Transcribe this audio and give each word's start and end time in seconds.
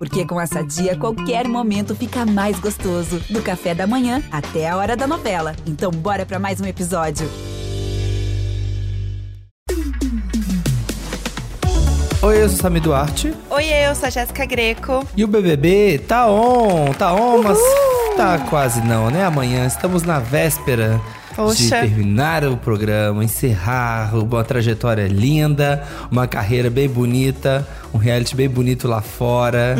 Porque 0.00 0.24
com 0.24 0.40
essa 0.40 0.64
dia, 0.64 0.96
qualquer 0.96 1.46
momento 1.46 1.94
fica 1.94 2.24
mais 2.24 2.58
gostoso. 2.58 3.20
Do 3.28 3.42
café 3.42 3.74
da 3.74 3.86
manhã 3.86 4.22
até 4.32 4.66
a 4.66 4.74
hora 4.74 4.96
da 4.96 5.06
novela. 5.06 5.54
Então, 5.66 5.90
bora 5.90 6.24
para 6.24 6.38
mais 6.38 6.58
um 6.58 6.64
episódio. 6.64 7.28
Oi, 12.22 12.42
eu 12.42 12.48
sou 12.48 12.56
Sami 12.56 12.80
Duarte. 12.80 13.34
Oi, 13.50 13.64
eu 13.66 13.94
sou 13.94 14.06
a 14.06 14.10
Jéssica 14.10 14.46
Greco. 14.46 15.06
E 15.14 15.22
o 15.22 15.28
BBB 15.28 15.98
tá 16.08 16.30
on, 16.30 16.94
tá 16.94 17.12
on, 17.12 17.42
mas 17.42 17.58
tá 18.16 18.38
quase 18.48 18.80
não, 18.80 19.10
né? 19.10 19.26
Amanhã 19.26 19.66
estamos 19.66 20.02
na 20.02 20.18
véspera 20.18 20.98
Poxa. 21.46 21.62
de 21.62 21.68
terminar 21.88 22.44
o 22.44 22.56
programa, 22.56 23.22
encerrar 23.24 24.14
uma 24.14 24.44
trajetória 24.44 25.06
linda, 25.08 25.82
uma 26.10 26.26
carreira 26.26 26.68
bem 26.70 26.88
bonita, 26.88 27.66
um 27.92 27.98
reality 27.98 28.34
bem 28.36 28.48
bonito 28.48 28.86
lá 28.88 29.00
fora, 29.00 29.76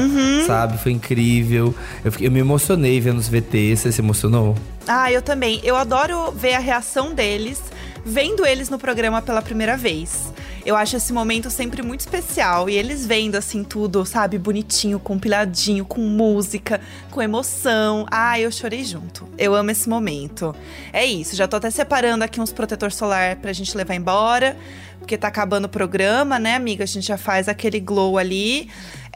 sabe? 0.46 0.78
Foi 0.78 0.92
incrível. 0.92 1.74
Eu, 2.04 2.12
fiquei- 2.12 2.26
eu 2.26 2.32
me 2.32 2.40
emocionei 2.40 3.00
vendo 3.00 3.18
os 3.18 3.28
VT. 3.28 3.76
Você 3.76 3.92
se 3.92 4.00
emocionou? 4.00 4.56
Ah, 4.86 5.10
eu 5.12 5.22
também. 5.22 5.60
Eu 5.62 5.76
adoro 5.76 6.32
ver 6.32 6.54
a 6.54 6.58
reação 6.58 7.14
deles, 7.14 7.60
vendo 8.04 8.44
eles 8.46 8.68
no 8.68 8.78
programa 8.78 9.20
pela 9.22 9.42
primeira 9.42 9.76
vez. 9.76 10.32
Eu 10.64 10.76
acho 10.76 10.96
esse 10.96 11.12
momento 11.12 11.50
sempre 11.50 11.82
muito 11.82 12.00
especial. 12.00 12.68
E 12.68 12.76
eles 12.76 13.06
vendo, 13.06 13.36
assim, 13.36 13.64
tudo, 13.64 14.04
sabe, 14.04 14.38
bonitinho, 14.38 14.98
compiladinho, 14.98 15.84
com 15.84 16.00
música, 16.00 16.80
com 17.10 17.22
emoção. 17.22 18.06
Ah, 18.10 18.38
eu 18.38 18.50
chorei 18.50 18.84
junto. 18.84 19.28
Eu 19.38 19.54
amo 19.54 19.70
esse 19.70 19.88
momento. 19.88 20.54
É 20.92 21.04
isso, 21.04 21.34
já 21.34 21.48
tô 21.48 21.56
até 21.56 21.70
separando 21.70 22.24
aqui 22.24 22.40
uns 22.40 22.52
protetor 22.52 22.92
solar 22.92 23.36
pra 23.36 23.52
gente 23.52 23.76
levar 23.76 23.94
embora. 23.94 24.56
Porque 24.98 25.16
tá 25.16 25.28
acabando 25.28 25.64
o 25.64 25.68
programa, 25.68 26.38
né, 26.38 26.54
amiga? 26.54 26.84
A 26.84 26.86
gente 26.86 27.06
já 27.06 27.16
faz 27.16 27.48
aquele 27.48 27.80
glow 27.80 28.18
ali. 28.18 28.68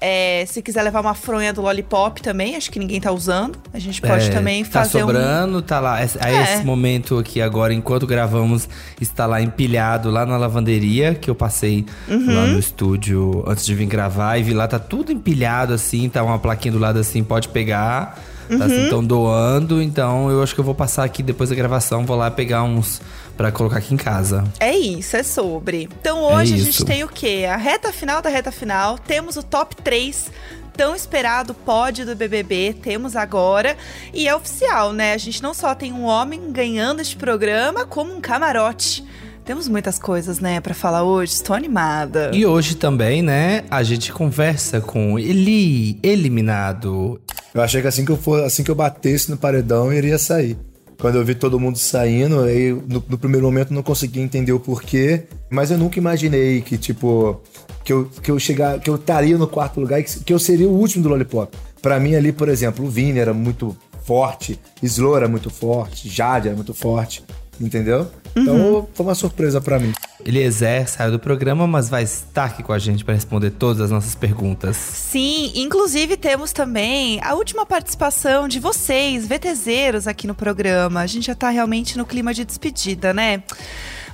É, 0.07 0.45
se 0.47 0.61
quiser 0.61 0.83
levar 0.83 1.01
uma 1.01 1.15
fronha 1.15 1.51
do 1.51 1.63
Lollipop 1.63 2.21
também, 2.21 2.57
acho 2.57 2.71
que 2.71 2.79
ninguém 2.79 3.01
tá 3.01 3.11
usando. 3.11 3.59
A 3.73 3.79
gente 3.79 4.03
pode 4.03 4.27
É, 4.27 4.29
também 4.29 4.63
tá 4.63 4.81
fazer 4.83 4.99
um. 4.99 5.07
sobrando, 5.07 5.63
tá 5.63 5.81
lá. 5.81 6.05
Esse- 6.05 6.19
Aí 6.21 6.35
É. 6.35 6.43
esse 6.43 6.63
momento 6.65 7.19
aqui 7.19 7.41
agora, 7.41 7.73
enquanto 7.73 8.07
gravamos, 8.07 8.69
está 9.01 9.25
lá 9.25 9.41
empilhado 9.41 10.11
lá 10.11 10.27
na 10.27 10.37
lavanderia, 10.37 11.15
que 11.15 11.31
eu 11.31 11.35
passei 11.35 11.87
Uhum. 12.07 12.35
lá 12.35 12.47
no 12.47 12.59
estúdio 12.59 13.43
antes 13.47 13.65
de 13.65 13.75
vir 13.75 13.87
gravar 13.87 14.37
e 14.37 14.43
vi 14.43 14.53
lá, 14.53 14.69
tá 14.69 14.79
tudo 14.79 15.11
empilhado 15.11 15.73
assim, 15.73 16.07
tá 16.11 16.23
uma 16.23 16.39
plaquinha 16.39 16.73
do 16.73 16.79
lado 16.79 16.99
assim, 16.99 17.25
pode 17.25 17.49
pegar. 17.49 18.19
Tá 18.47 18.57
Uhum. 18.57 18.63
assim, 18.63 18.89
tão 18.91 19.03
doando, 19.03 19.81
então 19.81 20.29
eu 20.31 20.43
acho 20.43 20.55
que 20.55 20.61
eu 20.61 20.65
vou 20.65 20.75
passar 20.75 21.03
aqui 21.05 21.23
depois 21.23 21.49
da 21.49 21.57
gravação, 21.57 22.05
vou 22.05 22.15
lá 22.15 22.31
pegar 22.31 22.63
uns 22.63 23.01
pra 23.37 23.53
colocar 23.53 23.79
aqui 23.79 23.95
em 23.95 23.97
casa. 23.97 24.45
É 24.61 24.77
isso, 24.77 25.17
é 25.17 25.23
sobre. 25.23 25.89
Então 26.01 26.23
hoje 26.23 26.55
a 26.55 26.59
gente 26.59 26.85
tem 26.85 27.05
o 27.05 27.09
quê? 27.09 27.47
A 27.51 27.57
reta 27.57 27.93
final 27.93 28.23
da 28.23 28.29
reta 28.29 28.51
final. 28.53 28.99
Temos 28.99 29.37
o 29.37 29.43
top 29.43 29.77
3 29.77 30.31
tão 30.77 30.95
esperado 30.95 31.55
pódio 31.55 32.05
do 32.05 32.17
BBB, 32.17 32.77
temos 32.83 33.17
agora. 33.17 33.77
E 34.13 34.29
é 34.29 34.35
oficial, 34.35 34.93
né? 34.93 35.13
A 35.13 35.19
gente 35.19 35.43
não 35.43 35.55
só 35.55 35.75
tem 35.75 35.93
um 35.93 36.05
homem 36.05 36.51
ganhando 36.51 37.01
este 37.01 37.17
programa, 37.17 37.87
como 37.87 38.15
um 38.15 38.21
camarote. 38.21 39.05
Temos 39.45 39.69
muitas 39.69 39.99
coisas, 39.99 40.41
né, 40.41 40.59
pra 40.59 40.73
falar 40.73 41.05
hoje. 41.05 41.35
Estou 41.35 41.55
animada. 41.55 42.31
E 42.33 42.47
hoje 42.47 42.77
também, 42.77 43.23
né, 43.23 43.65
a 43.71 43.83
gente 43.83 44.11
conversa 44.11 44.81
com 44.81 45.19
Eli, 45.19 45.99
eliminado. 46.03 47.21
Eu 47.53 47.61
achei 47.61 47.83
que 47.83 47.87
assim 47.87 48.05
que 48.05 48.11
eu 48.11 48.17
for, 48.17 48.43
assim 48.43 48.65
que 48.65 48.71
eu 48.71 48.75
batesse 48.75 49.31
no 49.31 49.37
paredão, 49.37 49.93
eu 49.93 49.99
iria 49.99 50.19
sair. 50.19 50.57
Quando 50.99 51.17
eu 51.17 51.25
vi 51.25 51.35
todo 51.35 51.61
mundo 51.61 51.79
saindo, 51.79 52.41
aí 52.41 52.73
no, 52.73 53.03
no 53.09 53.19
primeiro 53.19 53.47
momento 53.47 53.73
não 53.73 53.83
consegui 53.83 54.21
entender 54.21 54.53
o 54.53 54.61
porquê, 54.61 55.25
mas 55.51 55.71
eu 55.71 55.79
nunca 55.79 55.99
imaginei 55.99 56.61
que 56.61 56.79
tipo 56.79 57.41
que 57.85 57.93
eu 57.93 58.09
que 58.23 58.31
eu 58.31 58.39
chegar, 58.39 58.81
que 58.81 58.89
eu 58.89 58.97
estaria 58.97 59.37
no 59.37 59.47
quarto 59.47 59.81
lugar 59.81 60.01
e 60.01 60.05
que, 60.05 60.21
que 60.21 60.33
eu 60.33 60.39
seria 60.39 60.69
o 60.69 60.73
último 60.73 61.03
do 61.03 61.09
Lollipop. 61.09 61.57
Pra 61.83 62.01
mim 62.01 62.15
ali, 62.15 62.33
por 62.33 62.49
exemplo, 62.49 62.85
o 62.85 62.89
Vini 62.89 63.19
era 63.19 63.35
muito 63.35 63.77
forte, 64.05 64.59
Slow 64.83 65.17
era 65.17 65.29
muito 65.29 65.51
forte, 65.51 66.09
Jade 66.09 66.49
era 66.49 66.57
muito 66.57 66.75
forte, 66.75 67.25
entendeu? 67.61 68.11
Então 68.37 68.89
foi 68.93 69.07
uma 69.07 69.15
surpresa 69.15 69.61
pra 69.61 69.79
mim. 69.79 69.93
Eliezer 70.25 70.89
saiu 70.89 71.13
do 71.13 71.19
programa, 71.19 71.67
mas 71.67 71.89
vai 71.89 72.03
estar 72.03 72.47
aqui 72.47 72.63
com 72.63 72.73
a 72.73 72.79
gente 72.79 73.05
para 73.05 73.15
responder 73.15 73.51
todas 73.51 73.81
as 73.81 73.91
nossas 73.91 74.15
perguntas. 74.15 74.77
Sim, 74.77 75.53
inclusive 75.55 76.17
temos 76.17 76.53
também 76.53 77.21
a 77.23 77.35
última 77.35 77.65
participação 77.65 78.49
de 78.49 78.59
vocês, 78.59 79.27
VTZeros, 79.27 80.09
aqui 80.09 80.27
no 80.27 80.35
programa. 80.35 81.01
A 81.01 81.07
gente 81.07 81.27
já 81.27 81.35
tá 81.35 81.51
realmente 81.51 81.97
no 81.99 82.05
clima 82.05 82.35
de 82.35 82.45
despedida, 82.45 83.13
né? 83.13 83.43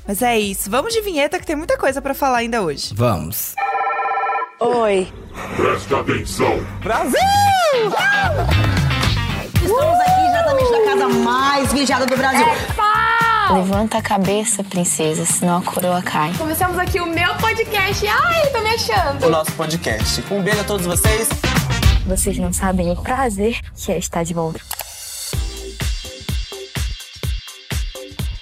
Mas 0.06 0.20
é 0.22 0.38
isso. 0.38 0.70
Vamos 0.70 0.92
de 0.92 1.00
vinheta 1.00 1.38
que 1.38 1.46
tem 1.46 1.56
muita 1.56 1.78
coisa 1.78 2.02
pra 2.02 2.12
falar 2.12 2.38
ainda 2.38 2.60
hoje. 2.62 2.92
Vamos. 2.94 3.54
Oi. 4.58 5.08
Preste 5.56 5.94
atenção. 5.94 6.58
Estamos 9.54 10.00
aqui 10.00 10.20
diretamente 10.26 10.72
da 10.72 10.84
casa 10.84 11.08
mais 11.08 11.72
vigiada 11.72 12.04
do 12.06 12.16
Brasil. 12.16 12.46
Levanta 13.52 13.98
a 13.98 14.02
cabeça, 14.02 14.62
princesa, 14.62 15.24
senão 15.24 15.58
a 15.58 15.62
coroa 15.62 16.00
cai. 16.00 16.32
Começamos 16.38 16.78
aqui 16.78 17.00
o 17.00 17.06
meu 17.06 17.34
podcast. 17.36 18.06
Ai, 18.06 18.46
tô 18.52 18.60
me 18.60 18.68
achando. 18.68 19.26
o 19.26 19.30
nosso 19.30 19.52
podcast. 19.52 20.22
Um 20.30 20.40
beijo 20.40 20.60
a 20.60 20.64
todos 20.64 20.86
vocês. 20.86 21.28
Vocês 22.06 22.38
não 22.38 22.52
sabem 22.52 22.92
o 22.92 22.96
prazer 22.96 23.60
que 23.74 23.90
é 23.90 23.98
estar 23.98 24.22
de 24.22 24.34
volta. 24.34 24.60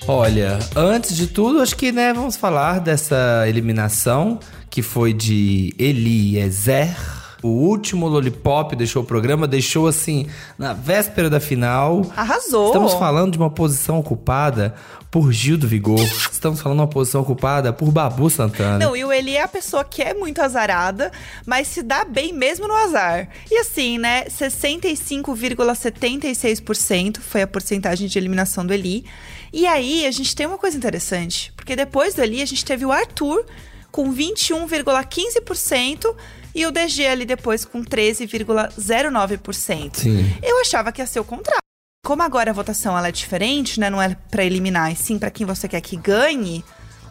Olha, 0.06 0.58
antes 0.76 1.16
de 1.16 1.26
tudo, 1.26 1.62
acho 1.62 1.76
que 1.76 1.90
né, 1.90 2.12
vamos 2.12 2.36
falar 2.36 2.78
dessa 2.78 3.44
eliminação 3.46 4.38
que 4.68 4.82
foi 4.82 5.14
de 5.14 5.74
Eliezer. 5.78 7.17
O 7.42 7.48
último 7.48 8.08
Lollipop 8.08 8.74
deixou 8.74 9.02
o 9.02 9.06
programa, 9.06 9.46
deixou 9.46 9.86
assim, 9.86 10.26
na 10.58 10.72
véspera 10.72 11.30
da 11.30 11.38
final. 11.38 12.04
Arrasou. 12.16 12.66
Estamos 12.66 12.94
falando 12.94 13.30
de 13.32 13.38
uma 13.38 13.50
posição 13.50 13.98
ocupada 13.98 14.74
por 15.10 15.32
Gil 15.32 15.56
do 15.56 15.66
Vigor. 15.68 16.04
Estamos 16.30 16.60
falando 16.60 16.76
de 16.78 16.82
uma 16.82 16.88
posição 16.88 17.22
ocupada 17.22 17.72
por 17.72 17.92
Babu 17.92 18.28
Santana. 18.28 18.84
Não, 18.84 18.94
e 18.96 19.04
o 19.04 19.12
Eli 19.12 19.36
é 19.36 19.42
a 19.42 19.48
pessoa 19.48 19.84
que 19.84 20.02
é 20.02 20.14
muito 20.14 20.42
azarada, 20.42 21.12
mas 21.46 21.68
se 21.68 21.80
dá 21.82 22.04
bem 22.04 22.32
mesmo 22.32 22.66
no 22.66 22.74
azar. 22.74 23.28
E 23.50 23.58
assim, 23.58 23.98
né? 23.98 24.24
65,76% 24.24 27.20
foi 27.20 27.42
a 27.42 27.46
porcentagem 27.46 28.08
de 28.08 28.18
eliminação 28.18 28.66
do 28.66 28.74
Eli. 28.74 29.04
E 29.52 29.64
aí, 29.66 30.06
a 30.06 30.10
gente 30.10 30.34
tem 30.36 30.46
uma 30.46 30.58
coisa 30.58 30.76
interessante, 30.76 31.52
porque 31.56 31.76
depois 31.76 32.14
do 32.14 32.22
Eli, 32.22 32.42
a 32.42 32.46
gente 32.46 32.64
teve 32.64 32.84
o 32.84 32.90
Arthur 32.92 33.46
com 33.90 34.12
21,15% 34.12 36.14
e 36.54 36.66
o 36.66 36.70
DG 36.70 37.06
ali 37.06 37.24
depois 37.24 37.64
com 37.64 37.84
13,09%. 37.84 39.96
Sim. 39.96 40.32
Eu 40.42 40.60
achava 40.60 40.92
que 40.92 41.00
ia 41.00 41.06
ser 41.06 41.20
o 41.20 41.24
contrário. 41.24 41.62
Como 42.04 42.22
agora 42.22 42.50
a 42.50 42.54
votação 42.54 42.96
ela 42.96 43.08
é 43.08 43.12
diferente, 43.12 43.80
né? 43.80 43.90
Não 43.90 44.00
é 44.00 44.16
pra 44.30 44.44
eliminar, 44.44 44.92
e 44.92 44.96
sim 44.96 45.18
pra 45.18 45.30
quem 45.30 45.46
você 45.46 45.68
quer 45.68 45.80
que 45.80 45.96
ganhe, 45.96 46.64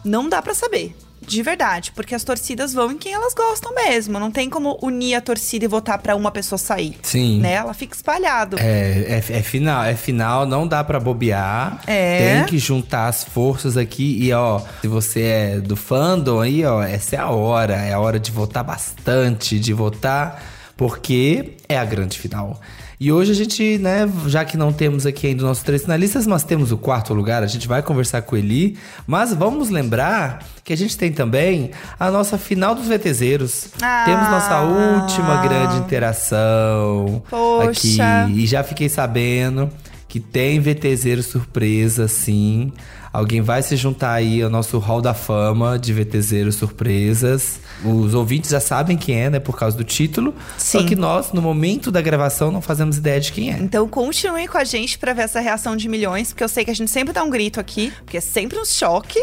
não 0.04 0.28
dá 0.28 0.42
pra 0.42 0.54
saber. 0.54 0.96
De 1.28 1.42
verdade, 1.42 1.92
porque 1.92 2.14
as 2.14 2.24
torcidas 2.24 2.72
vão 2.72 2.92
em 2.92 2.98
quem 2.98 3.12
elas 3.12 3.34
gostam 3.34 3.74
mesmo. 3.74 4.18
Não 4.18 4.30
tem 4.30 4.48
como 4.48 4.78
unir 4.82 5.14
a 5.14 5.20
torcida 5.20 5.64
e 5.64 5.68
votar 5.68 5.98
pra 5.98 6.16
uma 6.16 6.30
pessoa 6.30 6.58
sair. 6.58 6.96
Sim. 7.02 7.40
Né? 7.40 7.52
Ela 7.52 7.74
fica 7.74 7.94
espalhado. 7.94 8.56
É, 8.58 9.04
é, 9.08 9.38
é 9.38 9.42
final, 9.42 9.84
é 9.84 9.94
final, 9.94 10.46
não 10.46 10.66
dá 10.66 10.82
pra 10.82 10.98
bobear. 10.98 11.82
É. 11.86 12.36
Tem 12.36 12.46
que 12.46 12.58
juntar 12.58 13.08
as 13.08 13.24
forças 13.24 13.76
aqui 13.76 14.24
e 14.24 14.32
ó, 14.32 14.60
se 14.80 14.88
você 14.88 15.22
é 15.22 15.60
do 15.60 15.76
fandom 15.76 16.40
aí, 16.40 16.64
ó, 16.64 16.82
essa 16.82 17.16
é 17.16 17.18
a 17.18 17.28
hora, 17.28 17.74
é 17.74 17.92
a 17.92 18.00
hora 18.00 18.18
de 18.18 18.30
votar 18.30 18.64
bastante, 18.64 19.58
de 19.58 19.72
votar 19.72 20.42
porque 20.78 21.56
é 21.68 21.76
a 21.76 21.84
grande 21.84 22.18
final. 22.18 22.58
E 23.00 23.12
hoje 23.12 23.30
a 23.30 23.34
gente, 23.34 23.78
né, 23.78 24.10
já 24.26 24.44
que 24.44 24.56
não 24.56 24.72
temos 24.72 25.06
aqui 25.06 25.28
ainda 25.28 25.42
os 25.42 25.48
nossos 25.48 25.62
três 25.62 25.82
finalistas, 25.82 26.26
mas 26.26 26.42
temos 26.42 26.72
o 26.72 26.76
quarto 26.76 27.14
lugar, 27.14 27.44
a 27.44 27.46
gente 27.46 27.68
vai 27.68 27.80
conversar 27.80 28.22
com 28.22 28.36
ele. 28.36 28.76
Mas 29.06 29.32
vamos 29.32 29.70
lembrar 29.70 30.44
que 30.64 30.72
a 30.72 30.76
gente 30.76 30.98
tem 30.98 31.12
também 31.12 31.70
a 31.98 32.10
nossa 32.10 32.36
final 32.36 32.74
dos 32.74 32.88
VTZeros. 32.88 33.68
Ah. 33.80 34.02
Temos 34.04 34.28
nossa 34.28 34.60
última 34.62 35.40
grande 35.42 35.76
interação 35.76 37.22
Poxa. 37.30 38.22
aqui. 38.22 38.42
E 38.42 38.46
já 38.46 38.64
fiquei 38.64 38.88
sabendo 38.88 39.70
que 40.08 40.18
tem 40.18 40.58
VTZero 40.58 41.22
surpresa, 41.22 42.08
sim. 42.08 42.72
Alguém 43.12 43.40
vai 43.40 43.62
se 43.62 43.76
juntar 43.76 44.12
aí 44.12 44.42
ao 44.42 44.50
nosso 44.50 44.78
hall 44.78 45.00
da 45.00 45.14
fama 45.14 45.78
de 45.78 45.92
VTZero 45.92 46.52
surpresas. 46.52 47.60
Os 47.84 48.14
ouvintes 48.14 48.50
já 48.50 48.60
sabem 48.60 48.96
quem 48.96 49.20
é, 49.20 49.30
né? 49.30 49.38
Por 49.38 49.56
causa 49.56 49.76
do 49.76 49.84
título. 49.84 50.34
Só 50.56 50.80
Sim. 50.80 50.86
que 50.86 50.96
nós, 50.96 51.32
no 51.32 51.40
momento 51.40 51.90
da 51.90 52.00
gravação, 52.00 52.50
não 52.50 52.60
fazemos 52.60 52.98
ideia 52.98 53.20
de 53.20 53.32
quem 53.32 53.52
é. 53.52 53.58
Então 53.58 53.88
continuem 53.88 54.46
com 54.46 54.58
a 54.58 54.64
gente 54.64 54.98
pra 54.98 55.12
ver 55.12 55.22
essa 55.22 55.40
reação 55.40 55.76
de 55.76 55.88
milhões, 55.88 56.28
porque 56.28 56.44
eu 56.44 56.48
sei 56.48 56.64
que 56.64 56.70
a 56.70 56.74
gente 56.74 56.90
sempre 56.90 57.12
dá 57.12 57.22
um 57.22 57.30
grito 57.30 57.58
aqui, 57.60 57.92
porque 58.04 58.18
é 58.18 58.20
sempre 58.20 58.58
um 58.58 58.64
choque. 58.64 59.20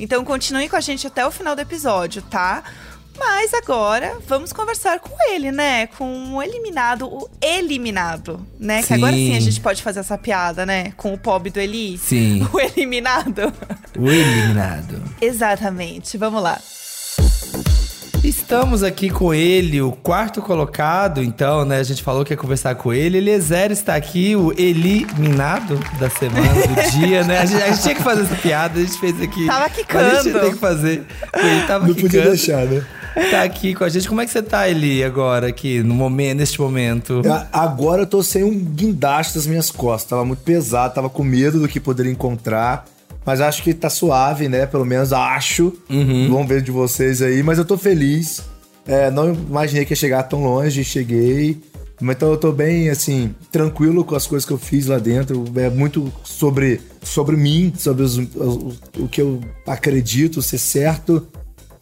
Então 0.00 0.24
continuem 0.24 0.68
com 0.68 0.76
a 0.76 0.80
gente 0.80 1.06
até 1.06 1.26
o 1.26 1.30
final 1.30 1.54
do 1.54 1.60
episódio, 1.60 2.22
tá? 2.22 2.62
Mas 3.18 3.52
agora 3.54 4.16
vamos 4.26 4.52
conversar 4.52 5.00
com 5.00 5.14
ele, 5.30 5.50
né? 5.50 5.86
Com 5.88 6.34
o 6.34 6.42
eliminado, 6.42 7.06
o 7.08 7.28
eliminado, 7.40 8.46
né? 8.58 8.82
Que 8.82 8.94
agora 8.94 9.12
sim 9.14 9.32
a 9.36 9.40
Sim. 9.40 9.40
gente 9.40 9.60
pode 9.60 9.82
fazer 9.82 10.00
essa 10.00 10.16
piada, 10.16 10.64
né? 10.64 10.92
Com 10.96 11.12
o 11.12 11.18
pobre 11.18 11.50
do 11.50 11.58
Eli. 11.60 11.98
Sim. 11.98 12.46
O 12.52 12.60
eliminado. 12.60 13.52
O 13.98 14.08
eliminado. 14.10 15.02
Exatamente. 15.20 16.16
Vamos 16.16 16.42
lá. 16.42 16.58
Estamos 18.24 18.82
aqui 18.82 19.08
com 19.10 19.32
ele, 19.32 19.80
o 19.80 19.92
quarto 19.92 20.42
colocado, 20.42 21.22
então, 21.22 21.64
né? 21.64 21.78
A 21.78 21.82
gente 21.82 22.02
falou 22.02 22.24
que 22.24 22.32
ia 22.32 22.36
conversar 22.36 22.74
com 22.74 22.92
ele. 22.92 23.18
Eliezer 23.18 23.70
está 23.70 23.94
aqui, 23.94 24.34
o 24.36 24.52
eliminado 24.58 25.78
da 25.98 26.10
semana, 26.10 26.48
do 26.66 26.90
dia, 26.98 27.22
né? 27.24 27.38
A 27.38 27.46
gente, 27.46 27.62
a 27.62 27.68
gente 27.70 27.82
tinha 27.82 27.94
que 27.94 28.02
fazer 28.02 28.22
essa 28.22 28.34
piada, 28.36 28.78
a 28.78 28.82
gente 28.82 28.98
fez 28.98 29.20
aqui. 29.22 29.46
Tava 29.46 29.70
quicando. 29.70 30.04
Mas 30.04 30.18
A 30.18 30.22
gente 30.22 30.40
tem 30.40 30.50
que 30.52 30.58
fazer. 30.58 31.06
Ele 31.34 31.66
tava 31.66 31.86
Não 31.86 31.94
podia 31.94 32.08
quicando. 32.10 32.28
deixar, 32.28 32.64
né? 32.66 32.84
Tá 33.30 33.42
aqui 33.42 33.74
com 33.74 33.84
a 33.84 33.88
gente. 33.88 34.08
Como 34.08 34.20
é 34.20 34.26
que 34.26 34.30
você 34.30 34.42
tá, 34.42 34.68
Eli, 34.68 35.02
agora, 35.02 35.48
aqui, 35.48 35.82
no 35.82 35.94
momento, 35.94 36.38
neste 36.38 36.60
momento? 36.60 37.22
A- 37.26 37.46
Agora 37.52 38.02
eu 38.02 38.06
tô 38.06 38.22
sem 38.22 38.44
um 38.44 38.54
guindaste 38.56 39.34
das 39.34 39.46
minhas 39.46 39.70
costas. 39.70 40.10
Tava 40.10 40.24
muito 40.24 40.42
pesado, 40.42 40.94
tava 40.94 41.08
com 41.08 41.22
medo 41.24 41.58
do 41.60 41.66
que 41.68 41.80
poderia 41.80 42.12
encontrar. 42.12 42.84
Mas 43.28 43.42
acho 43.42 43.62
que 43.62 43.74
tá 43.74 43.90
suave, 43.90 44.48
né? 44.48 44.64
Pelo 44.64 44.86
menos 44.86 45.12
acho. 45.12 45.70
Vamos 46.30 46.48
ver 46.48 46.62
de 46.62 46.70
vocês 46.70 47.20
aí. 47.20 47.42
Mas 47.42 47.58
eu 47.58 47.64
tô 47.66 47.76
feliz. 47.76 48.42
É, 48.86 49.10
não 49.10 49.34
imaginei 49.34 49.84
que 49.84 49.92
ia 49.92 49.96
chegar 49.96 50.22
tão 50.22 50.42
longe. 50.44 50.82
Cheguei. 50.82 51.60
Mas 52.00 52.16
Então 52.16 52.30
eu 52.30 52.38
tô 52.38 52.50
bem, 52.52 52.88
assim, 52.88 53.34
tranquilo 53.52 54.02
com 54.02 54.14
as 54.14 54.26
coisas 54.26 54.46
que 54.46 54.52
eu 54.54 54.56
fiz 54.56 54.86
lá 54.86 54.98
dentro. 54.98 55.44
É 55.56 55.68
muito 55.68 56.10
sobre, 56.24 56.80
sobre 57.02 57.36
mim, 57.36 57.70
sobre 57.76 58.02
os- 58.02 58.16
os- 58.16 58.80
o 58.98 59.06
que 59.06 59.20
eu 59.20 59.40
acredito 59.66 60.40
ser 60.40 60.56
certo. 60.56 61.28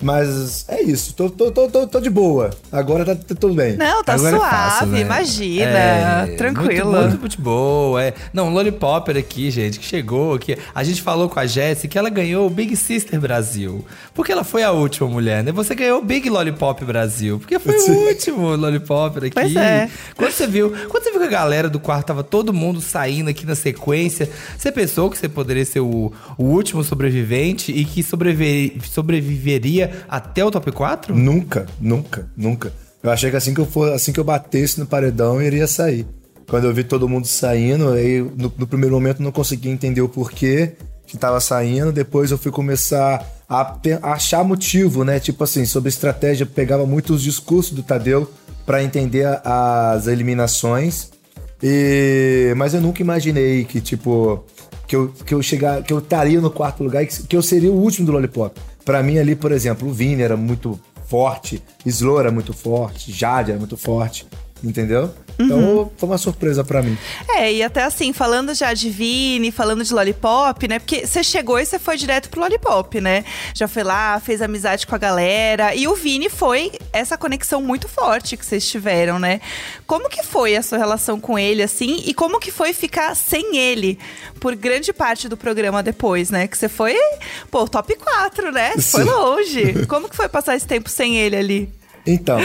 Mas 0.02 0.64
é 0.68 0.82
isso. 0.82 1.14
Tô, 1.14 1.30
tô, 1.30 1.50
tô, 1.50 1.68
tô, 1.68 1.86
tô 1.86 2.00
de 2.00 2.10
boa. 2.10 2.50
Agora 2.70 3.04
tá, 3.04 3.16
tudo 3.34 3.54
bem. 3.54 3.76
Não, 3.76 4.04
tá 4.04 4.14
Agora 4.14 4.36
é 4.36 4.38
suave, 4.38 4.54
fácil, 4.54 4.86
né? 4.88 5.00
imagina. 5.00 5.64
É, 5.70 6.26
tranquilo. 6.36 6.90
Muito, 6.90 7.02
muito, 7.06 7.20
muito 7.20 7.40
boa. 7.40 8.02
É. 8.02 8.14
Não, 8.32 8.52
Lollipop 8.52 9.10
aqui, 9.16 9.50
gente, 9.50 9.78
que 9.78 9.84
chegou 9.86 10.34
aqui. 10.34 10.56
A 10.74 10.84
gente 10.84 11.00
falou 11.02 11.28
com 11.28 11.40
a 11.40 11.46
Jessie 11.46 11.88
que 11.88 11.98
ela 11.98 12.10
ganhou 12.10 12.46
o 12.46 12.50
Big 12.50 12.76
Sister 12.76 13.18
Brasil. 13.20 13.84
Porque 14.14 14.32
ela 14.32 14.44
foi 14.44 14.62
a 14.62 14.70
última 14.70 15.08
mulher, 15.08 15.42
né? 15.42 15.50
Você 15.52 15.74
ganhou 15.74 16.00
o 16.00 16.04
Big 16.04 16.28
Lollipop 16.28 16.84
Brasil. 16.84 17.38
Porque 17.38 17.58
foi 17.58 17.74
o 17.76 18.08
último 18.08 18.54
Lollipop 18.56 19.18
aqui. 19.18 19.30
Pois 19.30 19.56
é. 19.56 19.88
Quando 20.16 20.30
você 20.32 20.46
viu, 20.46 20.70
quando 20.88 21.02
você 21.04 21.10
viu 21.10 21.20
que 21.20 21.26
a 21.26 21.30
galera 21.30 21.68
do 21.68 21.80
quarto 21.80 22.06
tava 22.06 22.22
todo 22.22 22.52
mundo 22.52 22.80
saindo 22.80 23.30
aqui 23.30 23.46
na 23.46 23.54
sequência, 23.54 24.28
você 24.58 24.70
pensou 24.70 25.10
que 25.10 25.16
você 25.18 25.28
poderia 25.28 25.64
ser 25.64 25.80
o, 25.80 26.12
o 26.36 26.44
último 26.44 26.84
sobrevivente 26.84 27.72
e 27.72 27.84
que 27.84 28.02
sobrevive- 28.02 28.80
sobreviveria 28.90 29.85
até 30.08 30.44
o 30.44 30.50
top 30.50 30.70
4? 30.72 31.14
Nunca, 31.14 31.66
nunca, 31.80 32.28
nunca. 32.36 32.72
Eu 33.02 33.10
achei 33.10 33.30
que 33.30 33.36
assim 33.36 33.54
que 33.54 33.60
eu 33.60 33.66
for, 33.66 33.92
assim 33.92 34.12
que 34.12 34.20
eu 34.20 34.24
batesse 34.24 34.80
no 34.80 34.86
paredão, 34.86 35.40
eu 35.40 35.46
iria 35.46 35.66
sair. 35.66 36.06
Quando 36.48 36.64
eu 36.64 36.74
vi 36.74 36.84
todo 36.84 37.08
mundo 37.08 37.26
saindo, 37.26 37.90
aí 37.90 38.20
no, 38.20 38.52
no 38.56 38.66
primeiro 38.66 38.94
momento 38.94 39.22
não 39.22 39.32
consegui 39.32 39.68
entender 39.68 40.00
o 40.00 40.08
porquê 40.08 40.72
que 41.06 41.16
tava 41.16 41.40
saindo. 41.40 41.92
Depois 41.92 42.30
eu 42.30 42.38
fui 42.38 42.52
começar 42.52 43.24
a, 43.48 43.76
a 44.02 44.12
achar 44.12 44.44
motivo, 44.44 45.04
né? 45.04 45.18
Tipo 45.20 45.44
assim, 45.44 45.64
sobre 45.64 45.88
estratégia, 45.88 46.44
eu 46.44 46.48
pegava 46.48 46.86
muito 46.86 47.14
os 47.14 47.22
discursos 47.22 47.72
do 47.72 47.82
Tadeu 47.82 48.30
para 48.64 48.82
entender 48.82 49.26
as 49.44 50.06
eliminações. 50.06 51.10
E 51.62 52.52
mas 52.56 52.74
eu 52.74 52.80
nunca 52.80 53.00
imaginei 53.00 53.64
que 53.64 53.80
tipo 53.80 54.44
que 54.86 54.94
eu, 54.94 55.08
que 55.08 55.34
eu 55.34 55.42
chegar, 55.42 55.82
que 55.82 55.92
eu 55.92 55.98
estaria 55.98 56.40
no 56.40 56.50
quarto 56.50 56.82
lugar 56.82 57.02
e 57.02 57.06
que, 57.06 57.22
que 57.22 57.36
eu 57.36 57.42
seria 57.42 57.70
o 57.70 57.76
último 57.76 58.06
do 58.06 58.12
Lollipop. 58.12 58.58
Pra 58.86 59.02
mim 59.02 59.18
ali, 59.18 59.34
por 59.34 59.50
exemplo, 59.50 59.88
o 59.88 59.92
Vini 59.92 60.22
era 60.22 60.36
muito 60.36 60.78
forte, 61.06 61.60
Slow 61.84 62.20
era 62.20 62.30
muito 62.30 62.52
forte, 62.52 63.10
Jade 63.10 63.50
era 63.50 63.58
muito 63.58 63.76
forte, 63.76 64.28
entendeu? 64.62 65.12
Então 65.38 65.92
foi 65.96 66.08
uma 66.08 66.18
surpresa 66.18 66.64
pra 66.64 66.82
mim. 66.82 66.96
É, 67.28 67.52
e 67.52 67.62
até 67.62 67.82
assim, 67.82 68.12
falando 68.12 68.54
já 68.54 68.72
de 68.72 68.88
Vini, 68.88 69.50
falando 69.50 69.84
de 69.84 69.92
Lollipop, 69.92 70.66
né? 70.66 70.78
Porque 70.78 71.06
você 71.06 71.22
chegou 71.22 71.58
e 71.58 71.66
você 71.66 71.78
foi 71.78 71.96
direto 71.96 72.30
pro 72.30 72.40
Lollipop, 72.40 73.00
né? 73.00 73.24
Já 73.54 73.68
foi 73.68 73.82
lá, 73.82 74.18
fez 74.18 74.40
amizade 74.40 74.86
com 74.86 74.94
a 74.94 74.98
galera. 74.98 75.74
E 75.74 75.86
o 75.86 75.94
Vini 75.94 76.30
foi 76.30 76.72
essa 76.92 77.18
conexão 77.18 77.60
muito 77.60 77.88
forte 77.88 78.36
que 78.36 78.44
vocês 78.44 78.66
tiveram, 78.66 79.18
né? 79.18 79.40
Como 79.86 80.08
que 80.08 80.22
foi 80.22 80.56
a 80.56 80.62
sua 80.62 80.78
relação 80.78 81.20
com 81.20 81.38
ele, 81.38 81.62
assim? 81.62 82.02
E 82.06 82.14
como 82.14 82.40
que 82.40 82.50
foi 82.50 82.72
ficar 82.72 83.14
sem 83.14 83.56
ele 83.56 83.98
por 84.40 84.54
grande 84.56 84.92
parte 84.92 85.28
do 85.28 85.36
programa 85.36 85.82
depois, 85.82 86.30
né? 86.30 86.46
Que 86.46 86.56
você 86.56 86.68
foi, 86.68 86.96
pô, 87.50 87.68
top 87.68 87.94
4, 87.94 88.52
né? 88.52 88.72
Foi 88.78 89.04
longe. 89.04 89.86
Como 89.86 90.08
que 90.08 90.16
foi 90.16 90.28
passar 90.28 90.56
esse 90.56 90.66
tempo 90.66 90.88
sem 90.88 91.16
ele 91.16 91.36
ali? 91.36 91.72
Então, 92.06 92.38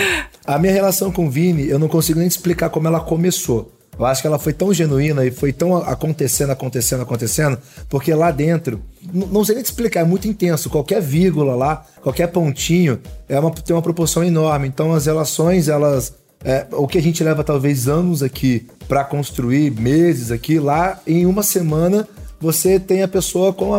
a 0.46 0.58
minha 0.58 0.74
relação 0.74 1.12
com 1.12 1.28
o 1.28 1.30
Vini, 1.30 1.68
eu 1.70 1.78
não 1.78 1.88
consigo 1.88 2.20
nem 2.20 2.28
explicar 2.28 2.70
como 2.70 2.88
ela 2.88 3.00
começou. 3.00 3.72
Eu 4.00 4.06
acho 4.06 4.22
que 4.22 4.28
ela 4.28 4.40
foi 4.40 4.54
tão 4.54 4.74
genuína 4.74 5.26
e 5.26 5.32
foi 5.32 5.54
tão 5.54 5.76
acontecendo, 5.78 6.50
acontecendo, 6.50 7.02
acontecendo, 7.02 7.58
porque 7.88 8.12
lá 8.14 8.32
dentro, 8.32 8.82
não 9.14 9.44
sei 9.46 9.56
nem 9.56 9.64
te 9.64 9.68
explicar, 9.68 10.00
é 10.00 10.04
muito 10.04 10.28
intenso. 10.28 10.70
Qualquer 10.70 11.02
vírgula 11.02 11.54
lá, 11.56 11.86
qualquer 12.02 12.28
pontinho, 12.28 13.00
é 13.30 13.40
uma, 13.40 13.52
tem 13.52 13.76
uma 13.76 13.82
proporção 13.82 14.24
enorme. 14.24 14.68
Então 14.68 14.94
as 14.94 15.06
relações, 15.06 15.68
elas. 15.68 16.14
é, 16.44 16.66
o 16.72 16.88
que 16.88 16.98
a 16.98 17.02
gente 17.02 17.24
leva 17.24 17.44
talvez 17.44 17.88
anos 17.88 18.24
aqui 18.24 18.66
pra 18.88 19.04
construir, 19.04 19.70
meses 19.72 20.32
aqui, 20.32 20.58
lá 20.58 21.00
em 21.06 21.26
uma 21.28 21.44
semana 21.44 22.08
você 22.40 22.80
tem 22.80 23.04
a 23.04 23.08
pessoa 23.08 23.54
com 23.54 23.76
a, 23.76 23.78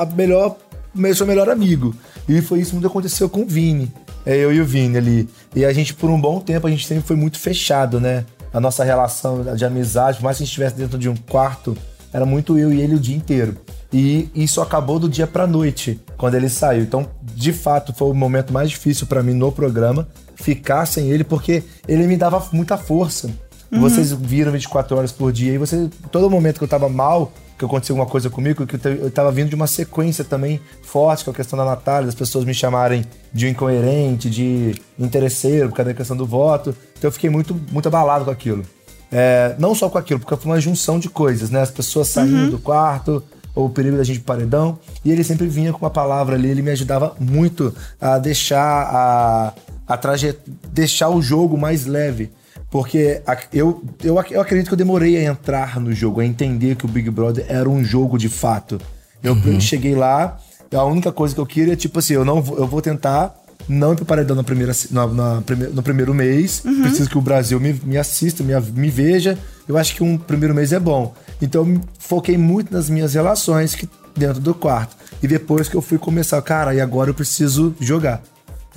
a- 0.00 0.02
a 0.02 0.06
melhor, 0.06 0.56
o 0.94 1.14
seu 1.14 1.26
melhor 1.26 1.48
amigo. 1.48 1.94
E 2.28 2.40
foi 2.40 2.60
isso 2.60 2.78
que 2.78 2.86
aconteceu 2.86 3.28
com 3.28 3.42
o 3.42 3.46
Vini. 3.46 3.92
É 4.26 4.36
eu 4.36 4.52
e 4.52 4.60
o 4.60 4.64
Vini 4.64 4.96
ali. 4.96 5.28
E 5.54 5.64
a 5.64 5.72
gente, 5.72 5.94
por 5.94 6.10
um 6.10 6.20
bom 6.20 6.40
tempo, 6.40 6.66
a 6.66 6.70
gente 6.70 6.86
sempre 6.86 7.04
foi 7.04 7.16
muito 7.16 7.38
fechado, 7.38 8.00
né? 8.00 8.24
A 8.52 8.60
nossa 8.60 8.84
relação 8.84 9.54
de 9.54 9.64
amizade, 9.64 10.18
por 10.18 10.24
mais 10.24 10.36
que 10.36 10.42
a 10.42 10.44
gente 10.44 10.52
estivesse 10.52 10.76
dentro 10.76 10.98
de 10.98 11.08
um 11.08 11.16
quarto, 11.16 11.76
era 12.12 12.24
muito 12.24 12.58
eu 12.58 12.72
e 12.72 12.80
ele 12.80 12.94
o 12.94 13.00
dia 13.00 13.16
inteiro. 13.16 13.56
E 13.92 14.28
isso 14.34 14.60
acabou 14.60 14.98
do 14.98 15.08
dia 15.08 15.26
pra 15.26 15.46
noite, 15.46 16.00
quando 16.16 16.34
ele 16.34 16.48
saiu. 16.48 16.82
Então, 16.82 17.08
de 17.22 17.52
fato, 17.52 17.92
foi 17.92 18.10
o 18.10 18.14
momento 18.14 18.52
mais 18.52 18.70
difícil 18.70 19.06
pra 19.06 19.22
mim 19.22 19.32
no 19.32 19.50
programa, 19.50 20.08
ficar 20.34 20.86
sem 20.86 21.10
ele, 21.10 21.24
porque 21.24 21.62
ele 21.86 22.06
me 22.06 22.16
dava 22.16 22.46
muita 22.52 22.76
força. 22.76 23.30
Vocês 23.70 24.12
viram 24.12 24.52
24 24.52 24.96
horas 24.96 25.12
por 25.12 25.30
dia 25.30 25.52
e 25.52 25.58
você, 25.58 25.90
todo 26.10 26.30
momento 26.30 26.56
que 26.56 26.64
eu 26.64 26.68
tava 26.68 26.88
mal, 26.88 27.32
que 27.58 27.64
aconteceu 27.64 27.94
alguma 27.94 28.08
coisa 28.10 28.30
comigo, 28.30 28.64
que 28.66 28.76
eu 28.76 28.78
te- 28.78 28.88
eu 29.02 29.10
tava 29.10 29.32
vindo 29.32 29.48
de 29.48 29.54
uma 29.54 29.66
sequência 29.66 30.22
também 30.24 30.60
forte 30.82 31.24
com 31.24 31.30
a 31.30 31.34
questão 31.34 31.58
da 31.58 31.64
Natália, 31.64 32.06
das 32.06 32.14
pessoas 32.14 32.44
me 32.44 32.54
chamarem 32.54 33.04
de 33.32 33.48
incoerente, 33.48 34.30
de 34.30 34.74
interesseiro, 34.98 35.68
por 35.68 35.76
causa 35.76 35.90
da 35.90 35.96
questão 35.96 36.16
do 36.16 36.24
voto. 36.26 36.74
Então 36.96 37.08
eu 37.08 37.12
fiquei 37.12 37.28
muito, 37.30 37.54
muito 37.72 37.86
abalado 37.88 38.24
com 38.24 38.30
aquilo. 38.30 38.64
É, 39.10 39.54
não 39.58 39.74
só 39.74 39.88
com 39.88 39.98
aquilo, 39.98 40.20
porque 40.20 40.36
foi 40.36 40.52
uma 40.52 40.60
junção 40.60 40.98
de 40.98 41.08
coisas, 41.08 41.50
né? 41.50 41.60
As 41.62 41.70
pessoas 41.70 42.08
saindo 42.08 42.50
do 42.50 42.58
quarto, 42.58 43.22
ou 43.54 43.66
o 43.66 43.70
perigo 43.70 43.96
da 43.96 44.04
gente 44.04 44.18
de 44.18 44.24
paredão, 44.24 44.78
e 45.04 45.10
ele 45.10 45.24
sempre 45.24 45.46
vinha 45.48 45.72
com 45.72 45.78
uma 45.80 45.90
palavra 45.90 46.36
ali, 46.36 46.48
ele 46.48 46.62
me 46.62 46.70
ajudava 46.70 47.16
muito 47.18 47.74
a 48.00 48.18
deixar 48.18 48.62
a, 48.62 49.52
a 49.86 49.96
traje, 49.96 50.36
deixar 50.72 51.08
o 51.08 51.20
jogo 51.20 51.56
mais 51.58 51.86
leve. 51.86 52.30
Porque 52.70 53.22
eu, 53.52 53.82
eu, 54.04 54.22
eu 54.30 54.40
acredito 54.40 54.68
que 54.68 54.74
eu 54.74 54.78
demorei 54.78 55.16
a 55.16 55.22
entrar 55.30 55.80
no 55.80 55.92
jogo, 55.92 56.20
a 56.20 56.24
entender 56.26 56.76
que 56.76 56.84
o 56.84 56.88
Big 56.88 57.08
Brother 57.10 57.46
era 57.48 57.68
um 57.68 57.82
jogo 57.82 58.18
de 58.18 58.28
fato. 58.28 58.78
Eu 59.22 59.34
cheguei 59.60 59.94
lá, 59.94 60.36
a 60.72 60.84
única 60.84 61.10
coisa 61.10 61.34
que 61.34 61.40
eu 61.40 61.46
queria 61.46 61.72
é 61.72 61.76
tipo 61.76 61.98
assim, 61.98 62.14
eu 62.14 62.24
não 62.24 62.42
vou, 62.42 62.58
eu 62.58 62.66
vou 62.66 62.82
tentar 62.82 63.34
não 63.68 63.92
ir 63.92 63.96
pro 63.96 64.04
paredão 64.04 64.36
na 64.36 64.44
primeira, 64.44 64.72
na, 64.90 65.06
na 65.06 65.40
prime- 65.42 65.66
no 65.68 65.82
primeiro 65.82 66.12
mês. 66.14 66.62
Preciso 66.82 67.08
que 67.08 67.16
o 67.18 67.20
Brasil 67.22 67.58
me, 67.58 67.72
me 67.84 67.96
assista, 67.96 68.42
me, 68.44 68.52
me 68.72 68.88
veja. 68.90 69.38
Eu 69.66 69.76
acho 69.78 69.94
que 69.94 70.02
um 70.02 70.16
primeiro 70.18 70.54
mês 70.54 70.72
é 70.72 70.78
bom. 70.78 71.14
Então 71.40 71.62
eu 71.62 71.66
me 71.66 71.80
foquei 71.98 72.36
muito 72.38 72.72
nas 72.72 72.88
minhas 72.90 73.14
relações 73.14 73.74
que, 73.74 73.88
dentro 74.16 74.40
do 74.40 74.54
quarto. 74.54 74.94
E 75.22 75.26
depois 75.26 75.68
que 75.68 75.74
eu 75.74 75.82
fui 75.82 75.98
começar, 75.98 76.40
cara, 76.42 76.74
e 76.74 76.80
agora 76.80 77.10
eu 77.10 77.14
preciso 77.14 77.74
jogar. 77.80 78.22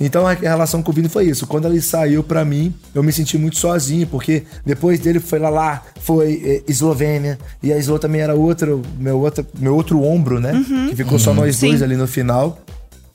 Então 0.04 0.26
a 0.26 0.32
relação 0.32 0.82
com 0.82 0.90
o 0.90 0.94
Vini 0.94 1.08
foi 1.08 1.26
isso. 1.26 1.46
Quando 1.46 1.68
ele 1.68 1.80
saiu 1.80 2.24
pra 2.24 2.44
mim, 2.44 2.74
eu 2.92 3.04
me 3.04 3.12
senti 3.12 3.38
muito 3.38 3.56
sozinho, 3.56 4.04
porque 4.06 4.42
depois 4.66 4.98
dele 4.98 5.20
foi 5.20 5.38
lá 5.38 5.48
lá, 5.48 5.82
foi 6.00 6.42
eh, 6.44 6.62
Eslovênia, 6.66 7.38
e 7.62 7.72
a 7.72 7.78
Eslo 7.78 8.00
também 8.00 8.20
era 8.20 8.34
outro, 8.34 8.82
meu 8.98 9.20
outro, 9.20 9.46
meu 9.58 9.76
outro 9.76 10.02
ombro, 10.02 10.40
né? 10.40 10.52
Que 10.90 10.96
ficou 10.96 11.20
só 11.20 11.32
nós 11.32 11.60
dois 11.60 11.78
Sim. 11.78 11.84
ali 11.84 11.96
no 11.96 12.08
final. 12.08 12.58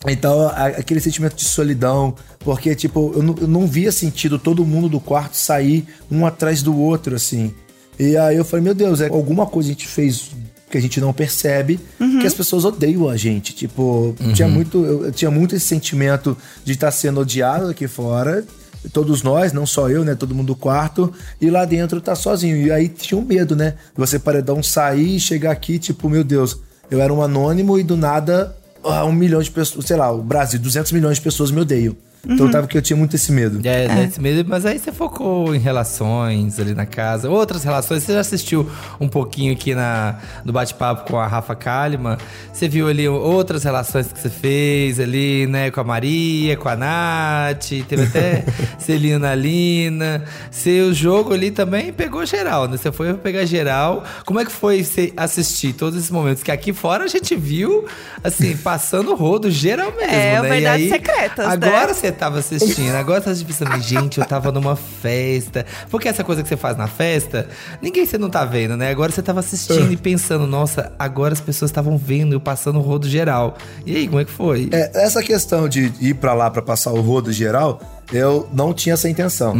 Então, 0.07 0.47
aquele 0.47 1.01
sentimento 1.01 1.35
de 1.35 1.43
solidão, 1.43 2.15
porque, 2.39 2.73
tipo, 2.73 3.11
eu 3.15 3.23
não, 3.23 3.35
eu 3.41 3.47
não 3.47 3.67
via 3.67 3.91
sentido 3.91 4.39
todo 4.39 4.63
mundo 4.63 4.87
do 4.87 4.99
quarto 4.99 5.35
sair 5.35 5.85
um 6.09 6.25
atrás 6.25 6.61
do 6.61 6.77
outro, 6.77 7.15
assim. 7.15 7.53
E 7.99 8.15
aí 8.15 8.37
eu 8.37 8.45
falei, 8.45 8.63
meu 8.63 8.75
Deus, 8.75 9.01
é 9.01 9.09
alguma 9.09 9.45
coisa 9.45 9.67
a 9.67 9.71
gente 9.73 9.87
fez 9.87 10.31
que 10.69 10.77
a 10.77 10.81
gente 10.81 10.99
não 10.99 11.13
percebe, 11.13 11.79
que 12.19 12.27
as 12.27 12.33
pessoas 12.33 12.65
odeiam 12.65 13.07
a 13.07 13.15
gente. 13.15 13.53
Tipo, 13.53 14.15
tinha, 14.33 14.47
muito, 14.47 14.83
eu, 14.83 15.11
tinha 15.11 15.31
muito 15.31 15.55
esse 15.55 15.65
sentimento 15.65 16.37
de 16.63 16.73
estar 16.73 16.91
sendo 16.91 17.21
odiado 17.21 17.67
aqui 17.67 17.87
fora. 17.87 18.43
Todos 18.91 19.23
nós, 19.23 19.53
não 19.53 19.65
só 19.65 19.89
eu, 19.89 20.03
né? 20.03 20.13
Todo 20.13 20.35
mundo 20.35 20.47
do 20.47 20.55
quarto. 20.55 21.11
E 21.39 21.49
lá 21.49 21.65
dentro 21.65 22.01
tá 22.01 22.15
sozinho. 22.15 22.57
E 22.57 22.71
aí 22.71 22.89
tinha 22.89 23.19
um 23.19 23.23
medo, 23.23 23.55
né? 23.55 23.75
Você 23.95 24.19
paredão 24.19 24.61
sair 24.61 25.15
e 25.15 25.19
chegar 25.19 25.51
aqui, 25.51 25.79
tipo, 25.79 26.09
meu 26.09 26.23
Deus, 26.23 26.59
eu 26.91 27.01
era 27.01 27.13
um 27.13 27.21
anônimo 27.21 27.79
e 27.79 27.83
do 27.83 27.95
nada 27.95 28.55
ah, 28.83 29.05
um 29.05 29.11
milhão 29.11 29.41
de 29.41 29.51
pessoas, 29.51 29.85
sei 29.85 29.97
lá, 29.97 30.11
o 30.11 30.21
Brasil, 30.21 30.59
200 30.59 30.91
milhões 30.91 31.17
de 31.17 31.23
pessoas 31.23 31.51
me 31.51 31.61
odeiam. 31.61 31.95
Então 32.25 32.47
eu 32.47 32.51
tava 32.51 32.67
que 32.67 32.77
eu 32.77 32.81
tinha 32.81 32.97
muito 32.97 33.15
esse 33.15 33.31
medo. 33.31 33.59
É, 33.65 33.87
né, 33.87 34.03
esse 34.05 34.19
medo, 34.19 34.47
mas 34.49 34.65
aí 34.65 34.77
você 34.77 34.91
focou 34.91 35.55
em 35.55 35.59
relações 35.59 36.59
ali 36.59 36.73
na 36.73 36.85
casa. 36.85 37.29
Outras 37.29 37.63
relações, 37.63 38.03
você 38.03 38.13
já 38.13 38.19
assistiu 38.19 38.69
um 38.99 39.07
pouquinho 39.07 39.53
aqui 39.53 39.73
na, 39.73 40.17
no 40.43 40.51
bate-papo 40.51 41.09
com 41.09 41.17
a 41.17 41.25
Rafa 41.25 41.55
Kalimann. 41.55 42.17
Você 42.51 42.67
viu 42.67 42.87
ali 42.89 43.07
outras 43.07 43.63
relações 43.63 44.11
que 44.11 44.19
você 44.19 44.29
fez 44.29 44.99
ali, 44.99 45.47
né? 45.47 45.71
Com 45.71 45.79
a 45.79 45.83
Maria, 45.83 46.57
com 46.57 46.67
a 46.67 46.75
Nath, 46.75 47.69
teve 47.87 48.03
até 48.03 48.43
Celina 48.77 49.33
Lina. 49.33 50.23
Seu 50.51 50.93
jogo 50.93 51.33
ali 51.33 51.51
também 51.51 51.93
pegou 51.93 52.25
geral, 52.25 52.67
né? 52.67 52.75
Você 52.77 52.91
foi 52.91 53.13
pegar 53.13 53.45
geral. 53.45 54.03
Como 54.25 54.39
é 54.39 54.45
que 54.45 54.51
foi 54.51 54.83
você 54.83 55.13
assistir 55.15 55.73
todos 55.73 55.97
esses 55.97 56.11
momentos? 56.11 56.43
Que 56.43 56.51
aqui 56.51 56.73
fora 56.73 57.05
a 57.05 57.07
gente 57.07 57.35
viu, 57.35 57.85
assim, 58.23 58.57
passando 58.57 59.11
o 59.11 59.15
rodo 59.15 59.49
geral 59.49 59.91
mesmo, 59.91 60.13
É, 60.13 60.41
né? 60.41 60.49
verdades 60.49 60.61
e 60.61 60.67
aí, 60.67 60.89
secretas, 60.89 61.47
né? 61.47 61.53
Agora 61.53 61.93
você 62.07 62.11
tava 62.11 62.39
assistindo, 62.39 62.95
agora 62.95 63.21
você 63.21 63.35
tá 63.35 63.45
pensando, 63.45 63.81
gente, 63.81 64.19
eu 64.19 64.25
tava 64.25 64.51
numa 64.51 64.75
festa. 64.75 65.65
Porque 65.89 66.07
essa 66.07 66.23
coisa 66.23 66.41
que 66.41 66.49
você 66.49 66.57
faz 66.57 66.77
na 66.77 66.87
festa, 66.87 67.47
ninguém 67.81 68.05
você 68.05 68.17
não 68.17 68.29
tá 68.29 68.45
vendo, 68.45 68.77
né? 68.77 68.89
Agora 68.89 69.11
você 69.11 69.21
tava 69.21 69.41
assistindo 69.41 69.91
e 69.91 69.97
pensando, 69.97 70.47
nossa, 70.47 70.91
agora 70.97 71.33
as 71.33 71.41
pessoas 71.41 71.69
estavam 71.69 71.97
vendo 71.97 72.33
eu 72.33 72.39
passando 72.39 72.79
o 72.79 72.81
rodo 72.81 73.09
geral. 73.09 73.57
E 73.85 73.95
aí, 73.95 74.07
como 74.07 74.19
é 74.19 74.25
que 74.25 74.31
foi? 74.31 74.69
É, 74.71 75.03
essa 75.03 75.21
questão 75.21 75.67
de 75.67 75.91
ir 75.99 76.15
pra 76.15 76.33
lá 76.33 76.49
pra 76.49 76.61
passar 76.61 76.91
o 76.91 77.01
rodo 77.01 77.31
geral, 77.31 77.81
eu 78.11 78.47
não 78.53 78.73
tinha 78.73 78.93
essa 78.93 79.09
intenção. 79.09 79.53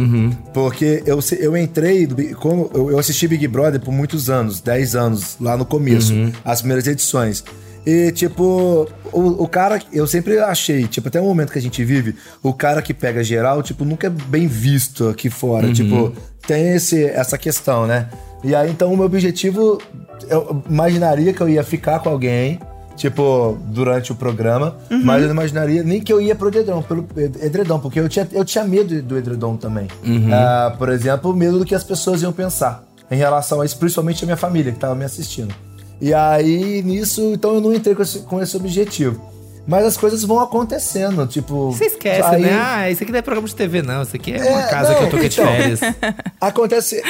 Porque 0.54 1.02
eu, 1.04 1.18
eu 1.38 1.56
entrei, 1.56 2.06
como 2.34 2.70
eu 2.74 2.88
eu 2.88 2.98
assisti 2.98 3.28
Big 3.28 3.46
Brother 3.46 3.80
por 3.80 3.92
muitos 3.92 4.30
anos, 4.30 4.60
10 4.60 4.96
anos, 4.96 5.36
lá 5.40 5.56
no 5.56 5.64
começo, 5.66 6.12
as 6.44 6.60
primeiras 6.60 6.86
edições. 6.86 7.44
E, 7.88 8.12
tipo, 8.12 8.86
o, 9.10 9.44
o 9.44 9.48
cara, 9.48 9.80
eu 9.90 10.06
sempre 10.06 10.38
achei, 10.38 10.86
tipo, 10.86 11.08
até 11.08 11.18
o 11.18 11.24
momento 11.24 11.50
que 11.50 11.58
a 11.58 11.62
gente 11.62 11.82
vive, 11.82 12.14
o 12.42 12.52
cara 12.52 12.82
que 12.82 12.92
pega 12.92 13.24
geral, 13.24 13.62
tipo, 13.62 13.82
nunca 13.82 14.08
é 14.08 14.10
bem 14.10 14.46
visto 14.46 15.08
aqui 15.08 15.30
fora. 15.30 15.72
Tipo, 15.72 16.12
tem 16.46 16.74
esse, 16.74 17.02
essa 17.02 17.38
questão, 17.38 17.86
né? 17.86 18.10
E 18.44 18.54
aí, 18.54 18.70
então, 18.70 18.92
o 18.92 18.96
meu 18.96 19.06
objetivo, 19.06 19.80
eu 20.28 20.62
imaginaria 20.68 21.32
que 21.32 21.40
eu 21.40 21.48
ia 21.48 21.64
ficar 21.64 22.00
com 22.00 22.10
alguém, 22.10 22.60
tipo, 22.94 23.56
durante 23.68 24.12
o 24.12 24.14
programa, 24.14 24.76
mas 25.02 25.22
eu 25.22 25.28
não 25.28 25.36
imaginaria 25.36 25.82
nem 25.82 25.98
que 25.98 26.12
eu 26.12 26.20
ia 26.20 26.34
pro 26.34 26.48
edredom, 26.48 26.82
pelo 26.82 27.08
edredom, 27.16 27.78
porque 27.78 28.00
eu 28.00 28.08
tinha, 28.10 28.28
eu 28.32 28.44
tinha 28.44 28.64
medo 28.64 29.00
do 29.00 29.16
edredom 29.16 29.56
também. 29.56 29.88
Ah, 30.30 30.74
por 30.76 30.90
exemplo, 30.90 31.34
medo 31.34 31.58
do 31.58 31.64
que 31.64 31.74
as 31.74 31.84
pessoas 31.84 32.20
iam 32.20 32.34
pensar 32.34 32.84
em 33.10 33.16
relação 33.16 33.62
a 33.62 33.64
isso, 33.64 33.78
principalmente 33.78 34.22
a 34.24 34.26
minha 34.26 34.36
família 34.36 34.72
que 34.72 34.78
tava 34.78 34.94
me 34.94 35.06
assistindo. 35.06 35.54
E 36.00 36.14
aí, 36.14 36.82
nisso, 36.82 37.32
então 37.34 37.54
eu 37.54 37.60
não 37.60 37.74
entrei 37.74 37.94
com 37.94 38.02
esse, 38.02 38.20
com 38.20 38.40
esse 38.42 38.56
objetivo. 38.56 39.28
Mas 39.70 39.84
as 39.84 39.98
coisas 39.98 40.24
vão 40.24 40.40
acontecendo, 40.40 41.26
tipo. 41.26 41.70
Você 41.72 41.84
esquece, 41.86 42.22
aí- 42.26 42.40
né? 42.40 42.58
Ah, 42.58 42.90
isso 42.90 43.02
aqui 43.02 43.12
não 43.12 43.18
é 43.18 43.22
programa 43.22 43.46
de 43.46 43.54
TV, 43.54 43.82
não. 43.82 44.00
Isso 44.00 44.16
aqui 44.16 44.32
é 44.32 44.42
uma 44.42 44.62
É, 44.62 44.66
casa 44.70 44.94
que 44.94 45.00
não, 45.00 45.06
eu 45.06 45.10
tô 45.10 45.16
aqui 45.18 45.28
de 45.28 45.40
então. 45.40 45.52
férias. 45.52 45.80
Acontece, 46.40 47.02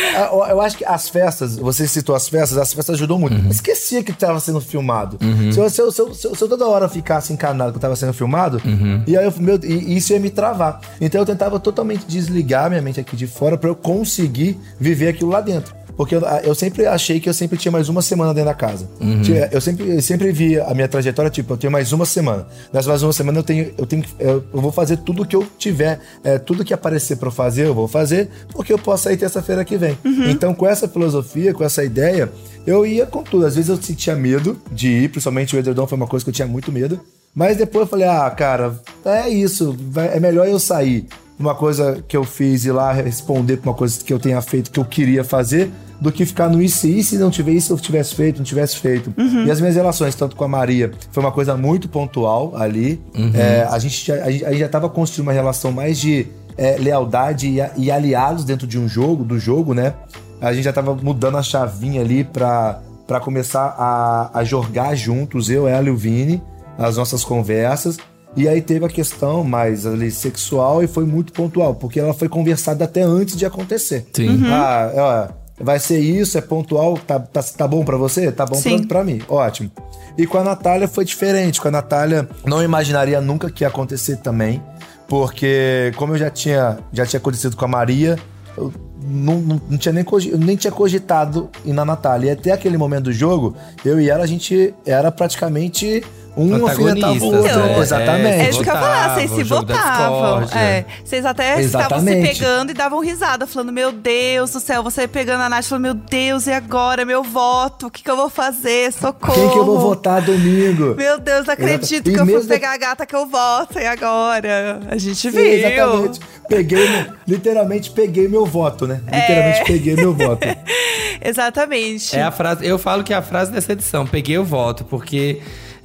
eu 0.51 0.61
acho 0.61 0.77
que 0.77 0.85
as 0.85 1.09
festas, 1.09 1.55
você 1.57 1.87
citou 1.87 2.17
as 2.17 2.29
festas, 2.29 2.59
as 2.59 2.73
festas 2.75 2.97
ajudou 2.97 3.17
muito. 3.17 3.37
Uhum. 3.41 3.49
Esquecia 3.49 4.03
que 4.03 4.13
tava 4.13 4.41
sendo 4.41 4.61
filmado. 4.61 5.19
Se, 5.53 5.61
eu, 5.61 5.71
se, 5.71 5.81
eu, 5.81 5.93
se, 5.93 6.01
eu, 6.03 6.15
se 6.15 6.27
eu- 6.27 6.35
se 6.35 6.43
eu 6.43 6.49
toda 6.49 6.67
hora 6.67 6.89
ficasse 6.89 7.33
encanado 7.33 7.73
que 7.75 7.79
tava 7.79 7.95
sendo 7.95 8.13
filmado, 8.13 8.61
Uhum. 8.65 9.05
e 9.07 9.17
aí 9.17 9.25
eu, 9.25 9.33
meu, 9.39 9.61
e 9.63 9.97
isso 9.97 10.13
ia 10.13 10.19
me 10.19 10.31
travar. 10.31 10.81
Então 11.01 11.21
eu 11.21 11.27
tentava 11.27 11.61
totalmente 11.61 12.07
desligar 12.09 12.69
minha 12.71 12.83
mente 12.83 12.99
aqui 12.99 13.15
de 13.15 13.29
fora 13.29 13.57
pra 13.57 13.71
eu 13.71 13.77
conseguir 13.77 14.59
viver 14.81 15.09
aquilo 15.11 15.31
lá 15.31 15.41
dentro. 15.41 15.78
Porque 15.99 16.15
eu, 16.15 16.21
eu 16.45 16.55
sempre 16.55 16.87
achei 16.87 17.19
que 17.19 17.29
eu 17.29 17.35
sempre 17.35 17.59
tinha 17.59 17.73
mais 17.73 17.89
uma 17.89 18.01
semana 18.01 18.33
dentro 18.33 18.49
da 18.49 18.55
casa. 18.55 18.89
Uhum. 19.01 19.21
Eu 19.51 19.61
sempre, 19.61 19.97
eu 19.97 20.01
sempre 20.01 20.31
vi 20.31 20.57
a 20.61 20.73
minha 20.73 20.87
trajetória, 20.87 21.29
tipo, 21.29 21.53
eu 21.53 21.57
tenho 21.57 21.73
mais 21.73 21.93
uma 21.93 22.07
semana. 22.07 22.47
Nessa 22.73 22.89
mais 22.89 23.03
uma 23.03 23.13
semana 23.13 23.41
eu 23.41 23.43
tenho, 23.43 23.75
eu 23.77 23.85
tenho, 23.85 24.05
eu, 24.17 24.45
vou 24.53 24.71
fazer 24.71 24.99
tudo 24.99 25.27
que 25.27 25.35
eu 25.35 25.45
tiver, 25.59 25.99
é, 26.23 26.39
tudo 26.39 26.65
que 26.65 26.73
aparecer 26.73 27.17
pra 27.17 27.27
eu 27.27 27.33
fazer, 27.33 27.67
eu 27.67 27.75
vou 27.75 27.89
fazer, 27.89 28.31
porque 28.53 28.73
eu 28.73 28.79
posso 28.79 29.05
sair 29.05 29.17
terça-feira 29.17 29.65
que 29.65 29.77
vem. 29.77 29.99
Então, 30.31 30.55
com 30.55 30.69
essa 30.69 30.87
filosofia, 30.87 31.53
com 31.53 31.65
essa 31.65 31.83
ideia, 31.83 32.31
eu 32.65 32.87
ia 32.87 33.05
com 33.05 33.25
tudo. 33.25 33.45
Às 33.45 33.57
vezes 33.57 33.69
eu 33.69 33.83
sentia 33.83 34.15
medo 34.15 34.57
de 34.71 34.89
ir, 34.89 35.09
principalmente 35.09 35.57
o 35.57 35.59
edredom 35.59 35.89
foi 35.89 35.97
uma 35.97 36.07
coisa 36.07 36.25
que 36.25 36.31
eu 36.31 36.35
tinha 36.35 36.47
muito 36.47 36.71
medo. 36.71 37.01
Mas 37.35 37.57
depois 37.57 37.83
eu 37.83 37.89
falei, 37.89 38.07
ah, 38.07 38.31
cara, 38.31 38.79
é 39.05 39.29
isso, 39.29 39.77
é 40.15 40.21
melhor 40.21 40.47
eu 40.47 40.61
sair 40.61 41.09
uma 41.39 41.55
coisa 41.55 42.03
que 42.07 42.17
eu 42.17 42.25
fiz 42.25 42.65
e 42.65 42.73
lá 42.73 42.93
responder 42.93 43.59
pra 43.59 43.71
uma 43.71 43.77
coisa 43.77 44.03
que 44.03 44.13
eu 44.13 44.19
tenha 44.19 44.41
feito 44.41 44.71
que 44.71 44.81
eu 44.81 44.85
queria 44.85 45.23
fazer, 45.23 45.71
do 46.01 46.13
que 46.13 46.25
ficar 46.25 46.49
no 46.49 46.63
isso 46.63 46.87
e 46.87 47.03
se 47.03 47.19
não 47.19 47.31
tiver 47.31 47.53
isso, 47.53 47.73
eu 47.73 47.79
tivesse 47.79 48.15
feito, 48.15 48.39
não 48.39 48.45
tivesse 48.45 48.77
feito. 48.77 49.13
E 49.47 49.51
as 49.51 49.61
minhas 49.61 49.75
relações, 49.75 50.15
tanto 50.15 50.37
com 50.37 50.45
a 50.45 50.49
Maria, 50.49 50.93
foi 51.11 51.23
uma 51.23 51.33
coisa 51.33 51.57
muito 51.57 51.89
pontual 51.89 52.57
ali. 52.57 53.01
É, 53.35 53.67
a, 53.69 53.79
gente 53.79 54.07
já, 54.07 54.15
a 54.15 54.31
gente 54.31 54.45
a 54.45 54.51
gente 54.51 54.61
já 54.61 54.69
tava 54.69 54.89
construindo 54.89 55.27
uma 55.27 55.33
relação 55.33 55.73
mais 55.73 55.99
de 55.99 56.27
é, 56.57 56.77
lealdade 56.79 57.49
e, 57.49 57.85
e 57.85 57.91
aliados 57.91 58.45
dentro 58.45 58.67
de 58.67 58.79
um 58.79 58.89
jogo, 58.89 59.25
do 59.25 59.39
jogo, 59.39 59.75
né? 59.75 59.95
A 60.41 60.53
gente 60.53 60.65
já 60.65 60.73
tava 60.73 60.95
mudando 60.95 61.37
a 61.37 61.43
chavinha 61.43 62.01
ali 62.01 62.23
pra, 62.23 62.81
pra 63.07 63.19
começar 63.19 63.75
a, 63.77 64.31
a 64.39 64.45
jogar 64.45 64.95
juntos, 64.95 65.51
eu, 65.51 65.67
ela 65.67 65.89
e 65.89 65.91
o 65.91 65.97
Vini, 65.97 66.43
as 66.79 66.97
nossas 66.97 67.25
conversas. 67.25 67.99
E 68.39 68.47
aí 68.47 68.63
teve 68.63 68.85
a 68.87 68.89
questão 68.89 69.43
mais 69.43 69.85
ali 69.85 70.13
sexual 70.13 70.81
e 70.81 70.87
foi 70.87 71.05
muito 71.05 71.33
pontual, 71.33 71.75
porque 71.75 71.99
ela 71.99 72.15
foi 72.15 72.29
conversada 72.29 72.85
até 72.85 73.03
antes 73.03 73.37
de 73.37 73.45
acontecer. 73.45 74.07
Sim. 74.13 74.45
Ah, 74.47 74.93
ó, 74.95 75.65
vai 75.65 75.81
ser 75.81 75.99
isso, 75.99 76.39
é 76.39 76.41
pontual, 76.41 76.97
tá, 77.05 77.19
tá, 77.19 77.43
tá 77.43 77.67
bom 77.67 77.85
pra 77.85 77.97
você? 77.97 78.31
Tá 78.31 78.47
bom 78.47 78.63
pra, 78.63 78.87
pra 78.87 79.05
mim, 79.05 79.21
ótimo. 79.29 79.73
E 80.17 80.25
com 80.25 80.39
a 80.39 80.45
Natália 80.45 80.87
foi 80.87 81.05
diferente, 81.05 81.61
com 81.61 81.67
a 81.67 81.73
Natália 81.73 82.29
não 82.47 82.63
imaginaria 82.63 83.21
nunca 83.21 83.51
que 83.51 83.65
ia 83.65 83.69
acontecer 83.69 84.19
também, 84.19 84.63
porque 85.09 85.93
como 85.97 86.15
eu 86.15 86.19
já 86.19 86.31
tinha, 86.31 86.79
já 86.93 87.05
tinha 87.05 87.19
acontecido 87.19 87.57
com 87.57 87.65
a 87.65 87.69
Maria, 87.69 88.17
eu 88.57 88.73
não, 89.03 89.41
não, 89.41 89.61
não 89.69 89.79
tinha 89.79 89.93
nem, 89.93 90.05
nem 90.39 90.57
tinha 90.57 90.73
cogitado 90.73 91.51
ir 91.65 91.73
na 91.73 91.85
Natália. 91.85 92.29
E 92.29 92.31
até 92.31 92.53
aquele 92.53 92.79
momento 92.79 93.05
do 93.05 93.13
jogo, 93.13 93.57
eu 93.85 94.01
e 94.01 94.09
ela, 94.09 94.23
a 94.23 94.27
gente 94.29 94.73
era 94.87 95.11
praticamente 95.11 96.05
um 96.39 96.67
alfinetava 96.67 97.13
o 97.25 97.35
outro. 97.37 97.83
Exatamente. 97.83 98.29
É 98.29 98.51
isso 98.51 98.63
que 98.63 98.69
eu 98.71 98.75
ia 98.75 98.81
falar, 98.81 99.15
vocês 99.15 99.31
se 99.31 99.43
Votavam. 99.43 100.43
É, 100.57 100.85
vocês 101.05 101.25
até 101.27 101.61
estavam 101.61 102.01
se 102.01 102.07
pegando 102.23 102.71
e 102.71 102.75
davam 102.75 103.01
risada, 103.01 103.47
falando: 103.47 103.73
Meu 103.73 103.91
Deus 103.93 104.53
do 104.53 104.61
céu, 104.61 104.83
você 104.83 105.09
pegando 105.09 105.43
a 105.43 105.49
Nath, 105.49 105.65
falando: 105.65 105.83
Meu 105.83 105.95
Deus, 105.95 106.47
e 106.47 106.53
agora? 106.53 107.05
Meu 107.05 107.23
voto, 107.23 107.87
o 107.87 107.91
que, 107.91 108.03
que 108.03 108.11
eu 108.11 108.17
vou 108.17 108.29
fazer? 108.31 108.93
Socorro. 108.93 109.35
Quem 109.35 109.51
que 109.51 109.59
eu 109.59 109.65
vou 109.65 109.79
votar 109.81 110.23
domingo? 110.23 110.95
Meu 110.95 111.19
Deus, 111.19 111.47
não 111.47 111.55
acredito 111.55 112.09
Exato. 112.09 112.11
E 112.11 112.15
que 112.15 112.21
eu 112.21 112.41
fui 112.41 112.47
pegar 112.49 112.73
a 112.73 112.77
gata 112.77 113.05
que 113.07 113.17
eu 113.17 113.27
voto, 113.27 113.79
e 113.79 113.87
agora? 113.87 114.81
A 114.91 114.97
gente 114.97 115.17
Sim, 115.17 115.31
viu. 115.31 115.47
exatamente. 115.47 116.21
Peguei, 116.49 116.89
meu- 116.89 117.13
literalmente 117.27 117.91
peguei 117.91 118.27
meu 118.29 118.47
voto, 118.47 118.87
né? 118.87 119.01
É. 119.07 119.21
Literalmente 119.21 119.65
peguei 119.65 119.97
meu 119.97 120.15
voto. 120.15 120.47
Exatamente. 121.21 122.17
É 122.17 122.23
a 122.23 122.31
frase, 122.31 122.65
eu 122.67 122.79
falo 122.79 123.03
que 123.03 123.13
é 123.13 123.17
a 123.17 123.23
frase 123.23 123.51
dessa 123.51 123.73
edição, 123.73 124.07
peguei 124.07 124.39
o 124.39 124.45
voto, 124.45 124.85
porque 124.85 125.41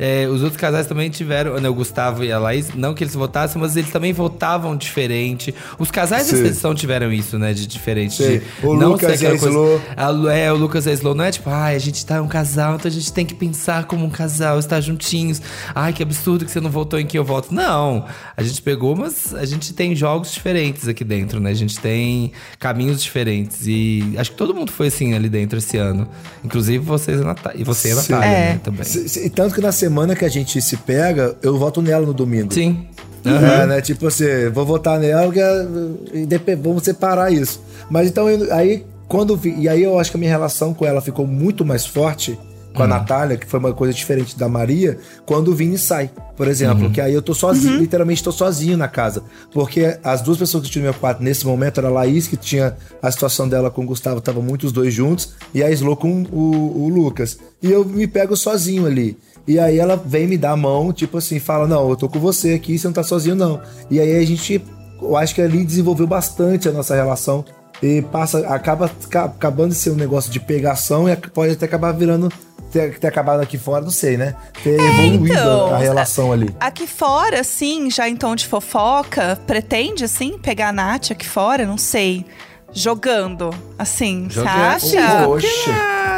é, 0.06 0.28
os 0.28 0.42
outros 0.44 0.60
casais 0.60 0.86
também 0.86 1.10
tiveram, 1.10 1.58
né, 1.60 1.70
o 1.70 1.74
Gustavo 1.74 2.24
e 2.26 2.32
a 2.32 2.38
Laís, 2.38 2.74
não 2.76 2.94
que 2.94 3.04
eles 3.04 3.14
votassem, 3.14 3.62
mas 3.62 3.78
eles 3.78 3.90
também 3.90 4.12
votavam 4.12 4.76
diferente. 4.76 5.54
Os 5.80 5.90
casais 5.90 6.28
Sim. 6.28 6.34
dessa 6.36 6.48
edição 6.48 6.76
tiveram 6.76 7.12
isso, 7.12 7.40
né, 7.40 7.54
de 7.54 7.66
diferente. 7.66 8.16
Sim. 8.16 8.40
De 8.40 8.66
O 8.68 8.76
não 8.76 8.90
Lucas 8.92 9.22
e 9.22 9.28
a 9.28 9.34
Slo. 9.36 9.82
A 9.96 10.10
Lu- 10.10 10.30
é, 10.30 10.52
o 10.52 10.56
Lucas 10.58 10.86
e 10.86 10.90
a 10.90 10.94
Slow 10.94 11.16
não 11.16 11.24
é 11.24 11.32
tipo, 11.32 11.50
ai, 11.50 11.76
a 11.76 11.80
gente 11.80 12.06
tá 12.06 12.22
um 12.22 12.28
casal, 12.28 12.76
então 12.76 12.90
a 12.90 12.94
gente 12.94 13.14
tem 13.14 13.26
que 13.26 13.34
pensar 13.34 13.86
como 13.86 14.06
um 14.06 14.10
casal, 14.10 14.60
estar 14.60 14.82
juntinhos. 14.82 15.42
Ai, 15.74 15.94
que 15.94 16.04
absurdo 16.04 16.44
que 16.44 16.52
você 16.52 16.60
não 16.60 16.70
votou 16.70 17.00
em 17.00 17.06
quem 17.06 17.18
eu 17.18 17.24
voto. 17.24 17.54
Não, 17.54 18.06
a 18.36 18.44
gente 18.44 18.62
pegou, 18.62 18.96
mas 18.98 19.34
a 19.34 19.46
gente 19.46 19.74
tem 19.74 19.96
jogos 19.96 20.34
diferentes 20.34 20.88
aqui 20.88 21.04
dentro, 21.06 21.40
né? 21.40 21.52
A 21.52 21.56
gente 21.56 21.80
tem 21.80 22.32
caminhos 22.60 23.02
diferentes 23.02 23.66
e 23.68 24.14
acho 24.18 24.32
que 24.32 24.38
todo 24.38 24.54
mundo 24.54 24.72
foi 24.72 24.88
assim 24.88 25.14
ali 25.14 25.30
dentro 25.30 25.58
esse 25.60 25.78
ano. 25.78 26.08
Inclusive 26.44 26.84
vocês 26.84 27.20
e 27.20 27.22
a 27.22 27.26
Natália. 27.26 27.62
E 27.62 27.64
você 27.64 27.88
e 27.88 27.92
a. 27.92 27.96
Natália, 27.96 28.26
É. 28.26 28.54
né, 28.54 28.60
também. 28.64 28.84
Se- 28.84 29.30
Tanto 29.30 29.56
que 29.56 29.62
na 29.62 29.72
semana 29.72 29.93
que 30.16 30.26
a 30.26 30.30
gente 30.30 30.62
se 30.62 30.78
pega, 30.78 31.36
eu 31.42 31.58
voto 31.58 31.82
nela 31.82 32.06
no 32.06 32.14
domingo. 32.14 32.54
Sim. 32.54 32.88
É, 33.26 33.66
né? 33.66 33.82
Tipo 33.82 34.08
assim, 34.08 34.50
vou 34.54 34.66
votar 34.66 35.00
nela 35.00 35.24
porque, 35.24 36.56
vamos 36.56 36.84
separar 36.84 37.32
isso. 37.32 37.62
Mas 37.90 38.10
então, 38.10 38.28
aí, 38.52 38.86
quando 39.08 39.36
vi, 39.38 39.56
e 39.58 39.70
aí 39.70 39.82
eu 39.84 39.98
acho 39.98 40.12
que 40.12 40.18
a 40.18 40.20
minha 40.20 40.32
relação 40.32 40.74
com 40.74 40.86
ela 40.86 41.02
ficou 41.02 41.26
muito 41.26 41.64
mais 41.64 41.86
forte 41.86 42.38
com 42.74 42.84
a 42.84 42.88
Natália, 42.88 43.38
que 43.38 43.46
foi 43.46 43.60
uma 43.60 43.72
coisa 43.72 43.94
diferente 43.94 44.38
da 44.38 44.50
Maria, 44.50 44.98
quando 45.26 45.50
o 45.50 45.56
Vini 45.56 45.78
sai, 45.78 46.10
por 46.36 46.48
exemplo. 46.48 46.90
Que 46.90 47.00
aí 47.00 47.14
eu 47.14 47.22
tô 47.22 47.34
sozinho, 47.34 47.78
literalmente 47.78 48.24
tô 48.24 48.32
sozinho 48.32 48.76
na 48.76 48.88
casa. 48.88 49.24
Porque 49.52 49.98
as 50.04 50.22
duas 50.22 50.38
pessoas 50.38 50.64
que 50.64 50.72
tinham 50.72 50.86
no 50.86 50.92
meu 50.92 51.00
quarto 51.00 51.22
nesse 51.22 51.46
momento 51.46 51.78
era 51.78 51.88
a 51.88 51.92
Laís, 51.92 52.28
que 52.28 52.36
tinha 52.36 52.76
a 53.02 53.12
situação 53.12 53.48
dela 53.48 53.70
com 53.70 53.84
o 53.84 53.86
Gustavo, 53.86 54.18
estavam 54.18 54.42
muito 54.42 54.66
os 54.66 54.72
dois 54.72 54.92
juntos, 54.92 55.34
e 55.54 55.62
a 55.62 55.70
Slo 55.72 55.96
com 55.96 56.24
o, 56.32 56.86
o 56.86 56.90
Lucas. 56.90 57.38
E 57.62 57.72
eu 57.72 57.86
me 57.86 58.08
pego 58.08 58.36
sozinho 58.36 58.88
ali. 58.88 59.16
E 59.48 59.60
aí 59.60 59.78
ela 59.78 59.96
vem 59.96 60.26
me 60.28 60.38
dar 60.38 60.52
a 60.52 60.58
mão, 60.58 60.94
tipo 60.94 61.18
assim, 61.18 61.40
fala: 61.40 61.68
Não, 61.68 61.90
eu 61.90 61.96
tô 61.96 62.08
com 62.08 62.20
você 62.20 62.54
aqui, 62.54 62.78
você 62.78 62.88
não 62.88 62.94
tá 62.94 63.04
sozinho, 63.04 63.36
não. 63.36 63.60
E 63.92 64.00
aí 64.00 64.16
a 64.18 64.26
gente, 64.26 64.64
eu 65.02 65.18
acho 65.18 65.36
que 65.36 65.42
ali 65.42 65.66
desenvolveu 65.66 66.08
bastante 66.08 66.70
a 66.70 66.72
nossa 66.72 66.96
relação. 66.96 67.44
E 67.82 68.02
passa, 68.02 68.48
acaba 68.48 68.90
ca- 69.10 69.26
acabando 69.26 69.70
de 69.72 69.76
ser 69.76 69.90
um 69.90 69.96
negócio 69.96 70.32
de 70.32 70.40
pegação 70.40 71.10
e 71.10 71.16
pode 71.18 71.52
até 71.52 71.66
acabar 71.66 71.92
virando 71.92 72.32
ter, 72.72 72.98
ter 72.98 73.08
acabado 73.08 73.42
aqui 73.42 73.58
fora, 73.58 73.84
não 73.84 73.92
sei, 73.92 74.16
né? 74.16 74.34
Ter 74.64 74.80
evoluído 74.80 75.28
então, 75.38 75.74
a 75.74 75.78
relação 75.80 76.32
ali. 76.32 76.56
Aqui 76.62 76.88
fora, 76.88 77.44
sim, 77.44 77.92
já 77.92 78.08
em 78.08 78.16
tom 78.16 78.36
de 78.36 78.48
fofoca, 78.48 79.38
pretende, 79.46 80.06
assim, 80.06 80.38
pegar 80.38 80.70
a 80.70 80.72
Nath 80.72 81.12
aqui 81.12 81.28
fora? 81.28 81.66
Não 81.66 81.78
sei. 81.78 82.26
Jogando, 82.72 83.52
assim, 83.78 84.28
você 84.32 84.40
acha? 84.40 85.28
Oxe. 85.28 85.48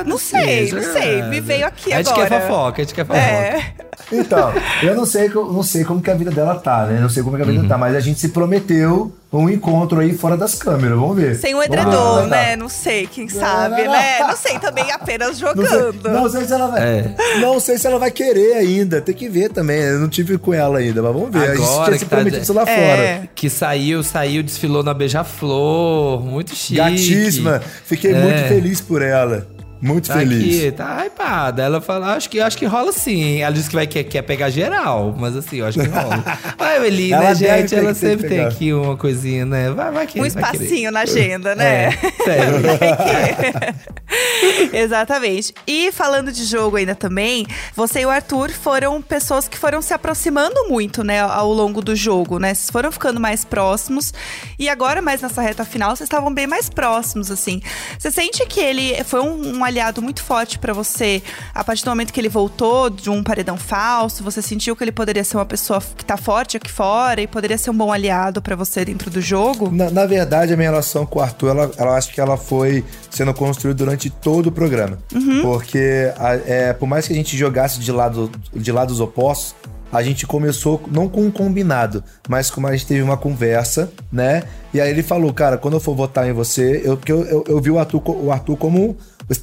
Não 0.05 0.17
sei, 0.17 0.71
não 0.71 0.81
sei. 0.81 1.21
Me 1.23 1.39
veio 1.39 1.65
aqui 1.67 1.91
A 1.93 1.97
gente 1.97 2.09
agora. 2.11 2.29
quer 2.29 2.41
fofoca, 2.41 2.81
a 2.81 2.85
gente 2.85 2.93
quer 2.95 3.05
fofoca. 3.05 3.25
É. 3.25 3.63
Então, 4.11 4.53
eu 4.83 4.93
não 4.95 5.05
sei, 5.05 5.29
não 5.29 5.63
sei 5.63 5.83
como 5.83 5.99
que 6.01 6.11
a 6.11 6.13
vida 6.13 6.29
dela 6.29 6.55
tá, 6.55 6.85
né? 6.85 6.99
Não 6.99 7.09
sei 7.09 7.23
como 7.23 7.35
que 7.37 7.41
a 7.41 7.45
vida 7.45 7.67
tá, 7.67 7.75
mas 7.77 7.95
a 7.95 7.99
gente 7.99 8.19
se 8.19 8.29
prometeu 8.29 9.11
um 9.33 9.49
encontro 9.49 9.99
aí 9.99 10.13
fora 10.15 10.37
das 10.37 10.53
câmeras, 10.55 10.97
vamos 10.97 11.15
ver. 11.17 11.35
Sem 11.35 11.55
ver 11.57 11.65
edredom, 11.65 12.21
vai 12.21 12.29
né? 12.29 12.55
Não 12.55 12.69
sei, 12.69 13.07
quem 13.07 13.25
Não, 13.25 13.39
sabe, 13.39 13.83
não, 13.83 13.91
né? 13.91 14.19
não. 14.19 14.27
Não 14.27 14.37
sei 14.37 14.59
também 14.59 14.91
apenas 14.91 15.41
Não 15.41 15.53
sei, 15.55 15.65
jogando. 15.65 16.09
não 16.09 16.29
sei 16.29 16.45
se 16.45 16.53
ela 16.53 16.67
vai. 16.67 16.81
É. 16.83 17.15
Não 17.41 17.59
sei 17.59 17.77
se 17.77 17.87
ela 17.87 17.97
vai 17.99 18.11
querer 18.11 18.53
ainda. 18.53 19.01
Tem 19.01 19.15
que 19.15 19.27
ver 19.27 19.49
também. 19.49 19.79
Eu 19.81 19.99
não 19.99 20.07
tive 20.07 20.37
com 20.37 20.53
ela 20.53 20.77
ainda, 20.79 21.01
mas 21.01 21.11
vamos 21.13 21.31
ver. 21.31 21.49
a 21.49 21.55
gente 21.55 21.63
Agora 21.65 21.83
tinha 21.85 21.91
que 21.93 21.99
se 21.99 22.05
tá 22.05 22.15
prometido 22.15 22.37
de- 22.37 22.43
isso 22.43 22.53
lá 22.53 22.61
É. 22.63 22.65
fora. 23.17 23.29
Que 23.33 23.49
saiu, 23.49 24.03
saiu, 24.03 24.43
desfilou 24.43 24.83
na 24.83 24.93
Beija-Flor. 24.93 26.21
Muito 26.21 26.55
chique. 26.55 26.75
Gatíssima. 26.75 27.61
Fiquei 27.85 28.13
É. 28.13 28.21
muito 28.21 28.47
feliz 28.47 28.79
por 28.81 29.01
ela. 29.01 29.47
Muito 29.85 30.07
Tá 30.07 30.15
feliz. 30.15 30.59
aqui, 30.59 30.71
tá 30.71 31.05
hypada. 31.05 31.61
Ela 31.63 31.79
fala, 31.81 32.15
acho 32.15 32.29
que, 32.29 32.39
acho 32.39 32.57
que 32.57 32.65
rola 32.65 32.91
sim. 32.91 33.41
Ela 33.41 33.53
disse 33.53 33.69
que 33.69 33.75
vai 33.75 33.85
quer, 33.87 34.03
quer 34.03 34.21
pegar 34.23 34.49
geral, 34.49 35.13
mas 35.17 35.35
assim, 35.35 35.57
eu 35.57 35.65
acho 35.67 35.79
que 35.79 35.87
rola. 35.87 36.23
Vai, 36.57 36.85
Eli, 36.87 37.13
Ela 37.13 37.23
né, 37.25 37.35
gente? 37.35 37.69
ter 37.69 37.75
Ela 37.77 37.93
que- 37.93 37.99
tem 37.99 38.03
que 38.15 38.21
sempre 38.21 38.29
tem 38.29 38.45
aqui 38.45 38.73
uma 38.73 38.97
coisinha, 38.97 39.45
né? 39.45 39.69
Vai, 39.71 39.91
vai 39.91 40.07
querer. 40.07 40.23
Um 40.23 40.25
espacinho 40.25 40.91
na 40.91 41.01
agenda, 41.01 41.53
né? 41.55 41.85
É, 41.85 41.91
sério. 42.23 42.55
Exatamente. 44.73 45.53
E 45.67 45.91
falando 45.91 46.31
de 46.31 46.43
jogo 46.45 46.77
ainda 46.77 46.95
também, 46.95 47.45
você 47.75 48.01
e 48.01 48.05
o 48.05 48.09
Arthur 48.09 48.51
foram 48.51 49.01
pessoas 49.01 49.47
que 49.47 49.57
foram 49.57 49.81
se 49.81 49.93
aproximando 49.93 50.67
muito, 50.69 51.03
né, 51.03 51.21
ao 51.21 51.51
longo 51.51 51.81
do 51.81 51.95
jogo, 51.95 52.39
né? 52.39 52.53
Vocês 52.53 52.69
foram 52.69 52.91
ficando 52.91 53.19
mais 53.19 53.43
próximos. 53.43 54.13
E 54.59 54.69
agora, 54.69 55.01
mais 55.01 55.21
nessa 55.21 55.41
reta 55.41 55.65
final, 55.65 55.95
vocês 55.95 56.07
estavam 56.07 56.33
bem 56.33 56.47
mais 56.47 56.69
próximos, 56.69 57.31
assim. 57.31 57.61
Você 57.97 58.11
sente 58.11 58.45
que 58.45 58.59
ele 58.59 59.03
foi 59.03 59.21
um, 59.21 59.55
um 59.55 59.59
aliado 59.75 60.01
muito 60.01 60.23
forte 60.23 60.57
pra 60.57 60.73
você 60.73 61.21
a 61.53 61.63
partir 61.63 61.83
do 61.83 61.89
momento 61.89 62.13
que 62.13 62.19
ele 62.19 62.29
voltou 62.29 62.89
de 62.89 63.09
um 63.09 63.21
paredão 63.21 63.57
falso? 63.57 64.23
Você 64.23 64.41
sentiu 64.41 64.75
que 64.75 64.83
ele 64.83 64.91
poderia 64.91 65.23
ser 65.23 65.35
uma 65.37 65.45
pessoa 65.45 65.81
que 65.97 66.05
tá 66.05 66.15
forte 66.15 66.55
aqui 66.57 66.71
fora 66.71 67.21
e 67.21 67.27
poderia 67.27 67.57
ser 67.57 67.69
um 67.71 67.77
bom 67.77 67.91
aliado 67.91 68.41
pra 68.41 68.55
você 68.55 68.85
dentro 68.85 69.09
do 69.11 69.19
jogo? 69.21 69.69
Na, 69.69 69.89
na 69.91 70.05
verdade, 70.05 70.53
a 70.53 70.57
minha 70.57 70.69
relação 70.69 71.05
com 71.05 71.19
o 71.19 71.21
Arthur, 71.21 71.49
ela, 71.49 71.71
ela 71.77 71.97
acho 71.97 72.13
que 72.13 72.21
ela 72.21 72.37
foi 72.37 72.83
sendo 73.09 73.33
construída 73.33 73.77
durante 73.77 74.09
todo 74.09 74.47
o 74.47 74.51
programa. 74.51 74.97
Porque 75.41 76.11
a- 76.17 76.35
é, 76.35 76.73
por 76.73 76.87
mais 76.87 77.05
que 77.07 77.13
a 77.13 77.15
gente 77.15 77.35
jogasse 77.37 77.79
de, 77.79 77.91
lado, 77.91 78.31
de 78.53 78.71
lados 78.71 78.99
opostos, 79.01 79.55
a 79.91 80.01
gente 80.03 80.25
começou 80.25 80.81
não 80.91 81.07
com 81.07 81.21
um 81.21 81.31
combinado, 81.31 82.03
mas 82.27 82.49
como 82.49 82.67
a 82.67 82.71
gente 82.71 82.85
teve 82.85 83.01
uma 83.01 83.15
conversa, 83.17 83.91
né? 84.11 84.43
E 84.75 84.81
aí 84.81 84.89
ele 84.89 85.01
falou, 85.03 85.31
cara, 85.33 85.57
quando 85.57 85.75
eu 85.75 85.79
for 85.79 85.95
votar 85.95 86.27
em 86.27 86.33
você, 86.33 86.81
eu, 86.83 86.97
porque 86.97 87.11
eu, 87.11 87.23
eu, 87.23 87.43
eu 87.47 87.61
vi 87.61 87.71
o 87.71 87.79
Arthur, 87.79 88.01
o 88.09 88.29
Arthur 88.31 88.57
como 88.57 88.97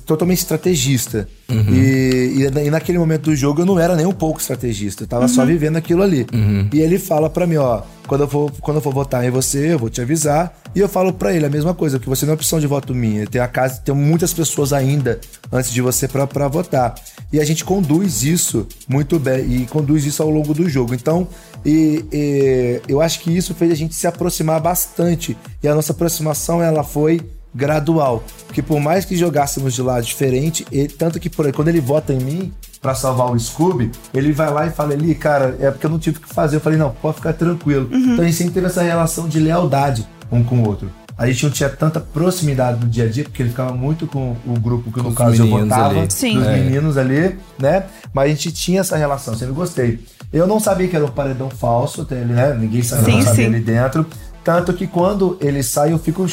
totalmente 0.05 0.39
estrategista. 0.39 1.27
E, 1.49 2.35
e 2.43 2.51
na- 2.51 2.63
e 2.63 2.71
naquele 2.71 2.99
momento 2.99 3.25
do 3.31 3.35
jogo 3.37 3.63
eu 3.63 3.67
não 3.67 3.79
era 3.79 3.97
nem 3.97 4.07
um 4.07 4.13
pouco 4.13 4.41
estrategista, 4.41 5.03
eu 5.05 5.07
tava 5.09 5.27
só 5.29 5.45
vivendo 5.45 5.77
aquilo 5.77 6.03
ali. 6.03 6.27
E 6.73 6.81
ele 6.81 6.99
fala 6.99 7.29
pra 7.31 7.47
mim, 7.47 7.57
ó, 7.57 7.81
quando 8.07 8.23
eu, 8.23 8.29
for, 8.29 8.53
quando 8.61 8.77
eu 8.77 8.81
for 8.83 8.93
votar 8.93 9.25
em 9.25 9.31
você, 9.31 9.73
eu 9.73 9.79
vou 9.79 9.89
te 9.91 10.01
avisar. 10.01 10.55
E 10.75 10.81
eu 10.81 10.89
falo 10.89 11.13
pra 11.13 11.35
ele 11.35 11.45
a 11.45 11.51
mesma 11.51 11.75
coisa, 11.75 11.99
que 11.99 12.09
você 12.09 12.25
não 12.25 12.33
é 12.33 12.35
opção 12.35 12.59
de 12.61 12.67
voto 12.67 12.95
minha. 12.95 13.27
Tem 13.27 13.41
a 13.41 13.49
casa, 13.49 13.81
tem 13.85 13.95
muitas 13.95 14.33
pessoas 14.33 14.73
ainda 14.73 15.19
antes 15.51 15.71
de 15.73 15.83
você 15.83 16.07
pra 16.09 16.49
votar. 16.49 16.95
E 17.33 17.39
a 17.41 17.45
gente 17.45 17.63
conduz 17.65 18.23
isso 18.23 18.67
muito 18.89 19.19
bem 19.19 19.63
e 19.63 19.67
conduz 19.67 20.05
isso 20.07 20.23
ao 20.23 20.31
longo 20.31 20.55
do 20.55 20.69
jogo. 20.69 20.95
Então, 20.95 21.27
e, 21.65 22.05
e 22.13 22.81
eu 22.89 23.01
acho 23.01 23.21
que 23.21 23.31
isso 23.37 23.55
fez 23.55 23.71
a 23.73 23.75
gente 23.75 23.95
se 23.95 24.07
aproximar 24.07 24.61
bastante. 24.61 25.37
E 25.63 25.69
a 25.69 25.75
nossa 25.75 25.93
aproximação 25.93 26.63
ela 26.63 26.83
foi 26.85 27.21
gradual. 27.55 28.23
Porque 28.47 28.63
por 28.63 28.81
mais 28.81 29.05
que 29.05 29.17
jogássemos 29.17 29.75
de 29.75 29.83
lado 29.83 30.05
diferente, 30.05 30.67
ele- 30.73 30.89
tanto 30.89 31.21
que 31.21 31.29
por 31.31 31.47
aí, 31.47 31.53
quando 31.53 31.69
ele 31.69 31.81
vota 31.81 32.13
em 32.13 32.19
mim 32.19 32.53
pra 32.81 32.95
salvar 32.95 33.31
o 33.31 33.39
Scooby, 33.39 33.91
ele 34.13 34.33
vai 34.33 34.51
lá 34.53 34.67
e 34.67 34.71
fala 34.71 34.93
ali, 34.93 35.15
cara, 35.15 35.57
é 35.61 35.71
porque 35.71 35.87
eu 35.87 35.91
não 35.91 35.99
tive 35.99 36.19
o 36.19 36.21
que 36.21 36.29
fazer. 36.35 36.57
Eu 36.57 36.61
falei, 36.61 36.79
não, 36.79 36.91
pode 36.91 37.17
ficar 37.17 37.33
tranquilo. 37.35 37.89
Então 37.93 38.21
a 38.23 38.25
gente 38.27 38.37
sempre 38.37 38.55
teve 38.55 38.67
essa 38.67 38.83
relação 38.83 39.29
de 39.29 39.39
lealdade 39.39 40.07
um 40.31 40.43
com 40.43 40.57
o 40.63 40.67
outro. 40.67 40.91
A 41.23 41.27
gente 41.29 41.45
não 41.45 41.51
tinha 41.53 41.69
tanta 41.69 42.01
proximidade 42.01 42.81
no 42.81 42.89
dia 42.91 43.05
a 43.05 43.09
dia, 43.09 43.23
porque 43.25 43.43
ele 43.43 43.51
ficava 43.51 43.73
muito 43.73 44.07
com 44.07 44.37
o 44.47 44.59
grupo 44.59 44.91
que, 44.91 45.01
no 45.01 45.11
os 45.11 45.15
caso, 45.15 45.43
eu 45.43 45.47
votava, 45.49 46.01
ali. 46.01 46.11
Sim. 46.11 46.39
dos 46.39 46.47
É. 46.49 46.57
meninos 46.57 46.99
ali, 46.99 47.39
né? 47.59 47.85
Mas 48.13 48.25
a 48.27 48.29
gente 48.29 48.51
tinha 48.53 48.81
essa 48.81 48.97
relação, 48.97 49.35
sempre 49.37 49.55
gostei. 49.55 50.01
Eu 50.33 50.47
não 50.47 50.59
sabia 50.59 50.89
que 50.89 50.97
era 50.97 51.05
um 51.05 51.09
paredão 51.11 51.49
falso, 51.51 52.07
ele, 52.11 52.33
né? 52.33 52.55
Ninguém 52.59 52.83
sabia, 52.83 53.05
Sim, 53.05 53.13
não 53.19 53.23
sabia 53.23 53.35
sim. 53.49 53.55
ali 53.55 53.61
dentro. 53.61 54.07
Tanto 54.43 54.73
que 54.73 54.89
quando 54.89 55.39
ele 55.41 55.63
sai, 55.63 55.93
eu 55.93 55.99
fico 56.01 56.27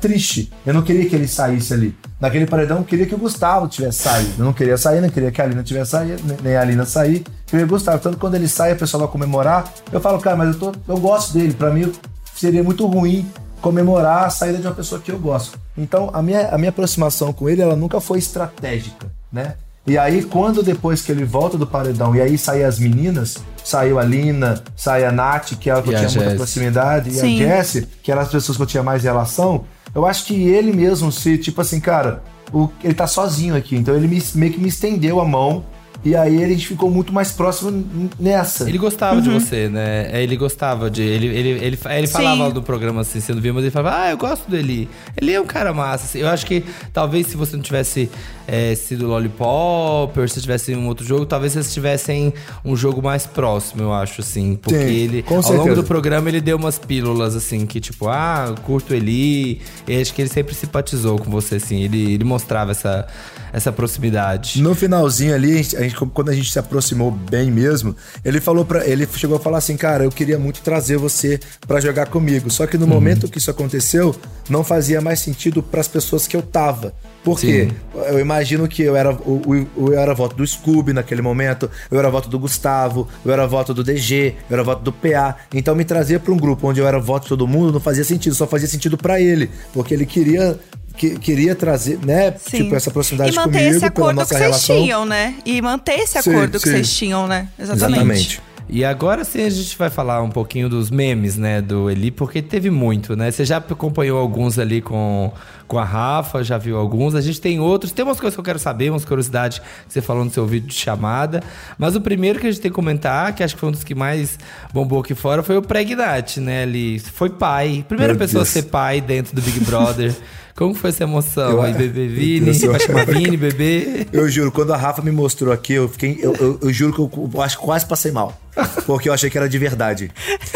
triste. 0.00 0.50
Eu 0.66 0.74
não 0.74 0.82
queria 0.82 1.08
que 1.08 1.14
ele 1.14 1.28
saísse 1.28 1.72
ali. 1.72 1.96
Naquele 2.20 2.46
paredão, 2.46 2.78
eu 2.78 2.84
queria 2.84 3.06
que 3.06 3.14
o 3.14 3.18
Gustavo 3.18 3.68
tivesse 3.68 4.02
saído. 4.02 4.32
Eu 4.38 4.44
não 4.46 4.52
queria 4.52 4.76
sair, 4.76 5.00
não 5.00 5.08
queria 5.08 5.30
que 5.30 5.40
a 5.40 5.44
Alina 5.44 5.62
tivesse 5.62 5.92
saído, 5.92 6.20
nem- 6.42 6.56
a 6.56 6.60
Alina 6.60 6.84
sair. 6.84 7.18
Eu 7.18 7.24
queria 7.46 7.64
o 7.66 7.68
Gustavo. 7.68 7.98
Tanto 8.00 8.14
que 8.14 8.20
quando 8.20 8.34
ele 8.34 8.48
sai, 8.48 8.72
a 8.72 8.76
pessoa 8.76 9.04
vai 9.04 9.12
comemorar. 9.12 9.72
Eu 9.92 10.00
falo, 10.00 10.18
cara, 10.18 10.36
mas 10.36 10.48
eu, 10.48 10.58
tô, 10.58 10.72
eu 10.88 10.96
gosto 10.98 11.32
dele. 11.34 11.52
Pra 11.54 11.70
mim, 11.70 11.92
seria 12.34 12.64
muito 12.64 12.84
ruim 12.86 13.24
comemorar 13.64 14.24
a 14.26 14.30
saída 14.30 14.58
de 14.58 14.66
uma 14.66 14.74
pessoa 14.74 15.00
que 15.00 15.10
eu 15.10 15.18
gosto. 15.18 15.58
Então, 15.76 16.10
a 16.12 16.20
minha, 16.20 16.48
a 16.50 16.58
minha 16.58 16.68
aproximação 16.68 17.32
com 17.32 17.48
ele, 17.48 17.62
ela 17.62 17.74
nunca 17.74 17.98
foi 17.98 18.18
estratégica, 18.18 19.06
né? 19.32 19.54
E 19.86 19.96
aí, 19.96 20.22
quando 20.22 20.62
depois 20.62 21.00
que 21.00 21.10
ele 21.10 21.24
volta 21.24 21.56
do 21.56 21.66
paredão 21.66 22.14
e 22.14 22.20
aí 22.20 22.36
saem 22.36 22.62
as 22.64 22.78
meninas, 22.78 23.38
saiu 23.64 23.98
a 23.98 24.02
Lina, 24.04 24.62
sai 24.76 25.04
a 25.04 25.10
Nath, 25.10 25.54
que 25.58 25.70
é 25.70 25.72
ela 25.72 25.82
que 25.82 25.88
eu 25.88 25.92
E 25.92 25.96
a 25.96 26.06
tinha 26.06 26.20
muita 26.22 26.36
proximidade, 26.36 27.08
e 27.08 27.12
Sim. 27.14 27.42
a 27.42 27.56
Jessie, 27.56 27.88
que 28.02 28.12
eram 28.12 28.20
as 28.22 28.28
pessoas 28.28 28.56
que 28.58 28.62
eu 28.62 28.66
tinha 28.66 28.82
mais 28.82 29.02
relação, 29.02 29.64
eu 29.94 30.04
acho 30.06 30.26
que 30.26 30.34
ele 30.48 30.70
mesmo 30.72 31.10
se, 31.10 31.38
tipo 31.38 31.60
assim, 31.62 31.80
cara, 31.80 32.22
o- 32.52 32.68
ele 32.82 32.94
tá 32.94 33.06
sozinho 33.06 33.56
aqui, 33.56 33.76
então 33.76 33.94
ele 33.94 34.06
me- 34.08 34.22
meio 34.34 34.52
que 34.52 34.60
me 34.60 34.68
estendeu 34.68 35.20
a 35.20 35.24
mão, 35.24 35.64
e 36.04 36.14
aí 36.14 36.44
a 36.44 36.48
gente 36.48 36.66
ficou 36.68 36.90
muito 36.90 37.12
mais 37.12 37.32
próximo 37.32 37.84
nessa. 38.20 38.68
Ele 38.68 38.76
gostava 38.76 39.22
de 39.22 39.30
você, 39.30 39.68
né? 39.70 40.10
É, 40.12 40.22
Ele 40.22 40.36
gostava 40.36 40.90
de. 40.90 41.02
Ele, 41.02 41.26
ele, 41.28 41.48
ele, 41.64 41.78
ele 41.82 42.06
falava 42.06 42.50
no 42.50 42.62
programa 42.62 43.00
assim, 43.00 43.20
você 43.20 43.32
não 43.32 43.40
viu, 43.40 43.54
mas 43.54 43.64
ele 43.64 43.70
falava, 43.70 44.02
ah, 44.02 44.10
eu 44.10 44.18
gosto 44.18 44.50
dele. 44.50 44.88
Ele 45.16 45.32
é 45.32 45.40
um 45.40 45.46
cara 45.46 45.72
massa. 45.72 46.04
assim. 46.04 46.18
Eu 46.18 46.28
acho 46.28 46.44
que 46.44 46.62
talvez 46.92 47.28
se 47.28 47.36
você 47.38 47.56
não 47.56 47.62
tivesse 47.62 48.10
é, 48.46 48.74
sido 48.74 49.06
Lollipop, 49.06 50.20
ou 50.20 50.28
se 50.28 50.42
tivesse 50.42 50.74
um 50.74 50.86
outro 50.88 51.06
jogo, 51.06 51.24
talvez 51.24 51.54
vocês 51.54 51.72
tivessem 51.72 52.34
um 52.62 52.76
jogo 52.76 53.02
mais 53.02 53.26
próximo, 53.26 53.82
eu 53.82 53.92
acho, 53.92 54.20
assim. 54.20 54.56
Porque 54.56 54.78
Sim, 54.78 54.94
ele, 54.94 55.22
com 55.22 55.36
ao 55.36 55.52
longo 55.52 55.74
do 55.74 55.84
programa, 55.84 56.28
ele 56.28 56.40
deu 56.40 56.56
umas 56.58 56.78
pílulas, 56.78 57.34
assim, 57.34 57.64
que 57.64 57.80
tipo, 57.80 58.08
ah, 58.08 58.46
eu 58.48 58.54
curto 58.56 58.92
ele. 58.92 59.60
E 59.88 60.00
acho 60.00 60.12
que 60.12 60.20
ele 60.20 60.28
sempre 60.28 60.54
simpatizou 60.54 61.18
com 61.18 61.30
você, 61.30 61.56
assim. 61.56 61.82
Ele, 61.82 62.12
ele 62.14 62.24
mostrava 62.24 62.72
essa, 62.72 63.06
essa 63.54 63.72
proximidade. 63.72 64.60
No 64.60 64.74
finalzinho 64.74 65.34
ali, 65.34 65.52
a 65.52 65.56
gente- 65.56 65.76
a 65.76 65.80
gente- 65.82 65.94
quando 65.96 66.28
a 66.30 66.34
gente 66.34 66.50
se 66.50 66.58
aproximou 66.58 67.10
bem 67.10 67.50
mesmo, 67.50 67.94
ele 68.24 68.40
falou 68.40 68.64
para 68.64 68.86
ele 68.86 69.08
chegou 69.16 69.36
a 69.36 69.40
falar 69.40 69.58
assim, 69.58 69.76
cara, 69.76 70.04
eu 70.04 70.10
queria 70.10 70.38
muito 70.38 70.60
trazer 70.60 70.96
você 70.98 71.38
pra 71.66 71.80
jogar 71.80 72.06
comigo. 72.08 72.50
Só 72.50 72.66
que 72.66 72.76
no 72.76 72.86
momento 72.86 73.28
que 73.28 73.38
isso 73.38 73.50
aconteceu, 73.50 74.14
não 74.50 74.64
fazia 74.64 75.00
mais 75.00 75.20
sentido 75.20 75.62
pras 75.62 75.88
pessoas 75.88 76.26
que 76.26 76.36
eu 76.36 76.42
tava. 76.42 76.92
Por 77.22 77.38
quê? 77.40 77.68
Eu 78.08 78.18
imagino 78.18 78.68
que 78.68 78.82
eu 78.82 78.94
era 78.96 79.10
o, 79.12 79.40
o- 79.76 79.92
eu 79.92 79.98
era 79.98 80.12
voto 80.12 80.36
do 80.36 80.46
Scooby 80.46 80.92
naquele 80.92 81.22
momento, 81.22 81.70
eu 81.90 81.98
era 81.98 82.10
voto 82.10 82.28
do 82.28 82.38
Gustavo, 82.38 83.08
eu 83.24 83.32
era 83.32 83.46
voto 83.46 83.72
do 83.72 83.82
DG, 83.82 84.34
eu 84.50 84.54
era 84.54 84.62
voto 84.62 84.82
do 84.82 84.92
PA. 84.92 85.36
Então 85.54 85.74
me 85.74 85.84
trazia 85.84 86.20
pra 86.20 86.32
um 86.32 86.36
grupo 86.36 86.68
onde 86.68 86.80
eu 86.80 86.86
era 86.86 86.98
voto 86.98 87.22
de 87.22 87.28
todo 87.30 87.46
mundo, 87.48 87.72
não 87.72 87.80
fazia 87.80 88.04
sentido, 88.04 88.34
só 88.34 88.46
fazia 88.46 88.68
sentido 88.68 88.98
pra 88.98 89.20
ele, 89.20 89.48
porque 89.72 89.94
ele 89.94 90.04
queria 90.04 90.58
que- 90.96 91.18
queria 91.18 91.54
trazer, 91.54 91.98
né, 92.04 92.32
Sim. 92.38 92.64
tipo 92.64 92.74
essa 92.74 92.90
proximidade 92.90 93.32
e 93.32 93.34
manter 93.36 93.58
comigo 93.58 93.76
esse 93.76 93.84
acordo 93.84 94.16
nossa 94.16 94.28
que 94.34 94.40
vocês 94.40 94.46
relação. 94.46 94.76
tinham, 94.76 95.04
né? 95.04 95.34
E 95.44 95.60
manter 95.62 95.94
esse 96.00 96.20
Sim, 96.22 96.30
acordo 96.30 96.58
que 96.58 96.68
sim. 96.68 96.70
vocês 96.72 96.92
tinham, 96.96 97.26
né? 97.26 97.48
Exatamente. 97.58 97.94
Exatamente. 97.94 98.42
E 98.66 98.82
agora 98.82 99.24
sim 99.24 99.42
a 99.44 99.50
gente 99.50 99.76
vai 99.76 99.90
falar 99.90 100.22
um 100.22 100.30
pouquinho 100.30 100.70
dos 100.70 100.90
memes, 100.90 101.36
né, 101.36 101.60
do 101.60 101.90
Eli, 101.90 102.10
porque 102.10 102.40
teve 102.40 102.70
muito, 102.70 103.14
né? 103.14 103.30
Você 103.30 103.44
já 103.44 103.58
acompanhou 103.58 104.18
alguns 104.18 104.58
ali 104.58 104.80
com, 104.80 105.30
com 105.68 105.78
a 105.78 105.84
Rafa, 105.84 106.42
já 106.42 106.56
viu 106.56 106.78
alguns. 106.78 107.14
A 107.14 107.20
gente 107.20 107.38
tem 107.42 107.60
outros, 107.60 107.92
tem 107.92 108.02
umas 108.02 108.18
coisas 108.18 108.34
que 108.34 108.40
eu 108.40 108.44
quero 108.44 108.58
saber, 108.58 108.88
umas 108.88 109.04
curiosidades 109.04 109.58
que 109.58 109.64
você 109.92 110.00
falou 110.00 110.24
no 110.24 110.30
seu 110.30 110.46
vídeo 110.46 110.66
de 110.68 110.74
chamada. 110.74 111.42
Mas 111.76 111.94
o 111.94 112.00
primeiro 112.00 112.38
que 112.40 112.46
a 112.46 112.50
gente 112.50 112.62
tem 112.62 112.70
que 112.70 112.74
comentar, 112.74 113.34
que 113.34 113.42
acho 113.42 113.52
que 113.54 113.60
foi 113.60 113.68
um 113.68 113.72
dos 113.72 113.84
que 113.84 113.94
mais 113.94 114.38
bombou 114.72 115.00
aqui 115.00 115.14
fora, 115.14 115.42
foi 115.42 115.58
o 115.58 115.62
Pregnat, 115.62 116.38
né, 116.40 116.62
Eli? 116.62 116.98
Foi 117.00 117.28
pai. 117.28 117.84
Primeira 117.86 118.14
Meu 118.14 118.18
pessoa 118.18 118.44
Deus. 118.44 118.48
a 118.48 118.52
ser 118.62 118.62
pai 118.70 118.98
dentro 118.98 119.36
do 119.36 119.42
Big 119.42 119.60
Brother. 119.60 120.14
Como 120.56 120.72
foi 120.72 120.90
essa 120.90 121.02
emoção? 121.02 121.50
Eu- 121.50 121.62
aí, 121.62 121.72
bebê 121.72 122.06
Vini, 122.08 122.52
vai 122.52 122.78
chamar 122.78 123.06
Vini, 123.06 123.36
bebê. 123.36 124.06
Eu 124.12 124.28
juro, 124.28 124.52
quando 124.52 124.72
a 124.72 124.76
Rafa 124.76 125.02
me 125.02 125.10
mostrou 125.10 125.52
aqui, 125.52 125.72
eu 125.72 125.88
fiquei. 125.88 126.18
Eu, 126.22 126.34
eu- 126.36 126.58
eu 126.62 126.72
juro 126.72 126.92
que 126.92 127.00
eu, 127.00 127.30
eu 127.34 127.42
acho 127.42 127.58
que 127.58 127.64
quase 127.64 127.84
passei 127.86 128.12
mal. 128.12 128.38
Porque 128.86 129.08
eu 129.08 129.12
achei 129.12 129.28
que 129.28 129.36
era 129.36 129.48
de 129.48 129.58
verdade. 129.58 130.12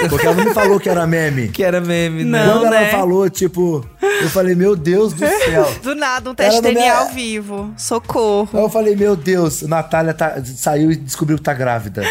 Porque 0.08 0.24
ela 0.24 0.36
não 0.36 0.44
me 0.44 0.54
falou 0.54 0.78
que 0.78 0.88
era 0.88 1.04
meme. 1.04 1.48
Que 1.48 1.64
era 1.64 1.80
meme, 1.80 2.22
né? 2.22 2.46
Não, 2.46 2.60
Quando 2.60 2.66
ela 2.66 2.80
né? 2.82 2.90
falou, 2.92 3.28
tipo, 3.28 3.84
eu 4.00 4.28
falei, 4.30 4.54
meu 4.54 4.76
Deus 4.76 5.12
do 5.12 5.26
céu. 5.26 5.68
Do 5.82 5.96
nada, 5.96 6.30
um 6.30 6.34
teste 6.34 6.54
não 6.54 6.62
DNA 6.62 6.80
me- 6.84 6.88
ao 6.90 7.08
vivo. 7.08 7.74
Socorro. 7.76 8.48
Aí 8.54 8.60
eu 8.62 8.68
falei, 8.70 8.94
meu 8.94 9.16
Deus, 9.16 9.62
Natália 9.62 10.14
tá- 10.14 10.40
saiu 10.44 10.92
e 10.92 10.96
descobriu 10.96 11.38
que 11.38 11.42
tá 11.42 11.52
grávida. 11.52 12.04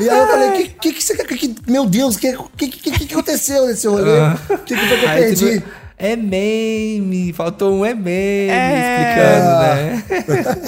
E 0.00 0.08
aí 0.08 0.18
eu 0.18 0.26
falei, 0.28 0.50
que 0.52 0.68
que, 0.80 0.92
que 0.94 1.04
você 1.04 1.14
que, 1.14 1.36
que- 1.36 1.54
Meu 1.70 1.84
Deus, 1.84 2.16
o 2.16 2.18
que, 2.18 2.32
que, 2.56 2.68
que, 2.68 2.90
que 3.06 3.12
aconteceu 3.12 3.66
nesse 3.66 3.86
rolê? 3.86 4.18
O 4.48 4.58
que, 4.64 4.74
que 4.74 4.86
foi 4.88 4.96
que 4.98 5.04
eu 5.04 5.08
Aí, 5.10 5.22
perdi? 5.24 5.54
tipo, 5.60 5.68
é 5.96 6.16
meme, 6.16 7.32
faltou 7.32 7.72
um 7.74 7.84
é 7.84 7.94
meme 7.94 8.50
É. 8.50 10.02
explicando, 10.02 10.34
né? 10.42 10.64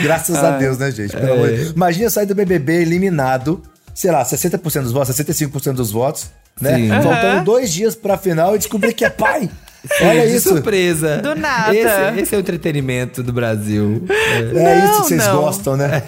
Graças 0.02 0.36
a 0.36 0.56
Deus, 0.56 0.78
né, 0.78 0.90
gente? 0.90 1.16
Pelo 1.16 1.32
amor 1.32 1.48
de 1.50 1.56
Deus. 1.56 1.70
Imagina 1.70 2.10
sair 2.10 2.26
do 2.26 2.34
BBB 2.34 2.82
eliminado, 2.82 3.62
sei 3.94 4.10
lá, 4.10 4.24
60% 4.24 4.82
dos 4.82 4.92
votos, 4.92 5.16
65% 5.16 5.72
dos 5.72 5.90
votos, 5.90 6.30
né? 6.60 6.76
Sim. 6.76 6.88
Faltando 6.88 7.44
dois 7.44 7.72
dias 7.72 7.94
pra 7.96 8.16
final 8.16 8.54
e 8.54 8.58
descobrir 8.58 8.92
que 8.92 9.04
é 9.04 9.10
pai. 9.10 9.50
Olha 10.00 10.26
de 10.26 10.36
isso. 10.36 10.48
surpresa. 10.50 11.18
Do 11.18 11.34
nada. 11.34 11.74
Esse, 11.74 12.20
esse 12.20 12.34
é 12.34 12.38
o 12.38 12.40
entretenimento 12.40 13.22
do 13.22 13.32
Brasil. 13.32 14.04
É 14.08 14.78
isso 14.78 14.86
Não, 14.86 15.02
que 15.02 15.08
vocês 15.08 15.26
não. 15.26 15.36
gostam, 15.42 15.76
né? 15.76 16.02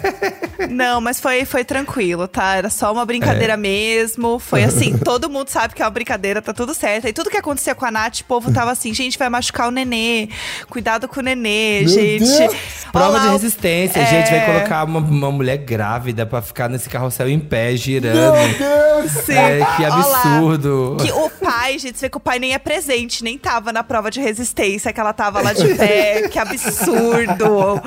Não, 0.69 0.99
mas 0.99 1.19
foi, 1.19 1.45
foi 1.45 1.63
tranquilo, 1.63 2.27
tá? 2.27 2.55
Era 2.55 2.69
só 2.69 2.91
uma 2.91 3.05
brincadeira 3.05 3.55
mesmo. 3.55 4.39
Foi 4.39 4.63
assim, 4.63 4.97
todo 5.03 5.29
mundo 5.29 5.49
sabe 5.49 5.75
que 5.75 5.81
é 5.81 5.85
uma 5.85 5.91
brincadeira, 5.91 6.41
tá 6.41 6.53
tudo 6.53 6.73
certo. 6.73 7.07
E 7.07 7.13
tudo 7.13 7.29
que 7.29 7.37
acontecia 7.37 7.75
com 7.75 7.85
a 7.85 7.91
Nath, 7.91 8.21
o 8.21 8.25
povo 8.25 8.51
tava 8.51 8.71
assim, 8.71 8.93
gente, 8.93 9.17
vai 9.17 9.29
machucar 9.29 9.67
o 9.67 9.71
nenê. 9.71 10.29
Cuidado 10.69 11.07
com 11.07 11.19
o 11.19 11.23
nenê, 11.23 11.81
Meu 11.81 11.89
gente. 11.89 12.25
Deus. 12.25 12.55
Prova 12.91 13.13
Olha 13.13 13.19
de 13.21 13.27
resistência. 13.29 13.99
é. 13.99 14.05
Gente, 14.07 14.31
vai 14.31 14.45
colocar 14.45 14.83
uma, 14.85 14.99
uma 14.99 15.31
mulher 15.31 15.57
grávida 15.57 16.25
pra 16.25 16.41
ficar 16.41 16.67
nesse 16.69 16.89
carrossel 16.89 17.29
em 17.29 17.39
pé, 17.39 17.75
girando. 17.75 18.15
Meu 18.17 18.33
Deus! 18.57 19.11
Sim. 19.25 19.33
É, 19.33 19.59
que 19.77 19.83
Olha 19.83 19.93
absurdo. 19.93 20.97
Que 20.99 21.11
o 21.11 21.29
pai, 21.29 21.77
gente, 21.77 21.97
você 21.99 22.07
vê 22.07 22.09
que 22.09 22.17
o 22.17 22.19
pai 22.19 22.39
nem 22.39 22.53
é 22.53 22.57
presente, 22.59 23.23
nem 23.23 23.37
tava 23.37 23.66
na 23.71 23.83
prova 23.83 24.09
de 24.09 24.19
resistência, 24.19 24.91
que 24.91 24.99
ela 24.99 25.13
tava 25.13 25.41
lá 25.41 25.53
de 25.53 25.73
pé. 25.75 26.27
que 26.29 26.39
absurdo. 26.39 27.81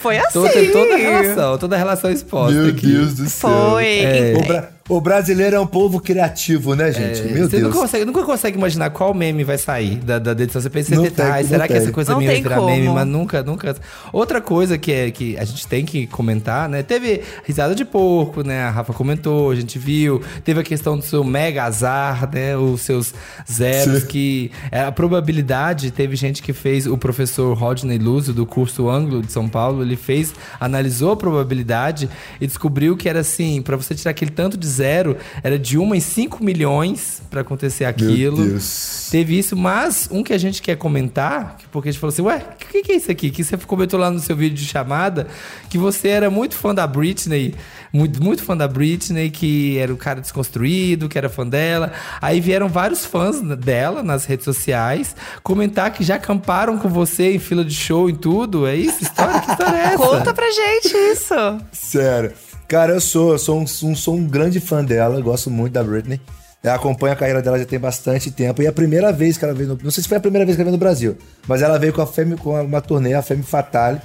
Foi 0.00 0.18
assim. 0.18 0.32
Toda, 0.32 0.72
toda 0.72 0.94
a 0.94 0.98
relação, 0.98 1.58
toda 1.58 1.76
a 1.76 1.78
relação 1.78 2.10
exposta 2.10 2.52
Meu 2.52 2.70
aqui. 2.70 2.86
Deus 2.86 3.14
do 3.14 3.28
céu. 3.28 3.50
Foi. 3.50 3.86
É. 3.86 4.68
O, 4.88 5.00
bra- 5.00 5.14
o 5.14 5.14
brasileiro 5.24 5.56
é 5.56 5.60
um 5.60 5.66
povo 5.66 6.00
criativo, 6.00 6.74
né, 6.74 6.92
gente? 6.92 7.22
Meu 7.22 7.44
Você 7.44 7.56
Deus. 7.58 7.62
nunca 7.62 7.78
consegue, 7.78 8.04
nunca 8.04 8.22
consegue 8.24 8.58
imaginar 8.58 8.90
qual 8.90 9.14
meme 9.14 9.42
vai 9.44 9.56
sair 9.56 9.96
da, 9.96 10.18
da 10.18 10.32
edição. 10.32 10.60
Você 10.60 10.68
pensa, 10.68 10.94
Não 10.94 11.02
você 11.04 11.10
não 11.10 11.44
será 11.48 11.66
que 11.66 11.72
tem. 11.74 11.82
essa 11.82 11.92
coisa 11.92 12.12
Não 12.12 12.18
minha 12.18 12.30
vai 12.32 12.42
virar 12.42 12.56
como. 12.56 12.68
meme? 12.68 12.88
Mas 12.88 13.06
nunca, 13.06 13.42
nunca. 13.42 13.76
Outra 14.12 14.40
coisa 14.40 14.76
que, 14.76 14.92
é, 14.92 15.10
que 15.10 15.36
a 15.38 15.44
gente 15.44 15.66
tem 15.66 15.84
que 15.84 16.06
comentar, 16.06 16.68
né? 16.68 16.82
Teve 16.82 17.22
risada 17.44 17.74
de 17.74 17.84
porco, 17.84 18.42
né? 18.42 18.62
A 18.64 18.70
Rafa 18.70 18.92
comentou, 18.92 19.50
a 19.50 19.54
gente 19.54 19.78
viu. 19.78 20.20
Teve 20.44 20.60
a 20.60 20.62
questão 20.64 20.98
do 20.98 21.04
seu 21.04 21.24
mega 21.24 21.64
azar, 21.64 22.28
né? 22.32 22.56
Os 22.56 22.82
seus 22.82 23.14
zeros, 23.50 24.02
Sim. 24.02 24.08
que 24.08 24.50
é, 24.70 24.80
a 24.82 24.92
probabilidade, 24.92 25.90
teve 25.90 26.16
gente 26.16 26.42
que 26.42 26.52
fez, 26.52 26.86
o 26.86 26.98
professor 26.98 27.56
Rodney 27.56 27.98
Luso, 27.98 28.32
do 28.32 28.44
curso 28.44 28.88
Ângulo 28.88 29.22
de 29.22 29.32
São 29.32 29.48
Paulo, 29.48 29.82
ele 29.82 29.96
fez, 29.96 30.34
analisou 30.60 31.12
a 31.12 31.16
probabilidade 31.16 32.08
e 32.40 32.46
descobriu 32.46 32.96
que 32.96 33.08
era 33.08 33.20
assim, 33.20 33.62
pra 33.62 33.76
você 33.76 33.94
tirar 33.94 34.10
aquele 34.10 34.30
tanto 34.30 34.56
de 34.56 34.73
zero, 34.74 35.16
era 35.42 35.58
de 35.58 35.78
uma 35.78 35.96
em 35.96 36.00
5 36.00 36.42
milhões 36.44 37.22
pra 37.30 37.40
acontecer 37.42 37.84
aquilo. 37.84 38.38
Meu 38.38 38.48
Deus. 38.50 39.08
Teve 39.10 39.38
isso, 39.38 39.56
mas 39.56 40.08
um 40.10 40.22
que 40.22 40.32
a 40.32 40.38
gente 40.38 40.60
quer 40.62 40.76
comentar, 40.76 41.56
que- 41.58 41.66
porque 41.68 41.88
a 41.88 41.92
gente 41.92 42.00
falou 42.00 42.12
assim, 42.12 42.22
ué, 42.22 42.42
o 42.54 42.56
que, 42.72 42.82
que 42.82 42.92
é 42.92 42.96
isso 42.96 43.10
aqui? 43.10 43.30
Que 43.30 43.42
você 43.44 43.56
comentou 43.56 43.98
lá 43.98 44.10
no 44.10 44.18
seu 44.20 44.36
vídeo 44.36 44.56
de 44.56 44.64
chamada, 44.64 45.26
que 45.70 45.78
você 45.78 46.08
era 46.08 46.30
muito 46.30 46.56
fã 46.56 46.74
da 46.74 46.86
Britney, 46.86 47.54
muito, 47.92 48.22
muito 48.22 48.42
fã 48.42 48.56
da 48.56 48.66
Britney, 48.66 49.30
que 49.30 49.78
era 49.78 49.92
o 49.92 49.96
cara 49.96 50.20
desconstruído, 50.20 51.08
que 51.08 51.16
era 51.16 51.28
fã 51.28 51.46
dela. 51.46 51.92
Aí 52.20 52.40
vieram 52.40 52.68
vários 52.68 53.04
fãs 53.04 53.40
dela 53.40 54.02
nas 54.02 54.24
redes 54.24 54.44
sociais 54.44 55.14
comentar 55.42 55.92
que 55.92 56.02
já 56.02 56.16
acamparam 56.16 56.76
com 56.78 56.88
você 56.88 57.32
em 57.34 57.38
fila 57.38 57.64
de 57.64 57.74
show 57.74 58.08
e 58.10 58.12
tudo. 58.12 58.66
É 58.66 58.74
isso? 58.74 59.02
História? 59.02 59.40
Que 59.40 59.50
história 59.50 59.76
é 59.76 59.80
essa? 59.84 59.96
Conta 59.98 60.34
pra 60.34 60.50
gente 60.50 60.94
isso. 61.12 61.34
Sério. 61.72 62.32
Cara, 62.74 62.92
eu 62.92 63.00
sou, 63.00 63.30
eu 63.34 63.38
sou 63.38 63.60
um, 63.60 63.62
um- 63.62 63.94
sou 63.94 64.16
um 64.16 64.26
grande 64.26 64.58
fã 64.58 64.84
dela, 64.84 65.20
gosto 65.20 65.48
muito 65.48 65.74
da 65.74 65.84
Britney. 65.84 66.20
Eu 66.60 66.72
acompanho 66.72 67.12
a 67.12 67.16
carreira 67.16 67.40
dela 67.40 67.56
já 67.56 67.64
tem 67.64 67.78
bastante 67.78 68.32
tempo. 68.32 68.60
E 68.60 68.66
é 68.66 68.68
a 68.68 68.72
primeira 68.72 69.12
vez 69.12 69.38
que 69.38 69.44
ela 69.44 69.54
veio 69.54 69.68
no, 69.68 69.78
Não 69.80 69.92
sei 69.92 70.02
se 70.02 70.08
foi 70.08 70.18
a 70.18 70.20
primeira 70.20 70.44
vez 70.44 70.56
que 70.56 70.60
ela 70.60 70.68
veio 70.68 70.76
no 70.76 70.80
Brasil, 70.84 71.16
mas 71.46 71.62
ela 71.62 71.78
veio 71.78 71.92
com, 71.92 72.02
a 72.02 72.06
Femme, 72.06 72.36
com 72.36 72.60
uma 72.60 72.80
turnê, 72.80 73.14
a 73.14 73.22
Femme 73.22 73.44
Fatale, 73.44 74.00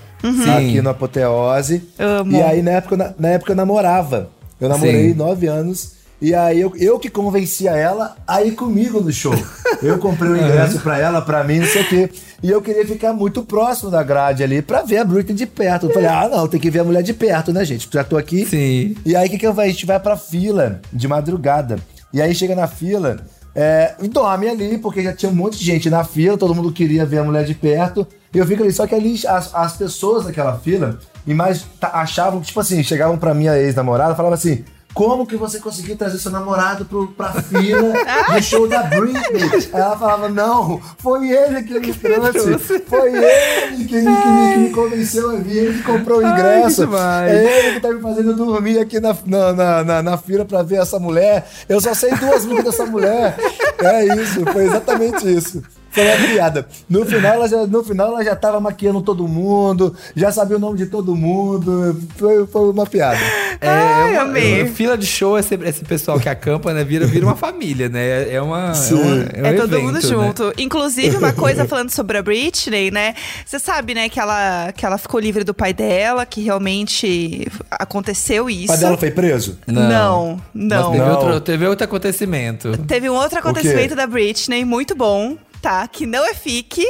aqui 0.56 0.82
no 0.84 0.90
Apoteose. 0.92 1.82
Amo. 1.98 2.32
E 2.36 2.44
aí, 2.44 2.62
na 2.62 2.70
época, 2.74 2.94
eu 2.94 2.98
na, 3.00 3.14
na 3.18 3.28
época, 3.30 3.54
eu 3.54 3.56
namorava. 3.56 4.30
Eu 4.62 4.70
namorei 4.70 5.10
Sim. 5.10 5.16
nove 5.16 5.48
anos. 5.48 5.94
E 6.22 6.36
aí, 6.36 6.60
eu, 6.60 6.74
eu 6.76 7.00
que 7.00 7.10
convencia 7.10 7.72
ela 7.72 8.18
a 8.28 8.44
ir 8.44 8.52
comigo 8.52 9.00
no 9.00 9.12
show. 9.12 9.34
Eu 9.82 9.98
comprei 9.98 10.32
o 10.32 10.38
ingresso 10.38 10.80
pra 10.80 10.98
ela, 10.98 11.22
pra 11.22 11.44
mim, 11.44 11.60
não 11.60 11.68
sei 11.68 11.82
o 11.82 11.88
quê. 11.88 12.10
E 12.44 12.50
eu 12.50 12.62
queria 12.62 12.86
ficar 12.86 13.14
muito 13.14 13.44
próximo 13.44 13.90
da 13.90 14.04
grade 14.04 14.44
ali 14.44 14.62
pra 14.62 14.82
ver 14.82 14.98
a 14.98 15.06
Britney 15.06 15.36
de 15.36 15.46
perto. 15.46 15.86
Eu 15.86 15.94
falei, 15.94 16.10
ah, 16.10 16.28
não, 16.30 16.48
tem 16.48 16.60
que 16.60 16.70
ver 16.70 16.80
a 16.80 16.84
mulher 16.84 17.04
de 17.04 17.14
perto, 17.14 17.54
né, 17.54 17.64
gente? 17.64 17.88
Já 17.92 18.04
tô 18.04 18.18
aqui. 18.18 18.46
Sim. 18.46 18.96
E 19.06 19.16
aí, 19.16 19.28
o 19.28 19.32
que, 19.32 19.38
que 19.38 19.48
eu 19.48 19.54
faço? 19.54 19.68
A 19.68 19.72
gente 19.72 19.86
vai 19.86 20.00
pra 20.00 20.18
fila 20.18 20.82
de 20.92 21.08
madrugada. 21.08 21.80
E 22.12 22.22
aí, 22.22 22.36
chega 22.36 22.56
na 22.56 22.68
fila 22.68 23.18
é, 23.56 23.96
e 24.02 24.08
dorme 24.08 24.50
ali, 24.50 24.78
porque 24.78 25.02
já 25.02 25.14
tinha 25.14 25.32
um 25.32 25.36
monte 25.36 25.58
de 25.58 25.66
gente 25.66 25.90
na 25.90 26.04
fila, 26.04 26.38
todo 26.38 26.54
mundo 26.54 26.72
queria 26.72 27.06
ver 27.06 27.20
a 27.20 27.24
mulher 27.24 27.46
de 27.46 27.54
perto. 27.54 28.06
E 28.34 28.38
eu 28.38 28.46
fico 28.46 28.64
ali. 28.64 28.72
Só 28.72 28.86
que 28.86 28.96
ali, 28.96 29.20
as, 29.26 29.54
as 29.56 29.78
pessoas 29.78 30.26
daquela 30.26 30.58
fila 30.60 31.00
e 31.26 31.34
mais 31.34 31.66
achavam, 31.82 32.42
tipo 32.42 32.60
assim, 32.60 32.84
chegavam 32.84 33.18
pra 33.18 33.34
minha 33.34 33.58
ex-namorada 33.58 34.14
e 34.14 34.16
falavam 34.18 34.36
assim. 34.36 34.64
Como 35.00 35.26
que 35.26 35.38
você 35.38 35.60
conseguiu 35.60 35.96
trazer 35.96 36.18
seu 36.20 36.30
namorado 36.30 36.84
pro, 36.84 37.08
pra 37.08 37.32
fila 37.42 37.94
do 38.34 38.42
show 38.44 38.68
da 38.68 38.84
Britney? 38.84 39.44
Aí 39.74 39.80
ela 39.82 39.98
falava, 39.98 40.28
não, 40.28 40.82
foi 40.98 41.30
ele 41.30 41.64
que 41.64 41.74
me 41.80 41.94
trouxe. 41.94 42.80
Foi 42.86 43.12
ele 43.16 43.86
que, 43.86 43.96
me- 43.96 44.02
que 44.04 44.28
me, 44.28 44.54
que 44.54 44.60
me 44.60 44.70
convenceu 44.72 45.32
a 45.32 45.36
vir, 45.36 45.58
ele 45.58 45.78
que 45.78 45.84
comprou 45.84 46.20
o 46.22 46.26
Ai, 46.26 46.34
ingresso. 46.34 46.82
demais. 46.86 47.32
É 47.32 47.60
ele 47.68 47.74
que 47.76 47.80
tá 47.80 47.94
me 47.94 48.02
fazendo 48.02 48.34
dormir 48.36 48.78
aqui 48.80 49.00
na, 49.00 49.16
na, 49.26 49.54
na, 49.54 49.84
na, 49.86 50.04
na 50.04 50.18
fila 50.18 50.44
pra 50.44 50.64
ver 50.64 50.82
essa 50.82 51.00
mulher. 51.00 51.48
Eu 51.70 51.80
só 51.80 51.94
sei 51.94 52.14
duas 52.16 52.44
músicas 52.46 52.66
dessa 52.76 52.86
mulher. 52.86 53.38
É 53.80 54.06
isso, 54.22 54.46
foi 54.52 54.66
exatamente 54.66 55.34
isso. 55.34 55.64
Foi 55.92 56.06
uma 56.06 56.28
piada. 56.28 56.68
No 56.90 57.06
final, 57.06 57.34
ela 57.34 57.48
já, 57.48 57.66
no 57.68 57.84
final, 57.84 58.08
ela 58.10 58.24
já 58.24 58.36
tava 58.36 58.60
maquiando 58.60 59.02
todo 59.02 59.28
mundo, 59.28 59.96
já 60.16 60.32
sabia 60.32 60.58
o 60.58 60.60
nome 60.60 60.78
de 60.78 60.86
todo 60.86 61.16
mundo. 61.16 62.00
Foi, 62.18 62.46
foi 62.48 62.70
uma 62.70 62.86
piada. 62.86 63.20
É, 63.62 63.68
Ai, 63.68 64.10
é 64.16 64.20
uma- 64.20 64.22
amei. 64.30 64.60
é 64.62 64.64
uma 64.64 64.72
fila 64.74 64.98
de 64.98 65.06
show, 65.06 65.38
esse, 65.38 65.56
esse 65.56 65.84
pessoal 65.84 66.20
que 66.20 66.30
acampa, 66.30 66.74
né? 66.74 66.84
Vira, 66.84 67.06
vira 67.06 67.26
uma 67.26 67.36
família, 67.36 67.90
né? 67.90 68.32
É 68.34 68.42
uma. 68.42 68.70
É, 68.72 68.74
Sim. 68.74 68.94
uma, 68.96 69.24
é 69.34 69.42
um 69.42 69.46
É 69.46 69.54
todo 69.54 69.74
evento, 69.74 69.84
mundo 69.86 69.96
né? 69.96 70.02
junto. 70.02 70.54
Inclusive, 70.58 71.18
uma 71.18 71.34
coisa 71.34 71.66
falando 71.68 71.90
sobre 71.90 72.18
a 72.18 72.22
Britney, 72.24 72.92
né? 72.92 73.16
Você 73.46 73.60
sabe, 73.60 73.94
né, 73.94 74.08
que 74.10 74.20
ela, 74.20 74.72
que 74.72 74.86
ela 74.86 74.98
ficou 74.98 75.20
livre 75.20 75.44
do 75.44 75.54
pai 75.54 75.74
dela, 75.74 76.26
que 76.26 76.42
realmente 76.42 77.48
aconteceu 77.70 78.46
O 78.46 78.50
isso. 78.50 78.68
pai 78.68 78.78
dela 78.78 78.98
foi 78.98 79.12
preso? 79.12 79.58
Não, 79.68 80.40
não. 80.54 80.80
Mas 80.80 80.86
teve, 80.92 80.98
Não. 80.98 81.12
Outro, 81.16 81.42
teve 81.42 81.66
outro 81.68 81.84
acontecimento. 81.86 82.78
Teve 82.88 83.10
um 83.10 83.14
outro 83.14 83.40
acontecimento 83.40 83.96
da 83.96 84.06
Britney 84.08 84.64
muito 84.64 84.96
bom, 84.96 85.38
tá? 85.62 85.88
Que 85.88 86.06
não 86.06 86.26
é 86.26 86.34
fique. 86.34 86.86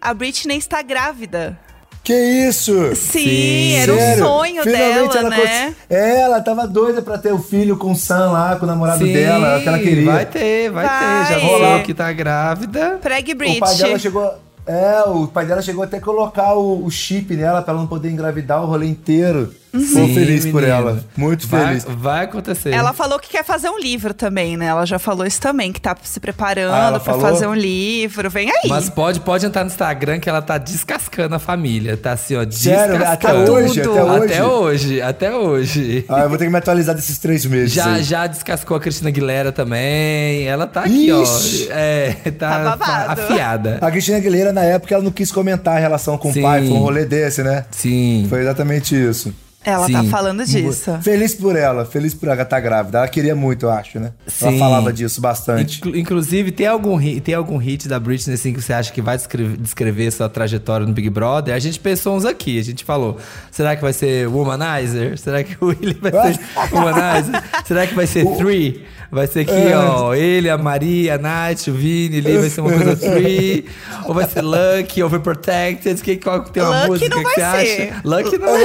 A 0.00 0.12
Britney 0.12 0.58
está 0.58 0.82
grávida. 0.82 1.58
Que 2.02 2.12
isso? 2.14 2.96
Sim, 2.96 3.20
Sim. 3.20 3.72
era 3.74 3.92
um 3.92 4.16
sonho 4.18 4.62
Finalmente 4.64 5.12
dela, 5.12 5.18
ela 5.18 5.30
né? 5.30 5.76
É, 5.88 6.20
ela 6.22 6.40
tava 6.40 6.66
doida 6.66 7.00
pra 7.00 7.16
ter 7.16 7.32
o 7.32 7.38
filho 7.38 7.76
com 7.76 7.92
o 7.92 7.96
Sam 7.96 8.32
lá, 8.32 8.56
com 8.56 8.64
o 8.64 8.68
namorado 8.68 9.06
Sim, 9.06 9.12
dela, 9.12 9.60
que 9.60 9.68
ela 9.68 9.78
queria. 9.78 10.10
Vai 10.10 10.26
ter, 10.26 10.70
vai, 10.70 10.84
ter. 10.84 11.32
Já 11.32 11.38
Vai. 11.38 11.46
rolou 11.46 11.82
que 11.84 11.94
tá 11.94 12.12
grávida. 12.12 12.98
Pregue 13.00 13.34
O 13.34 13.58
pai 13.60 13.76
dela 13.76 13.98
chegou. 14.00 14.34
É, 14.66 15.02
o 15.06 15.28
pai 15.28 15.46
dela 15.46 15.62
chegou 15.62 15.84
até 15.84 15.98
a 15.98 16.00
colocar 16.00 16.54
o, 16.54 16.84
o 16.84 16.90
chip 16.90 17.36
nela 17.36 17.62
pra 17.62 17.72
ela 17.72 17.80
não 17.80 17.88
poder 17.88 18.10
engravidar 18.10 18.62
o 18.62 18.66
rolê 18.66 18.86
inteiro. 18.86 19.54
Tô 19.72 19.78
Sim, 19.80 20.14
feliz 20.14 20.44
por 20.44 20.62
ela. 20.62 21.02
Muito 21.16 21.48
Vai, 21.48 21.66
feliz. 21.80 21.86
vai 21.88 22.24
acontecer. 22.26 22.70
Ela 22.74 22.92
falou 22.92 23.18
que 23.18 23.30
quer 23.30 23.42
fazer 23.42 23.70
um 23.70 23.78
livro 23.78 24.12
também, 24.12 24.54
né? 24.54 24.66
Ela 24.66 24.84
já 24.84 24.98
falou 24.98 25.26
isso 25.26 25.40
também, 25.40 25.72
que 25.72 25.80
tá 25.80 25.96
se 26.02 26.18
Ah, 26.18 26.20
preparando 26.20 26.90
pra 27.00 27.00
falou? 27.00 27.20
fazer 27.22 27.46
um 27.46 27.54
livro. 27.54 28.28
Vem 28.28 28.50
aí. 28.50 28.68
Mas 28.68 28.90
pode, 28.90 29.20
pode 29.20 29.46
entrar 29.46 29.64
no 29.64 29.70
Instagram 29.70 30.20
que 30.20 30.28
ela 30.28 30.42
tá 30.42 30.58
descascando 30.58 31.34
a 31.36 31.38
família. 31.38 31.96
Tá 31.96 32.12
assim, 32.12 32.36
ó, 32.36 32.44
Sério? 32.50 32.98
descascando. 32.98 33.42
Até 33.42 33.50
hoje? 33.50 33.80
tudo. 33.80 33.98
Até 33.98 34.04
hoje? 34.04 34.22
Até 34.34 34.44
hoje, 34.44 35.02
até 35.02 35.34
hoje. 35.34 36.04
Ah, 36.06 36.20
eu 36.20 36.28
vou 36.28 36.36
ter 36.36 36.44
que 36.44 36.50
me 36.50 36.58
atualizar 36.58 36.94
desses 36.94 37.16
três 37.16 37.46
meses. 37.46 37.72
Já, 37.72 37.94
aí. 37.94 38.02
já 38.02 38.26
descascou 38.26 38.76
a 38.76 38.80
Cristina 38.80 39.08
Aguilera 39.08 39.52
também. 39.52 40.42
Ela 40.46 40.66
tá 40.66 40.80
aqui, 40.82 41.08
Ixi. 41.10 41.68
ó. 41.70 41.74
É, 41.74 42.12
tá, 42.38 42.50
Tá 42.50 42.76
babado. 42.76 43.22
afiada. 43.22 43.78
A 43.80 43.90
Cristina 43.90 44.18
Aguilera, 44.18 44.52
na 44.52 44.62
época, 44.64 44.94
ela 44.94 45.02
não 45.02 45.10
quis 45.10 45.32
comentar 45.32 45.76
a 45.78 45.80
relação 45.80 46.18
com 46.18 46.30
Sim. 46.30 46.40
o 46.40 46.42
pai. 46.42 46.60
Foi 46.66 46.76
um 46.76 46.80
rolê 46.80 47.06
desse, 47.06 47.42
né? 47.42 47.64
Sim. 47.70 48.26
Foi 48.28 48.40
exatamente 48.42 48.94
isso. 48.94 49.32
Ela 49.64 49.86
Sim. 49.86 49.92
tá 49.92 50.04
falando 50.04 50.44
disso. 50.44 50.98
Feliz 51.02 51.34
por 51.34 51.54
ela, 51.54 51.84
feliz 51.84 52.14
por 52.14 52.28
ela 52.28 52.42
estar 52.42 52.58
grávida. 52.60 52.98
Ela 52.98 53.08
queria 53.08 53.34
muito, 53.36 53.66
eu 53.66 53.70
acho, 53.70 54.00
né? 54.00 54.12
Ela 54.40 54.50
Sim. 54.52 54.58
falava 54.58 54.92
disso 54.92 55.20
bastante. 55.20 55.78
Inclu- 55.78 55.96
inclusive, 55.96 56.50
tem 56.50 56.66
algum, 56.66 56.96
hit, 56.96 57.20
tem 57.20 57.34
algum 57.34 57.56
hit 57.58 57.86
da 57.88 58.00
Britney 58.00 58.34
assim, 58.34 58.52
que 58.52 58.60
você 58.60 58.72
acha 58.72 58.92
que 58.92 59.00
vai 59.00 59.16
descrever, 59.16 59.56
descrever 59.56 60.10
sua 60.10 60.28
trajetória 60.28 60.84
no 60.86 60.92
Big 60.92 61.08
Brother? 61.10 61.54
A 61.54 61.58
gente 61.60 61.78
pensou 61.78 62.16
uns 62.16 62.24
aqui, 62.24 62.58
a 62.58 62.64
gente 62.64 62.84
falou: 62.84 63.18
será 63.52 63.76
que 63.76 63.82
vai 63.82 63.92
ser 63.92 64.26
Womanizer? 64.28 65.16
Será 65.18 65.44
que 65.44 65.56
o 65.60 65.68
Willie 65.68 65.94
vai 66.00 66.10
ser 66.34 66.40
Womanizer? 66.72 67.42
será 67.64 67.86
que 67.86 67.94
vai 67.94 68.06
ser 68.06 68.26
Three? 68.36 68.84
Vai 69.14 69.26
ser 69.26 69.40
aqui, 69.40 69.52
É. 69.52 69.76
ó, 69.76 70.14
ele, 70.14 70.48
a 70.48 70.56
Maria, 70.56 71.16
a 71.16 71.18
Nath, 71.18 71.66
o 71.68 71.72
Vini, 71.74 72.16
ali 72.16 72.38
vai 72.38 72.48
ser 72.48 72.62
uma 72.62 72.72
coisa 72.72 72.96
Three? 72.96 73.66
ou 74.06 74.14
vai 74.14 74.26
ser 74.26 74.40
Lucky, 74.40 75.02
Overprotected? 75.02 76.00
Que, 76.02 76.16
qual 76.16 76.42
que 76.42 76.50
tem 76.50 76.62
uma 76.62 76.86
Lucky 76.86 76.88
música 76.90 77.14
não 77.16 77.22
que 77.22 77.28
você 77.34 77.40
vai 77.42 77.66
ser. 77.66 77.82
acha? 77.92 78.00
Lucky 78.04 78.38
não 78.38 78.48
vai 78.48 78.60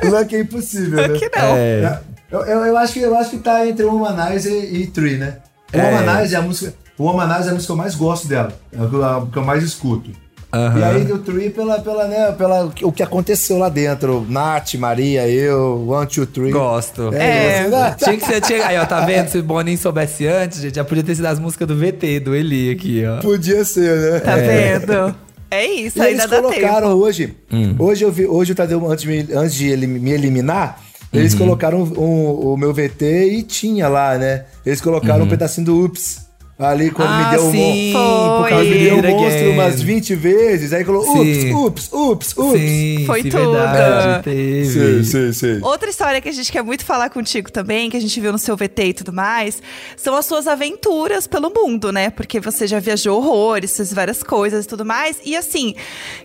ser. 0.00 0.06
Lucky 0.10 0.36
é 0.36 0.40
impossível, 0.40 1.08
né? 1.08 1.18
Que 1.18 1.28
não. 1.36 1.56
É. 1.56 2.00
Eu, 2.30 2.40
eu, 2.42 2.58
eu 2.66 2.76
acho 2.78 2.92
que, 2.92 3.00
eu 3.00 3.18
acho 3.18 3.30
que 3.30 3.38
tá 3.38 3.66
entre 3.66 3.84
o 3.84 3.92
Womanizer 3.92 4.52
e 4.72 4.86
Tree, 4.86 5.16
né? 5.18 5.38
O 5.74 5.76
É. 5.76 5.90
Womanizer 5.90 6.38
é 6.38 6.40
a 6.40 6.44
música. 6.44 6.74
O 6.96 7.04
Womanizer 7.04 7.46
é 7.46 7.50
a 7.50 7.54
música 7.54 7.66
que 7.66 7.72
eu 7.72 7.76
mais 7.76 7.94
gosto 7.96 8.28
dela. 8.28 8.52
É 8.72 8.76
que 8.76 9.02
a 9.02 9.22
que 9.32 9.38
eu 9.38 9.44
mais 9.44 9.64
escuto. 9.64 10.10
Aham. 10.52 10.78
E 10.80 10.84
aí 10.84 11.04
do 11.04 11.18
Tree 11.18 11.48
pela, 11.50 11.80
pela, 11.80 12.06
né, 12.06 12.30
pela 12.32 12.70
o 12.82 12.92
que 12.92 13.02
aconteceu 13.02 13.56
lá 13.58 13.68
dentro. 13.70 14.26
Nath, 14.28 14.74
Maria, 14.74 15.26
eu, 15.28 15.88
One, 15.88 16.06
Two, 16.06 16.26
Three. 16.26 16.50
Gosto. 16.50 17.10
É. 17.14 17.64
você- 17.68 17.94
Tinha 18.04 18.16
que 18.18 18.26
ser. 18.26 18.40
Tinha, 18.42 18.66
aí, 18.66 18.76
ó, 18.78 18.84
tá 18.84 19.00
vendo? 19.00 19.28
Se 19.28 19.38
o 19.38 19.42
Boninho 19.42 19.78
soubesse 19.78 20.26
antes, 20.26 20.60
gente, 20.60 20.74
já 20.76 20.84
podia 20.84 21.02
ter 21.02 21.14
sido 21.14 21.26
as 21.26 21.38
músicas 21.38 21.66
do 21.66 21.74
VT, 21.76 22.20
do 22.20 22.34
Eli 22.34 22.70
aqui, 22.70 23.02
ó. 23.06 23.20
Podia 23.22 23.64
ser, 23.64 24.12
né? 24.12 24.20
Tá 24.20 24.36
vendo? 24.36 25.14
É 25.50 25.66
isso, 25.66 25.98
E 25.98 26.00
ainda 26.00 26.10
eles 26.22 26.30
dá 26.30 26.36
colocaram 26.36 26.88
tempo. 26.88 27.02
hoje. 27.02 27.36
Hoje 27.78 28.04
eu 28.04 28.12
vi, 28.12 28.26
hoje 28.26 28.52
o 28.52 28.54
Tadeu, 28.54 28.90
antes 28.90 29.04
de 29.04 29.08
me, 29.08 29.28
antes 29.34 29.54
de 29.54 29.68
ele 29.68 29.86
me 29.86 30.10
eliminar, 30.10 30.80
Uhum. 31.12 31.20
eles 31.20 31.34
colocaram 31.34 31.82
um- 31.82 32.52
o 32.52 32.56
meu 32.56 32.72
VT 32.72 33.04
e 33.34 33.42
tinha 33.42 33.86
lá, 33.88 34.16
né? 34.16 34.44
Eles 34.64 34.80
colocaram 34.80 35.24
um 35.24 35.28
pedacinho 35.28 35.66
do 35.66 35.84
Ups. 35.84 36.26
Ali 36.62 36.90
quando 36.90 37.10
me 37.10 37.24
ah, 37.24 37.30
deu 37.30 37.46
o 37.46 37.50
sim, 37.50 37.92
Foi. 37.92 38.38
por 38.42 38.48
causa 38.48 38.64
Me 38.64 38.70
do 38.74 38.84
deu 38.84 38.94
o 38.94 38.98
It 38.98 39.10
monstro 39.12 39.38
Again. 39.40 39.52
umas 39.54 39.82
20 39.82 40.14
vezes, 40.14 40.72
aí 40.72 40.84
colocou 40.84 41.20
ups, 41.20 41.44
ups, 41.54 41.88
ups, 41.92 42.34
ups. 42.36 42.60
Sim, 42.60 43.04
Foi 43.06 43.22
sim, 43.22 43.28
tudo. 43.30 43.52
verdade, 43.52 44.22
teve. 44.24 44.64
Sim, 44.64 45.04
sim, 45.04 45.32
sim. 45.32 45.58
Outra 45.62 45.90
história 45.90 46.20
que 46.20 46.28
a 46.28 46.32
gente 46.32 46.52
quer 46.52 46.62
muito 46.62 46.84
falar 46.84 47.10
contigo 47.10 47.50
também, 47.50 47.90
que 47.90 47.96
a 47.96 48.00
gente 48.00 48.18
viu 48.20 48.30
no 48.32 48.38
seu 48.38 48.56
VT 48.56 48.84
e 48.84 48.92
tudo 48.94 49.12
mais, 49.12 49.60
são 49.96 50.14
as 50.14 50.24
suas 50.26 50.46
aventuras 50.46 51.26
pelo 51.26 51.50
mundo, 51.50 51.90
né? 51.92 52.10
Porque 52.10 52.38
você 52.38 52.66
já 52.66 52.78
viajou 52.78 53.18
horrores, 53.18 53.76
fez 53.76 53.92
várias 53.92 54.22
coisas 54.22 54.64
e 54.64 54.68
tudo 54.68 54.84
mais. 54.84 55.18
E 55.24 55.36
assim, 55.36 55.74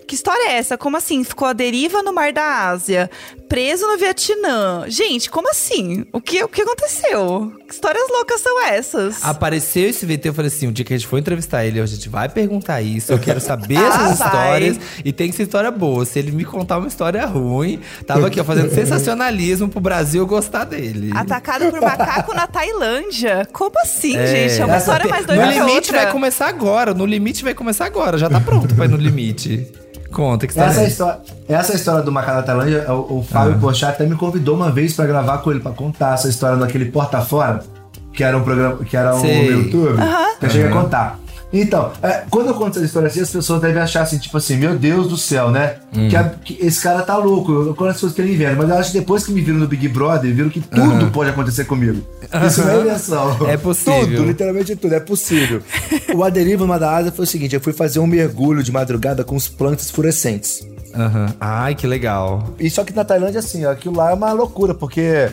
que 0.08 0.14
história 0.16 0.50
é 0.52 0.58
essa? 0.58 0.78
Como 0.78 0.98
assim? 0.98 1.24
Ficou 1.24 1.48
à 1.48 1.54
deriva 1.54 2.04
no 2.04 2.14
Mar 2.14 2.32
da 2.32 2.68
Ásia, 2.70 3.10
preso 3.50 3.88
no 3.88 3.98
Vietnã. 3.98 4.86
Gente, 4.88 5.30
como 5.30 5.50
assim? 5.50 6.06
O 6.14 6.22
que, 6.22 6.44
o 6.44 6.48
que 6.48 6.62
aconteceu? 6.62 7.52
Que 7.68 7.74
histórias 7.74 8.08
loucas 8.10 8.42
são 8.42 8.64
essas? 8.66 9.24
Apareceu 9.24 9.90
esse 9.90 10.06
VT, 10.06 10.27
eu 10.30 10.34
falei 10.34 10.48
assim, 10.50 10.68
o 10.68 10.72
dia 10.72 10.84
que 10.86 10.94
a 10.94 10.98
gente 10.98 11.08
for 11.08 11.18
entrevistar 11.18 11.66
ele, 11.66 11.80
a 11.80 11.86
gente 11.86 12.08
vai 12.10 12.28
perguntar 12.30 12.82
isso, 12.82 13.12
eu 13.12 13.20
quero 13.20 13.40
saber 13.40 13.78
Ah, 13.88 13.88
essas 13.88 14.20
histórias. 14.20 14.80
E 15.06 15.12
tem 15.12 15.30
que 15.30 15.36
ser 15.36 15.44
história 15.44 15.72
boa. 15.72 16.06
Se 16.06 16.20
ele 16.20 16.32
me 16.32 16.44
contar 16.46 16.78
uma 16.78 16.88
história 16.88 17.26
ruim, 17.26 17.80
tava 18.06 18.28
aqui, 18.28 18.40
ó, 18.40 18.44
fazendo 18.44 18.70
sensacionalismo 18.76 19.68
pro 19.70 19.80
Brasil 19.80 20.26
gostar 20.26 20.64
dele. 20.66 21.12
Atacado 21.14 21.70
por 21.70 21.82
macaco 21.82 22.34
na 22.34 22.48
Tailândia. 22.48 23.48
Como 23.54 23.80
assim, 23.82 24.14
gente? 24.14 24.62
É 24.62 24.66
uma 24.66 24.78
história 24.78 25.02
tem- 25.04 25.12
mais 25.12 25.26
No 25.26 25.34
doida 25.34 25.44
que 25.52 25.60
a 25.60 25.64
limite 25.64 25.90
outra. 25.92 26.04
vai 26.04 26.12
começar 26.12 26.48
agora, 26.48 26.94
no 26.94 27.06
limite 27.06 27.44
vai 27.44 27.54
começar 27.54 27.86
agora, 27.86 28.18
já 28.18 28.30
tá 28.30 28.40
pronto 28.40 28.74
pra 28.76 28.86
ir 28.86 28.90
no 28.90 28.98
limite. 28.98 29.68
Conta 30.12 30.48
que 30.48 30.54
história 30.54 30.70
Essa 30.72 30.80
é 30.80 30.84
essa? 30.84 30.92
história, 30.92 31.20
essa 31.50 31.76
história 31.76 32.02
do 32.02 32.12
Macaco 32.12 32.38
da 32.38 32.44
Tailândia, 32.44 32.86
o, 32.94 33.20
o 33.20 33.24
Fábio 33.24 33.56
Ah. 33.56 33.60
Porchat 33.60 33.92
até 33.92 34.06
me 34.06 34.16
convidou 34.16 34.56
uma 34.56 34.72
vez 34.72 34.94
pra 34.94 35.06
gravar 35.06 35.40
com 35.40 35.52
ele, 35.52 35.60
pra 35.60 35.72
contar 35.74 36.14
essa 36.14 36.30
história 36.30 36.56
daquele 36.58 36.86
Porta 36.86 37.20
Fora, 37.22 37.60
que 38.18 38.24
era 38.24 38.36
um 38.36 38.42
programa, 38.42 38.78
que 38.84 38.98
era 38.98 39.16
um 39.16 39.22
Sei. 39.22 39.48
YouTube, 39.52 39.96
que 40.40 40.46
eu 40.48 40.50
cheguei 40.50 40.68
a 40.68 40.72
contar. 40.72 41.20
Então, 41.54 41.92
é, 42.04 42.24
quando 42.30 42.48
eu 42.48 42.54
conto 42.56 42.76
essa 42.78 42.86
história 42.86 43.08
assim, 43.08 43.22
as 43.22 43.30
pessoas 43.30 43.62
devem 43.62 43.82
achar 43.82 44.02
assim, 44.02 44.18
tipo 44.18 44.36
assim, 44.36 44.58
meu 44.58 44.76
Deus 44.78 45.08
do 45.08 45.16
céu, 45.16 45.50
né? 45.50 45.76
Hum. 45.96 46.10
Que, 46.10 46.16
a- 46.18 46.24
que 46.44 46.58
esse 46.60 46.82
cara 46.82 47.04
tá 47.04 47.16
louco, 47.16 47.52
eu 47.54 47.74
conheço 47.76 47.96
as 47.96 48.02
coisas 48.02 48.16
que 48.16 48.22
ele 48.22 48.34
inventa, 48.34 48.56
mas 48.58 48.70
eu 48.70 48.76
acho 48.78 48.92
que 48.92 49.00
depois 49.00 49.24
que 49.26 49.32
me 49.32 49.40
viram 49.40 49.60
no 49.60 49.68
Big 49.68 49.88
Brother, 49.88 50.34
viram 50.34 50.50
que 50.50 50.60
tudo 50.60 51.10
pode 51.12 51.30
acontecer 51.30 51.64
comigo. 51.64 52.02
Isso 52.46 52.62
não 52.66 52.72
é 52.72 52.82
invenção. 52.82 53.48
É 53.48 53.56
possível. 53.56 54.02
Tudo, 54.08 54.26
literalmente 54.26 54.76
tudo, 54.76 54.94
é 54.96 55.00
possível. 55.00 55.62
o 56.14 56.22
Aderiva 56.24 56.66
numa 56.66 56.78
da 56.80 56.94
Ásia 56.98 57.12
foi 57.14 57.24
o 57.24 57.28
seguinte, 57.28 57.56
eu 57.56 57.62
fui 57.62 57.72
fazer 57.72 58.00
um 58.00 58.08
mergulho 58.08 58.62
de 58.62 58.72
madrugada 58.72 59.24
com 59.24 59.36
os 59.36 59.48
plantas 59.48 59.90
fluorescentes. 59.90 60.68
Aham. 60.94 61.34
Ai, 61.40 61.76
que 61.76 61.86
legal. 61.88 62.56
E 62.60 62.70
só 62.70 62.84
que 62.84 62.94
na 62.94 63.06
Tailândia, 63.06 63.40
assim, 63.40 63.64
ó, 63.64 63.72
aquilo 63.72 63.96
lá 63.96 64.10
é 64.12 64.14
uma 64.14 64.34
loucura, 64.34 64.74
porque 64.74 65.30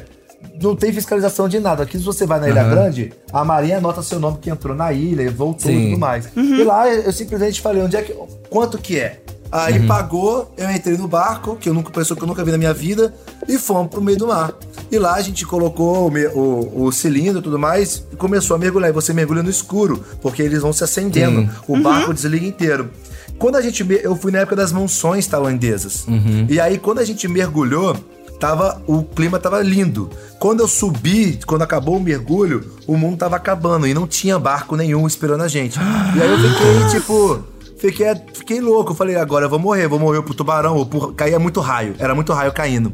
não 0.63 0.75
tem 0.77 0.93
fiscalização 0.93 1.49
de 1.49 1.59
nada. 1.61 1.83
Aqui, 1.83 1.99
se 1.99 2.05
você 2.05 2.27
vai 2.27 2.41
na 2.41 2.49
Ilha 2.49 2.65
Grande, 2.65 3.13
a 3.33 3.45
Marinha 3.45 3.79
anota 3.79 4.03
seu 4.03 4.19
nome 4.21 4.39
que 4.41 4.51
entrou 4.51 4.75
na 4.77 4.93
ilha 4.93 5.23
e 5.23 5.29
voltou 5.29 5.71
e 5.71 5.75
Sim. 5.75 5.91
tudo 5.91 5.99
mais. 6.01 6.29
E 6.37 6.63
lá 6.65 6.89
eu 6.89 7.13
simplesmente 7.13 7.61
falei, 7.61 7.83
onde 7.83 7.97
é 7.97 8.03
que. 8.03 8.15
Quanto 8.51 8.79
que 8.79 8.99
é? 8.99 9.21
Aí 9.53 9.79
Uhum. 9.79 9.87
pagou, 9.87 10.53
eu 10.57 10.69
entrei 10.71 10.97
no 10.97 11.07
barco, 11.07 11.55
que 11.55 11.69
eu 11.69 11.75
nunca 11.75 11.89
pessoa 11.91 12.17
que 12.17 12.25
eu 12.25 12.27
nunca 12.27 12.43
vi 12.45 12.51
na 12.51 12.59
minha 12.59 12.75
vida, 12.75 13.15
e 13.49 13.57
fomos 13.57 13.89
pro 13.89 14.03
meio 14.03 14.19
do 14.19 14.27
mar. 14.27 14.53
E 14.91 14.99
lá 14.99 15.15
a 15.15 15.21
gente 15.23 15.47
colocou 15.47 16.11
o, 16.11 16.39
o- 16.39 16.87
o 16.87 16.93
cilindro 16.93 17.39
e 17.39 17.43
tudo 17.43 17.57
mais 17.59 18.05
e 18.13 18.17
começou 18.17 18.57
a 18.57 18.59
mergulhar. 18.59 18.91
E 18.91 18.93
você 18.93 19.13
mergulha 19.13 19.43
no 19.45 19.51
escuro, 19.51 20.05
porque 20.21 20.43
eles 20.43 20.61
vão 20.61 20.73
se 20.73 20.83
acendendo. 20.83 21.43
Sim. 21.43 21.51
O 21.69 21.81
barco 21.81 22.13
desliga 22.13 22.45
inteiro. 22.47 22.91
Quando 23.39 23.57
a 23.57 23.61
gente. 23.61 23.85
Eu 24.03 24.17
fui 24.17 24.33
na 24.33 24.39
época 24.41 24.57
das 24.57 24.73
monções 24.73 25.27
tailandesas. 25.27 26.05
E 26.49 26.59
aí, 26.61 26.79
quando 26.79 26.99
a 27.01 27.05
gente 27.05 27.27
mergulhou, 27.29 27.97
tava, 28.45 28.83
o 28.87 29.03
clima 29.03 29.39
tava 29.39 29.63
lindo. 29.63 30.11
Quando 30.39 30.61
eu 30.61 30.69
subi, 30.69 31.39
quando 31.47 31.63
acabou 31.63 31.97
o 31.97 32.01
mergulho, 32.01 32.63
o 32.87 32.95
mundo 32.95 33.17
tava 33.17 33.37
acabando 33.37 33.87
e 33.87 33.95
não 33.95 34.07
tinha 34.07 34.39
barco 34.39 34.77
nenhum 34.77 35.07
esperando 35.07 35.43
a 35.43 35.49
gente. 35.49 35.79
E 35.79 36.23
aí 36.23 36.31
eu 36.31 36.39
fiquei, 36.39 36.89
tipo. 37.01 37.43
Fiquei, 37.79 38.07
fiquei 38.35 38.61
louco. 38.61 38.93
Eu 38.93 38.97
falei, 38.97 39.17
agora 39.17 39.47
eu 39.47 39.51
vou 39.51 39.59
morrer, 39.59 39.89
vou 39.89 39.99
morrer 39.99 40.23
pro 40.23 40.35
tubarão, 40.35 40.77
ou 40.77 40.85
por, 40.85 41.15
caía 41.15 41.39
muito 41.39 41.61
raio. 41.61 41.95
Era 41.99 42.15
muito 42.15 42.33
raio 42.35 42.53
caindo. 42.53 42.93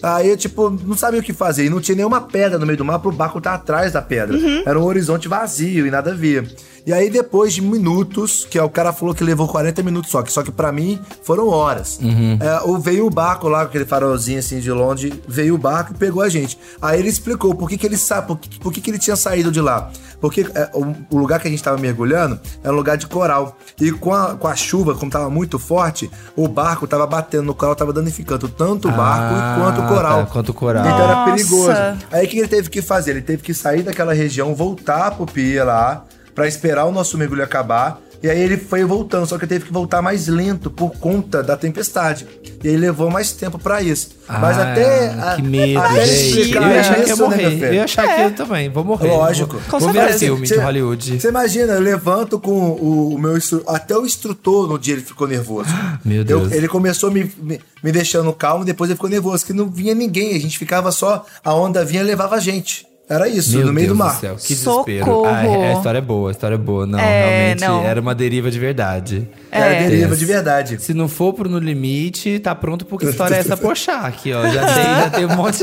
Aí 0.00 0.28
eu, 0.28 0.36
tipo, 0.36 0.70
não 0.70 0.96
sabia 0.96 1.18
o 1.18 1.22
que 1.22 1.32
fazer. 1.32 1.64
E 1.64 1.70
não 1.70 1.80
tinha 1.80 1.96
nenhuma 1.96 2.20
pedra 2.20 2.56
no 2.58 2.64
meio 2.64 2.76
do 2.76 2.84
mar 2.84 3.00
pro 3.00 3.10
barco 3.10 3.38
estar 3.38 3.54
atrás 3.54 3.92
da 3.92 4.02
pedra. 4.02 4.36
Era 4.64 4.78
um 4.78 4.84
horizonte 4.84 5.26
vazio 5.26 5.86
e 5.86 5.90
nada 5.90 6.12
a 6.12 6.14
ver. 6.14 6.54
E 6.86 6.92
aí, 6.92 7.08
depois 7.08 7.54
de 7.54 7.62
minutos, 7.62 8.46
que 8.50 8.58
é, 8.58 8.62
o 8.62 8.68
cara 8.68 8.92
falou 8.92 9.14
que 9.14 9.24
levou 9.24 9.48
40 9.48 9.82
minutos 9.82 10.10
só, 10.10 10.22
que 10.22 10.30
só 10.30 10.42
que 10.42 10.52
pra 10.52 10.70
mim 10.70 11.00
foram 11.22 11.48
horas. 11.48 11.98
É, 12.40 12.60
o- 12.68 12.78
veio 12.78 13.06
o 13.06 13.10
barco 13.10 13.48
lá, 13.48 13.60
com 13.60 13.68
aquele 13.68 13.86
farolzinho 13.86 14.38
assim 14.38 14.60
de 14.60 14.70
longe, 14.70 15.10
veio 15.26 15.54
o 15.54 15.58
barco 15.58 15.92
e 15.94 15.96
pegou 15.96 16.22
a 16.22 16.28
gente. 16.28 16.58
Aí 16.82 16.98
ele 17.00 17.08
explicou 17.08 17.54
por 17.54 17.70
que, 17.70 17.78
que 17.78 17.86
ele 17.86 17.96
sabe, 17.96 18.26
por 18.26 18.38
que, 18.38 18.58
por 18.60 18.70
que, 18.72 18.82
que 18.82 18.90
ele 18.90 18.98
tinha 18.98 19.16
saído 19.16 19.50
de 19.50 19.62
lá. 19.62 19.90
Porque 20.20 20.42
é, 20.54 20.70
o, 20.74 20.94
o 21.10 21.18
lugar 21.18 21.40
que 21.40 21.48
a 21.48 21.50
gente 21.50 21.62
tava 21.62 21.78
mergulhando 21.78 22.38
era 22.62 22.70
um 22.72 22.76
lugar 22.76 22.98
de 22.98 23.06
coral. 23.06 23.56
E 23.80 23.90
com 23.90 24.12
a, 24.14 24.34
com 24.36 24.46
a 24.46 24.54
chuva, 24.54 24.94
como 24.94 25.10
tava 25.10 25.30
muito 25.30 25.58
forte, 25.58 26.10
o 26.36 26.46
barco 26.48 26.86
tava 26.86 27.06
batendo 27.06 27.44
no 27.44 27.54
coral, 27.54 27.74
tava 27.74 27.94
danificando 27.94 28.46
tanto 28.46 28.88
o 28.88 28.92
barco 28.92 29.34
Ah, 29.34 29.56
quanto 29.58 29.80
o 29.80 29.88
coral. 29.88 30.18
tá, 30.26 30.30
quanto 30.30 30.48
o 30.50 30.54
coral. 30.54 30.84
Então 30.84 30.98
era 30.98 31.14
Nossa. 31.14 31.32
perigoso. 31.32 31.70
Aí 32.12 32.26
o 32.26 32.28
que 32.28 32.38
ele 32.40 32.48
teve 32.48 32.68
que 32.68 32.82
fazer? 32.82 33.12
Ele 33.12 33.22
teve 33.22 33.42
que 33.42 33.54
sair 33.54 33.82
daquela 33.82 34.12
região, 34.12 34.54
voltar 34.54 35.12
pro 35.12 35.24
pier 35.26 35.64
lá, 35.64 36.04
pra 36.34 36.46
esperar 36.48 36.84
o 36.86 36.92
nosso 36.92 37.16
mergulho 37.18 37.42
acabar. 37.42 38.00
E 38.22 38.30
aí 38.30 38.40
ele 38.40 38.56
foi 38.56 38.82
voltando, 38.86 39.26
só 39.26 39.36
que 39.36 39.44
ele 39.44 39.50
teve 39.50 39.66
que 39.66 39.72
voltar 39.72 40.00
mais 40.00 40.28
lento 40.28 40.70
por 40.70 40.92
conta 40.96 41.42
da 41.42 41.58
tempestade. 41.58 42.26
E 42.62 42.68
aí 42.68 42.76
levou 42.78 43.10
mais 43.10 43.32
tempo 43.32 43.58
pra 43.58 43.82
isso. 43.82 44.12
Mas 44.26 44.56
Ah, 44.58 44.72
até. 44.72 45.08
a- 45.10 45.36
Que 45.36 45.42
medo, 45.42 45.78
até 45.78 46.06
gente. 46.06 46.38
Eu 46.38 46.40
explicar 46.40 46.70
ia 46.72 46.80
achar 46.80 46.94
que 46.94 47.00
ia 47.00 47.12
isso, 47.12 47.22
né, 47.22 47.28
morrer. 47.28 47.50
meu 47.50 47.68
eu 47.68 47.74
ia 47.74 47.84
achar 47.84 48.14
que 48.16 48.20
eu 48.22 48.30
também. 48.34 48.70
Vou 48.70 48.82
morrer. 48.82 49.08
Lógico. 49.10 49.58
Vou, 49.68 49.78
vou 49.80 49.92
ver 49.92 50.14
filme 50.18 50.46
de 50.46 50.54
Hollywood. 50.56 51.20
Você 51.20 51.28
imagina, 51.28 51.74
eu 51.74 51.80
levanto 51.82 52.40
com 52.40 52.50
o, 52.70 53.14
o 53.14 53.18
meu. 53.18 53.34
Até 53.66 53.94
o 53.94 54.06
instrutor 54.06 54.68
no 54.68 54.78
dia 54.78 54.94
ele 54.94 55.02
ficou 55.02 55.28
nervoso. 55.28 55.68
Meu 56.02 56.20
Eu- 56.20 56.24
Deus. 56.24 56.52
ele 56.52 56.66
começou 56.66 57.10
me, 57.10 57.30
me, 57.42 57.60
me 57.82 57.92
deixando 57.92 58.32
calmo, 58.32 58.64
depois 58.64 58.88
ele 58.88 58.96
ficou 58.96 59.10
nervoso, 59.10 59.44
que 59.44 59.52
não 59.52 59.68
vinha 59.68 59.94
ninguém. 59.94 60.34
A 60.34 60.40
gente 60.40 60.58
ficava 60.58 60.90
só. 60.90 61.26
A 61.44 61.52
onda 61.52 61.84
vinha 61.84 62.00
e 62.00 62.06
levava 62.06 62.36
a 62.36 62.40
gente. 62.40 62.86
Era 63.06 63.28
isso, 63.28 63.56
Meu 63.58 63.66
no 63.66 63.72
meio 63.72 63.88
Deus 63.88 63.98
do 63.98 64.04
mar. 64.04 64.18
céu, 64.18 64.34
que 64.36 64.54
desespero. 64.54 65.04
Socorro. 65.04 65.26
Ah, 65.26 65.44
é- 65.46 65.72
a 65.72 65.76
história 65.76 65.98
é 65.98 66.00
boa, 66.00 66.30
a 66.30 66.32
história 66.32 66.54
é 66.54 66.58
boa. 66.58 66.86
Não, 66.86 66.98
É, 66.98 67.46
realmente 67.46 67.60
não. 67.60 67.84
era 67.84 68.00
uma 68.00 68.14
deriva 68.14 68.50
de 68.50 68.58
verdade. 68.58 69.28
Era 69.50 69.74
É. 69.74 69.82
deriva 69.84 70.08
Tenso. 70.08 70.18
de 70.18 70.24
verdade. 70.24 70.82
Se 70.82 70.94
não 70.94 71.06
for 71.06 71.32
pro 71.34 71.48
No 71.48 71.58
Limite, 71.58 72.38
tá 72.40 72.54
pronto 72.54 72.86
porque 72.86 73.06
história 73.06 73.36
é 73.36 73.38
essa 73.40 73.56
pochar 73.58 74.06
aqui, 74.06 74.32
ó. 74.32 74.48
Já 74.48 74.64
tem, 74.66 74.84
já 74.84 75.10
tem 75.10 75.26
um 75.26 75.28
monte, 75.36 75.58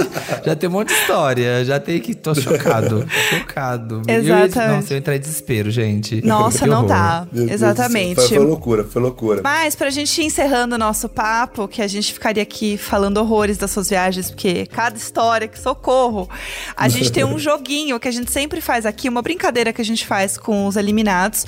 já 0.46 0.56
tem 0.56 0.70
um 0.70 0.72
monte 0.72 0.90
de 0.90 0.94
história. 0.94 1.66
Já 1.66 1.80
tem 1.80 2.00
que 2.00 2.14
tô 2.14 2.34
chocado. 2.36 3.06
chocado. 3.32 4.02
Exatamente. 4.08 4.58
Eu, 4.60 4.76
nossa, 4.76 4.94
eu 4.94 4.98
entrei 5.00 5.18
em 5.18 5.20
desespero, 5.20 5.72
gente. 5.72 6.26
Nossa, 6.26 6.66
não 6.68 6.86
dá. 6.86 7.26
Do 7.32 7.40
céu. 7.46 7.54
Exatamente. 7.54 8.16
Foi, 8.16 8.28
foi 8.28 8.38
loucura, 8.40 8.84
foi 8.84 9.02
loucura. 9.02 9.42
Mas 9.44 9.76
pra 9.76 9.90
gente 9.90 10.22
ir 10.22 10.26
encerrando 10.26 10.76
o 10.76 10.78
nosso 10.78 11.10
papo, 11.10 11.68
que 11.68 11.82
a 11.82 11.88
gente 11.88 12.14
ficaria 12.14 12.44
aqui 12.44 12.78
falando 12.78 13.18
horrores 13.18 13.58
das 13.58 13.72
suas 13.72 13.90
viagens, 13.90 14.30
porque 14.30 14.68
cada 14.68 14.96
história, 14.96 15.48
que 15.48 15.60
socorro. 15.60 16.30
A 16.78 16.88
gente 16.88 17.12
tem 17.12 17.24
um 17.24 17.31
joguinho 17.40 18.00
que 18.00 18.08
a 18.08 18.12
gente 18.12 18.32
sempre 18.32 18.62
faz 18.62 18.86
aqui, 18.86 19.08
uma 19.10 19.22
brincadeira 19.22 19.72
que 19.74 19.82
a 19.82 19.86
gente 19.86 20.06
faz 20.06 20.38
com 20.38 20.66
os 20.68 20.76
eliminados. 20.76 21.46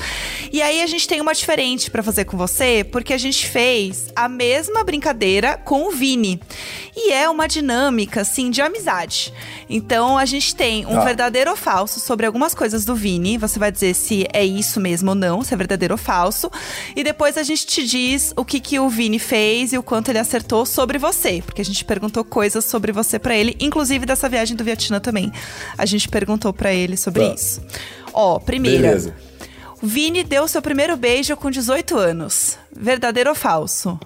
E 0.52 0.62
aí 0.62 0.82
a 0.82 0.88
gente 0.88 1.08
tem 1.08 1.22
uma 1.22 1.34
diferente 1.34 1.90
pra 1.90 2.04
fazer 2.04 2.26
com 2.26 2.38
você, 2.38 2.84
porque 2.92 3.14
a 3.14 3.18
gente 3.18 3.48
fez 3.48 4.08
a 4.16 4.28
mesma 4.30 4.84
brincadeira 4.84 5.58
com 5.58 5.88
o 5.88 5.92
Vini. 5.92 6.40
E 6.96 7.12
é 7.12 7.28
uma 7.30 7.48
dinâmica, 7.48 8.22
assim, 8.22 8.50
de 8.52 8.62
amizade. 8.62 9.34
Então 9.70 10.18
a 10.18 10.26
gente 10.26 10.56
tem 10.56 10.86
um 10.86 10.94
Tá. 10.96 11.04
verdadeiro 11.06 11.50
ou 11.52 11.58
falso 11.58 12.00
sobre 12.00 12.26
algumas 12.26 12.54
coisas 12.54 12.86
do 12.86 12.96
Vini. 12.96 13.38
Você 13.38 13.58
vai 13.58 13.72
dizer 13.72 13.94
se 13.96 14.28
é 14.32 14.46
isso 14.46 14.80
mesmo 14.80 15.10
ou 15.10 15.16
não, 15.16 15.42
se 15.44 15.54
é 15.54 15.58
verdadeiro 15.58 15.94
ou 15.96 15.98
falso. 15.98 16.52
E 16.96 17.04
depois 17.04 17.38
a 17.38 17.44
gente 17.44 17.66
te 17.66 17.86
diz 17.86 18.32
o 18.38 18.46
que, 18.46 18.60
que 18.60 18.80
o 18.80 18.88
Vini 18.90 19.18
fez 19.20 19.74
e 19.74 19.78
o 19.78 19.84
quanto 19.84 20.10
ele 20.10 20.20
acertou 20.20 20.66
sobre 20.66 20.98
você. 20.98 21.42
Porque 21.44 21.62
a 21.62 21.66
gente 21.66 21.84
perguntou 21.84 22.24
coisas 22.24 22.64
sobre 22.66 22.92
você 22.92 23.18
pra 23.18 23.36
ele, 23.36 23.56
inclusive 23.60 24.06
dessa 24.06 24.30
viagem 24.30 24.56
do 24.56 24.64
Vietnã 24.64 25.00
também. 25.00 25.32
A 25.78 25.86
gente 25.86 26.08
perguntou 26.10 26.54
pra 26.54 26.72
ele 26.74 26.96
sobre 26.98 27.28
Tá. 27.28 27.34
isso. 27.34 27.62
Ó, 28.14 28.40
primeira. 28.40 28.88
Beleza. 28.90 29.14
O 29.82 29.88
Vini 29.88 30.24
deu 30.24 30.48
seu 30.48 30.62
primeiro 30.62 30.96
beijo 30.96 31.36
com 31.36 31.52
18 31.52 31.98
anos. 31.98 32.58
Verdadeiro 32.76 33.30
ou 33.32 33.36
falso? 33.36 34.00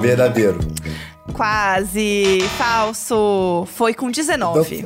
Verdadeiro. 0.00 0.58
Quase. 1.32 2.40
Falso. 2.58 3.66
Foi 3.74 3.94
com 3.94 4.10
19. 4.10 4.84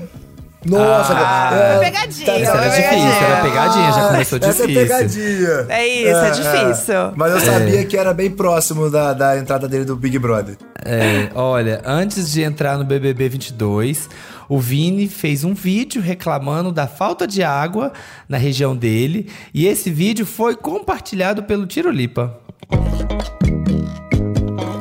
Nossa, 0.65 1.15
Ah, 1.17 1.51
é, 1.55 1.77
foi 1.77 1.85
pegadinha, 1.87 2.27
tá- 2.27 2.33
Essa 2.33 2.51
era 2.51 2.61
pegadinha. 2.71 2.91
difícil, 2.91 3.27
era 3.27 3.43
pegadinha, 3.43 3.93
já 3.93 4.09
começou 4.09 4.39
Essa 4.39 4.65
é 4.65 4.67
difícil. 4.67 4.75
pegadinha. 4.89 5.67
É 5.69 5.87
isso, 5.87 6.19
é 6.19 6.31
difícil. 6.31 6.95
Mas 7.17 7.33
eu 7.33 7.41
sabia 7.41 7.85
que 7.87 7.97
era 7.97 8.13
bem 8.13 8.31
próximo 8.31 8.91
da, 8.91 9.13
da 9.15 9.39
entrada 9.39 9.69
dele 9.69 9.85
do 9.85 9.95
Big 9.97 10.19
Brother. 10.19 10.57
É, 10.85 11.31
olha, 11.35 11.81
antes 11.87 12.31
de 12.33 12.43
entrar 12.43 12.77
no 12.77 12.85
BBB 12.85 13.29
22, 13.29 14.11
o 14.49 14.59
Vini 14.59 15.09
fez 15.09 15.45
um 15.45 15.55
vídeo 15.55 16.01
reclamando 16.01 16.73
da 16.73 16.87
falta 16.87 17.27
de 17.27 17.43
água 17.43 17.93
na 18.29 18.39
região 18.39 18.77
dele. 18.77 19.29
E 19.53 19.67
esse 19.67 19.91
vídeo 19.91 20.25
foi 20.25 20.57
compartilhado 20.57 21.43
pelo 21.43 21.67
Tirolipa. 21.67 22.41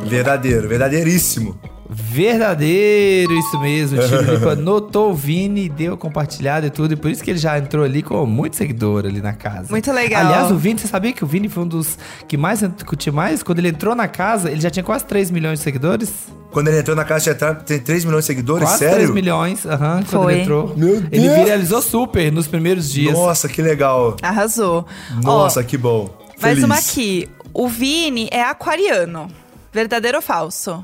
Verdadeiro, 0.05 0.67
verdadeiríssimo. 0.69 1.59
Verdadeiro, 1.89 3.33
isso 3.33 3.59
mesmo. 3.59 3.99
O 4.01 4.07
Tirolipa 4.07 4.55
notou 4.59 5.11
o 5.11 5.15
Vini 5.15 5.65
e 5.65 5.69
deu 5.69 5.95
compartilhado 5.97 6.65
e 6.67 6.69
tudo. 6.69 6.93
E 6.93 6.95
por 6.95 7.09
isso 7.09 7.23
que 7.23 7.29
ele 7.31 7.39
já 7.39 7.57
entrou 7.57 7.83
ali 7.83 8.03
com 8.03 8.25
muito 8.25 8.55
seguidor 8.55 9.05
ali 9.05 9.21
na 9.21 9.33
casa. 9.33 9.67
Muito 9.69 9.91
legal. 9.91 10.25
Aliás, 10.25 10.51
o 10.51 10.57
Vini, 10.57 10.79
você 10.79 10.87
sabia 10.87 11.13
que 11.13 11.23
o 11.23 11.27
Vini 11.27 11.47
foi 11.49 11.63
um 11.63 11.67
dos 11.67 11.97
que 12.27 12.35
mais 12.37 12.61
curtiu 12.85 13.13
mais? 13.13 13.41
Quando 13.43 13.59
ele 13.59 13.69
entrou 13.69 13.95
na 13.95 14.07
casa, 14.07 14.51
ele 14.51 14.61
já 14.61 14.69
tinha 14.69 14.83
quase 14.83 15.05
3 15.05 15.31
milhões 15.31 15.59
de 15.59 15.63
seguidores. 15.63 16.11
Quando 16.51 16.69
ele 16.69 16.79
entrou 16.79 16.95
na 16.95 17.03
casa, 17.05 17.25
já 17.25 17.53
tem 17.55 17.79
3 17.79 18.05
milhões 18.05 18.23
de 18.23 18.27
seguidores? 18.27 18.63
Quase 18.67 18.79
Sério? 18.79 18.95
3 18.97 19.11
milhões, 19.11 19.65
aham, 19.65 20.03
quando 20.09 20.23
Foi. 20.23 20.33
ele 20.33 20.41
entrou. 20.43 20.73
Meu 20.75 20.95
Ele 21.11 21.27
Deus! 21.29 21.35
viralizou 21.43 21.81
super 21.81 22.31
nos 22.31 22.47
primeiros 22.47 22.89
dias. 22.89 23.13
Nossa, 23.13 23.47
que 23.47 23.61
legal. 23.61 24.15
Arrasou. 24.21 24.85
Nossa, 25.21 25.59
Ó, 25.59 25.63
que 25.63 25.77
bom. 25.77 26.09
mais 26.41 26.53
Feliz. 26.55 26.63
uma 26.63 26.75
aqui. 26.75 27.27
O 27.53 27.67
Vini 27.67 28.27
é 28.31 28.41
aquariano. 28.43 29.27
Verdadeiro 29.73 30.17
ou 30.17 30.21
falso? 30.23 30.83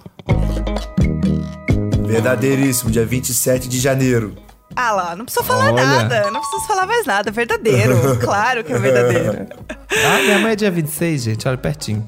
Verdadeiríssimo, 2.05 2.91
dia 2.91 3.05
27 3.05 3.67
de 3.67 3.79
janeiro. 3.79 4.35
Ah 4.75 4.91
lá, 4.91 5.15
não 5.15 5.25
precisa 5.25 5.45
falar 5.45 5.71
Olha. 5.71 5.85
nada. 5.85 6.31
Não 6.31 6.39
precisa 6.39 6.67
falar 6.67 6.87
mais 6.87 7.05
nada. 7.05 7.31
Verdadeiro. 7.31 7.95
claro 8.19 8.63
que 8.63 8.73
é 8.73 8.77
verdadeiro. 8.79 9.47
Ah, 9.69 10.21
minha 10.23 10.39
mãe 10.39 10.53
é 10.53 10.55
dia 10.55 10.71
26, 10.71 11.23
gente, 11.23 11.47
olha 11.47 11.57
pertinho. 11.57 12.05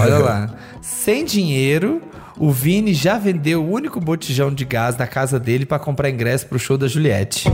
Olha 0.00 0.18
lá. 0.18 0.50
Sem 0.80 1.24
dinheiro, 1.24 2.00
o 2.38 2.50
Vini 2.50 2.94
já 2.94 3.18
vendeu 3.18 3.62
o 3.62 3.70
único 3.70 4.00
botijão 4.00 4.52
de 4.52 4.64
gás 4.64 4.94
da 4.94 5.06
casa 5.06 5.38
dele 5.38 5.66
pra 5.66 5.78
comprar 5.78 6.08
ingresso 6.08 6.46
pro 6.46 6.58
show 6.58 6.78
da 6.78 6.88
Juliette. 6.88 7.48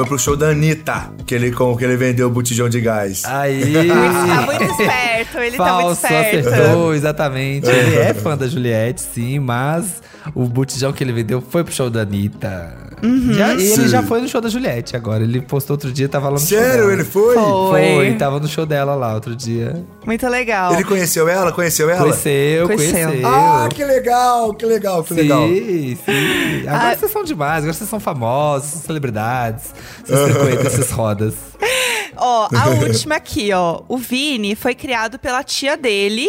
Foi 0.00 0.08
pro 0.08 0.18
show 0.18 0.34
da 0.34 0.48
Anitta, 0.48 1.10
que 1.26 1.34
ele, 1.34 1.52
com, 1.52 1.76
que 1.76 1.84
ele 1.84 1.94
vendeu 1.94 2.28
o 2.28 2.30
botijão 2.30 2.70
de 2.70 2.80
gás. 2.80 3.22
Aí. 3.26 3.86
Tá 3.86 4.40
muito 4.46 4.64
esperto. 4.64 5.38
Ele 5.38 5.56
tá 5.58 5.74
muito 5.74 5.94
Falso, 5.96 6.06
esperto. 6.06 6.48
acertou, 6.48 6.94
exatamente. 6.94 7.68
Ele 7.68 7.96
é 7.98 8.14
fã 8.14 8.34
da 8.36 8.48
Juliette, 8.48 9.02
sim, 9.02 9.38
mas 9.38 10.02
o 10.34 10.44
botijão 10.46 10.90
que 10.92 11.04
ele 11.04 11.12
vendeu 11.12 11.42
foi 11.42 11.62
pro 11.62 11.72
show 11.74 11.90
da 11.90 12.00
Anitta. 12.00 12.88
Uhum. 13.02 13.32
Já- 13.32 13.54
e 13.54 13.62
ele 13.62 13.82
Sim. 13.84 13.88
já 13.88 14.02
foi 14.02 14.20
no 14.20 14.28
show 14.28 14.42
da 14.42 14.50
Juliette 14.50 14.94
agora. 14.94 15.22
Ele 15.24 15.40
postou 15.40 15.72
outro 15.72 15.90
dia, 15.90 16.06
tava 16.06 16.26
lá 16.26 16.32
no 16.34 16.38
show 16.38 16.48
Sério, 16.58 16.90
ele 16.90 17.02
foi? 17.02 17.34
Foi. 17.34 17.94
Foi, 17.94 18.14
tava 18.18 18.38
no 18.38 18.46
show 18.46 18.66
dela 18.66 18.94
lá 18.94 19.14
outro 19.14 19.34
dia. 19.34 19.82
Muito 20.04 20.28
legal. 20.28 20.74
Ele 20.74 20.84
conheceu 20.84 21.26
ela? 21.26 21.50
Conheceu 21.50 21.88
ela? 21.88 22.00
Conheceu, 22.02 22.66
Conheceu. 22.66 23.08
conheceu. 23.08 23.26
Ah, 23.26 23.68
que 23.72 23.82
legal, 23.82 24.52
que 24.52 24.66
legal, 24.66 25.02
que 25.02 25.14
legal. 25.14 25.48
Sim, 25.48 25.96
sim. 26.04 26.68
Agora 26.68 26.92
Ah. 26.92 26.96
vocês 26.96 27.10
são 27.10 27.24
demais, 27.24 27.58
agora 27.64 27.72
vocês 27.72 27.88
são 27.88 27.98
famosos, 28.00 28.68
são 28.68 28.82
celebridades. 28.82 29.74
Vocês 30.04 30.32
frequentam 30.32 30.66
essas 30.66 30.90
rodas. 30.90 31.34
Ó, 32.16 32.48
a 32.54 32.68
última 32.84 33.16
aqui, 33.16 33.50
ó. 33.52 33.82
O 33.88 33.96
Vini 33.96 34.54
foi 34.54 34.74
criado 34.74 35.18
pela 35.18 35.42
tia 35.42 35.74
dele, 35.74 36.28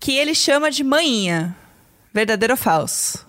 que 0.00 0.16
ele 0.16 0.34
chama 0.34 0.72
de 0.72 0.82
manhinha. 0.82 1.54
Verdadeiro 2.12 2.54
ou 2.54 2.56
falso? 2.56 3.24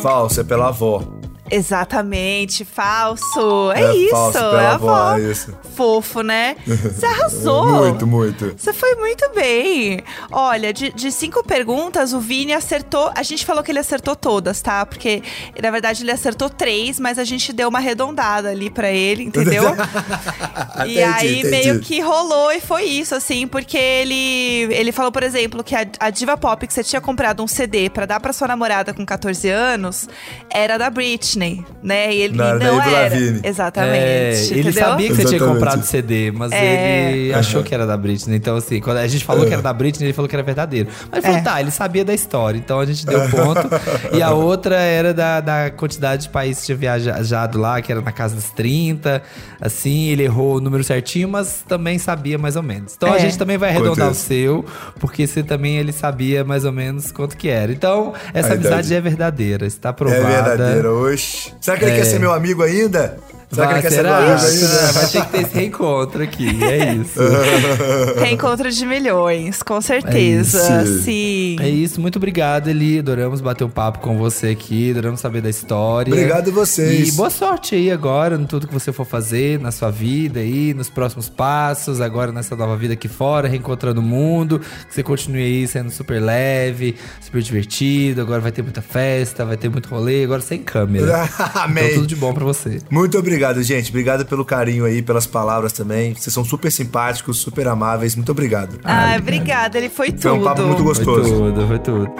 Falso, 0.00 0.40
é 0.40 0.44
pela 0.44 0.68
avó. 0.68 1.15
Exatamente, 1.50 2.64
falso. 2.64 3.72
É, 3.74 3.82
É 3.82 3.96
isso, 3.96 4.10
falso, 4.10 4.38
é 4.38 4.66
a 4.66 4.74
avó, 4.74 4.90
avó. 4.94 5.16
é 5.18 5.20
isso. 5.30 5.54
Fofo, 5.74 6.22
né? 6.22 6.56
Você 6.66 7.06
arrasou. 7.06 7.66
Muito, 7.66 8.06
muito. 8.06 8.54
Você 8.56 8.72
foi 8.72 8.94
muito 8.96 9.28
bem. 9.34 10.00
Olha, 10.30 10.72
de, 10.72 10.90
de 10.92 11.12
cinco 11.12 11.42
perguntas, 11.44 12.12
o 12.12 12.20
Vini 12.20 12.52
acertou. 12.52 13.10
A 13.14 13.22
gente 13.22 13.44
falou 13.44 13.62
que 13.62 13.70
ele 13.70 13.78
acertou 13.78 14.16
todas, 14.16 14.60
tá? 14.62 14.84
Porque, 14.86 15.22
na 15.62 15.70
verdade, 15.70 16.02
ele 16.02 16.12
acertou 16.12 16.48
três, 16.48 16.98
mas 16.98 17.18
a 17.18 17.24
gente 17.24 17.52
deu 17.52 17.68
uma 17.68 17.78
arredondada 17.78 18.48
ali 18.50 18.70
pra 18.70 18.90
ele, 18.90 19.24
entendeu? 19.24 19.64
e 20.86 20.92
Entendi, 20.92 21.02
aí 21.02 21.38
entendi. 21.40 21.50
meio 21.50 21.80
que 21.80 22.00
rolou 22.00 22.50
e 22.52 22.60
foi 22.60 22.84
isso, 22.84 23.14
assim, 23.14 23.46
porque 23.46 23.76
ele, 23.76 24.68
ele 24.74 24.92
falou, 24.92 25.12
por 25.12 25.22
exemplo, 25.22 25.62
que 25.62 25.74
a, 25.74 25.86
a 26.00 26.10
Diva 26.10 26.36
Pop 26.36 26.66
que 26.66 26.72
você 26.72 26.82
tinha 26.82 27.00
comprado 27.00 27.42
um 27.42 27.46
CD 27.46 27.90
pra 27.90 28.06
dar 28.06 28.20
pra 28.20 28.32
sua 28.32 28.48
namorada 28.48 28.92
com 28.94 29.04
14 29.04 29.48
anos 29.48 30.08
era 30.50 30.78
da 30.78 30.88
Britney, 30.88 31.35
né? 31.38 32.12
E 32.14 32.20
ele 32.22 32.36
Não, 32.36 32.58
não 32.58 32.80
era. 32.82 32.90
Lavigne. 33.10 33.40
Exatamente. 33.42 33.96
É, 33.96 34.34
ele 34.50 34.60
entendeu? 34.60 34.72
sabia 34.72 35.08
que 35.08 35.14
você 35.14 35.24
tinha 35.24 35.40
comprado 35.40 35.80
o 35.80 35.84
CD, 35.84 36.30
mas 36.30 36.52
É. 36.52 37.12
ele 37.12 37.34
achou 37.34 37.62
que 37.62 37.74
era 37.74 37.86
da 37.86 37.96
Britney. 37.96 38.36
Então, 38.36 38.56
assim, 38.56 38.80
quando 38.80 38.98
a 38.98 39.06
gente 39.06 39.24
falou 39.24 39.46
que 39.46 39.52
era 39.52 39.62
da 39.62 39.72
Britney, 39.72 40.06
ele 40.06 40.12
falou 40.12 40.28
que 40.28 40.34
era 40.36 40.42
verdadeiro. 40.42 40.88
Mas 41.10 41.18
ele 41.18 41.22
falou, 41.22 41.38
É. 41.38 41.42
tá, 41.42 41.60
ele 41.60 41.70
sabia 41.70 42.04
da 42.04 42.14
história, 42.14 42.58
então 42.58 42.80
a 42.80 42.86
gente 42.86 43.04
deu 43.06 43.20
ponto. 43.28 43.60
e 44.16 44.22
a 44.22 44.30
outra 44.30 44.76
era 44.76 45.12
da, 45.14 45.40
da 45.40 45.70
quantidade 45.70 46.22
de 46.24 46.28
países 46.28 46.60
que 46.60 46.66
tinha 46.66 46.76
viajado 46.78 47.58
lá, 47.58 47.80
que 47.80 47.90
era 47.92 48.00
na 48.00 48.12
casa 48.12 48.34
dos 48.34 48.50
30. 48.50 49.22
Assim, 49.60 50.08
ele 50.08 50.22
errou 50.24 50.56
o 50.56 50.60
número 50.60 50.82
certinho, 50.84 51.28
mas 51.28 51.64
também 51.66 51.98
sabia 51.98 52.38
mais 52.38 52.56
ou 52.56 52.62
menos. 52.62 52.94
Então 52.96 53.12
a 53.12 53.16
É. 53.16 53.20
gente 53.20 53.38
também 53.38 53.56
vai 53.56 53.70
arredondar 53.70 54.10
o 54.10 54.14
seu, 54.14 54.64
porque 54.98 55.26
você 55.26 55.42
também 55.42 55.76
ele 55.78 55.92
sabia 55.92 56.44
mais 56.44 56.64
ou 56.64 56.72
menos 56.72 57.10
quanto 57.12 57.36
que 57.36 57.48
era. 57.48 57.72
Então, 57.72 58.12
essa 58.34 58.50
A 58.50 58.52
amizade 58.54 58.86
idade. 58.88 58.94
é 58.94 59.00
verdadeira, 59.00 59.66
está 59.66 59.88
É 59.90 59.92
provada. 59.92 60.56
verdadeira, 60.56 60.92
oxe. 60.92 61.25
Será 61.60 61.76
que 61.76 61.84
ele 61.84 61.92
É. 61.92 61.96
quer 61.96 62.04
ser 62.04 62.18
meu 62.20 62.32
amigo 62.32 62.62
ainda? 62.62 63.18
Será 63.50 63.66
Vai, 63.68 63.80
que 63.80 63.86
ele 63.86 63.94
quer 63.94 63.96
será? 63.96 64.16
ser 64.18 64.24
meu 64.24 64.34
amigo 64.34 64.46
ainda? 64.46 64.92
Vai 64.92 65.06
ter 65.06 65.20
que 65.24 65.32
ter 65.32 65.40
esse 65.42 65.54
reencontro 65.54 66.22
aqui, 66.22 66.64
é 66.64 66.94
isso. 66.94 67.20
Reencontro 68.20 68.70
de 68.70 68.86
milhões, 68.86 69.62
com 69.62 69.80
certeza. 69.80 70.82
isso. 70.82 71.02
Sim. 71.04 71.56
É 71.60 71.68
isso, 71.68 72.00
muito 72.00 72.16
obrigado, 72.16 72.68
Eli. 72.68 72.98
Adoramos 72.98 73.40
bater 73.40 73.62
um 73.64 73.70
papo 73.70 74.00
com 74.00 74.18
você 74.18 74.48
aqui, 74.48 74.90
adoramos 74.90 75.20
saber 75.20 75.40
da 75.40 75.48
história. 75.48 76.12
Obrigado 76.12 76.50
vocês. 76.50 77.08
E 77.08 77.12
boa 77.12 77.30
sorte 77.30 77.74
aí 77.76 77.90
agora 77.90 78.34
em 78.36 78.46
tudo 78.46 78.66
que 78.66 78.74
você 78.74 78.92
for 78.92 79.04
fazer 79.06 79.60
na 79.60 79.70
sua 79.70 79.90
vida 79.90 80.40
aí, 80.40 80.74
nos 80.74 80.90
próximos 80.90 81.28
passos, 81.28 82.00
agora 82.00 82.32
nessa 82.32 82.56
nova 82.56 82.76
vida 82.76 82.94
aqui 82.94 83.06
fora, 83.08 83.46
reencontrando 83.46 84.00
o 84.00 84.04
mundo. 84.04 84.58
Que 84.88 84.94
você 84.94 85.02
continue 85.02 85.42
aí 85.42 85.68
sendo 85.68 85.90
super 85.90 86.20
leve, 86.20 86.96
super 87.20 87.40
divertido. 87.40 88.20
Agora 88.22 88.40
vai 88.40 88.50
ter 88.50 88.62
muita 88.62 88.82
festa, 88.82 89.44
vai 89.44 89.56
ter 89.56 89.68
muito 89.68 89.88
rolê, 89.88 90.24
agora 90.24 90.40
sem 90.40 90.62
câmera. 90.62 91.28
Amém. 91.54 91.84
Então 91.84 91.94
tudo 91.96 92.06
de 92.08 92.16
bom 92.16 92.34
pra 92.34 92.44
você. 92.44 92.78
Muito 92.90 93.16
obrigado, 93.18 93.36
gente. 93.62 93.90
Obrigado 93.90 94.24
pelo 94.26 94.44
carinho 94.44 94.84
aí, 94.84 95.02
pelas 95.02 95.26
palavras 95.26 95.72
também. 95.72 96.14
Vocês 96.14 96.32
são 96.32 96.44
super 96.44 96.70
simpáticos, 96.70 97.38
super 97.38 97.68
amáveis. 97.68 98.14
Muito 98.14 98.30
obrigado. 98.32 98.78
Ai, 98.84 99.18
obrigada, 99.18 99.78
ele 99.78 99.88
foi 99.88 100.08
tudo. 100.10 100.22
Foi 100.22 100.32
um 100.32 100.42
papo 100.44 100.62
muito 100.62 100.76
Foi 100.78 100.86
gostoso. 100.86 101.30
tudo, 101.34 101.66
foi 101.66 101.78
tudo. 101.78 102.10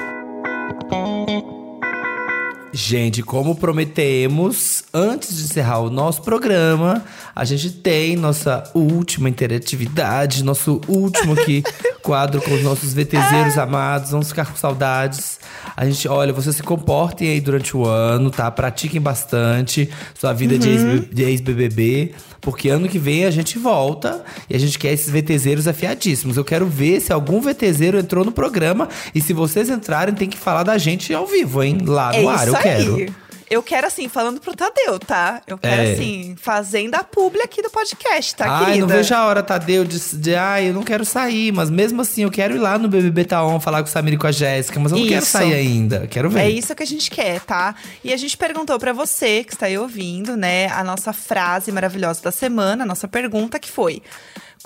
Gente, 2.80 3.22
como 3.22 3.54
prometemos, 3.56 4.84
antes 4.92 5.34
de 5.38 5.44
encerrar 5.44 5.78
o 5.80 5.88
nosso 5.88 6.20
programa, 6.20 7.02
a 7.34 7.42
gente 7.42 7.70
tem 7.70 8.14
nossa 8.16 8.64
última 8.74 9.30
interatividade, 9.30 10.44
nosso 10.44 10.82
último 10.86 11.32
aqui 11.32 11.64
quadro 12.04 12.42
com 12.42 12.52
os 12.52 12.62
nossos 12.62 12.92
VTZeros 12.92 13.56
amados. 13.56 14.10
Vamos 14.10 14.28
ficar 14.28 14.44
com 14.44 14.56
saudades. 14.56 15.40
A 15.74 15.86
gente, 15.86 16.06
olha, 16.06 16.34
vocês 16.34 16.54
se 16.54 16.62
comportem 16.62 17.30
aí 17.30 17.40
durante 17.40 17.74
o 17.74 17.86
ano, 17.86 18.30
tá? 18.30 18.50
Pratiquem 18.50 19.00
bastante 19.00 19.88
sua 20.14 20.34
vida 20.34 20.58
de 20.58 20.68
ex- 20.68 21.10
de 21.10 21.22
ex-BBB, 21.24 22.12
porque 22.42 22.68
ano 22.68 22.88
que 22.88 22.98
vem 22.98 23.24
a 23.24 23.30
gente 23.30 23.58
volta 23.58 24.22
e 24.50 24.54
a 24.54 24.58
gente 24.58 24.78
quer 24.78 24.92
esses 24.92 25.08
VTZeros 25.10 25.66
afiadíssimos. 25.66 26.36
Eu 26.36 26.44
quero 26.44 26.66
ver 26.66 27.00
se 27.00 27.10
algum 27.10 27.40
VTZero 27.40 27.98
entrou 27.98 28.22
no 28.22 28.32
programa 28.32 28.86
e 29.14 29.20
se 29.22 29.32
vocês 29.32 29.70
entrarem, 29.70 30.14
tem 30.14 30.28
que 30.28 30.36
falar 30.36 30.62
da 30.62 30.76
gente 30.76 31.12
ao 31.14 31.26
vivo, 31.26 31.62
hein? 31.62 31.78
Lá 31.84 32.12
no 32.12 32.30
é 32.30 32.34
ar, 32.34 32.46
eu 32.46 32.54
quero. 32.66 33.14
Eu 33.48 33.62
quero, 33.62 33.86
assim, 33.86 34.08
falando 34.08 34.40
pro 34.40 34.56
Tadeu, 34.56 34.98
tá? 34.98 35.40
Eu 35.46 35.56
quero, 35.56 35.80
É. 35.82 35.92
assim, 35.92 36.34
fazendo 36.36 36.96
a 36.96 37.04
publi 37.04 37.40
aqui 37.40 37.62
do 37.62 37.70
podcast, 37.70 38.34
tá, 38.34 38.44
Ai, 38.44 38.64
querida? 38.64 38.80
não 38.80 38.88
vejo 38.88 39.14
a 39.14 39.24
hora, 39.24 39.40
Tadeu, 39.40 39.84
de, 39.84 40.00
de 40.16 40.34
ai, 40.34 40.70
eu 40.70 40.74
não 40.74 40.82
quero 40.82 41.04
sair, 41.04 41.52
mas 41.52 41.70
mesmo 41.70 42.02
assim 42.02 42.24
eu 42.24 42.30
quero 42.30 42.56
ir 42.56 42.58
lá 42.58 42.76
no 42.76 42.88
BBB 42.88 43.24
Taon 43.24 43.60
falar 43.60 43.82
com 43.84 43.88
o 43.88 43.92
Samir 43.92 44.14
e 44.14 44.16
com 44.16 44.26
a 44.26 44.32
Jéssica, 44.32 44.80
mas 44.80 44.90
eu 44.90 44.98
não 44.98 45.06
quero 45.06 45.22
Isso. 45.22 45.30
sair 45.30 45.54
ainda. 45.54 46.08
Quero 46.08 46.28
ver. 46.28 46.40
É 46.40 46.50
isso 46.50 46.74
que 46.74 46.82
a 46.82 46.86
gente 46.86 47.08
quer, 47.08 47.38
tá? 47.38 47.76
E 48.02 48.12
a 48.12 48.16
gente 48.16 48.36
perguntou 48.36 48.76
pra 48.80 48.92
você 48.92 49.44
que 49.44 49.52
está 49.54 49.66
aí 49.66 49.78
ouvindo, 49.78 50.36
né, 50.36 50.66
a 50.72 50.82
nossa 50.82 51.12
frase 51.12 51.70
maravilhosa 51.70 52.20
da 52.24 52.32
semana, 52.32 52.82
a 52.82 52.86
nossa 52.86 53.06
pergunta 53.06 53.60
que 53.60 53.70
foi: 53.70 54.02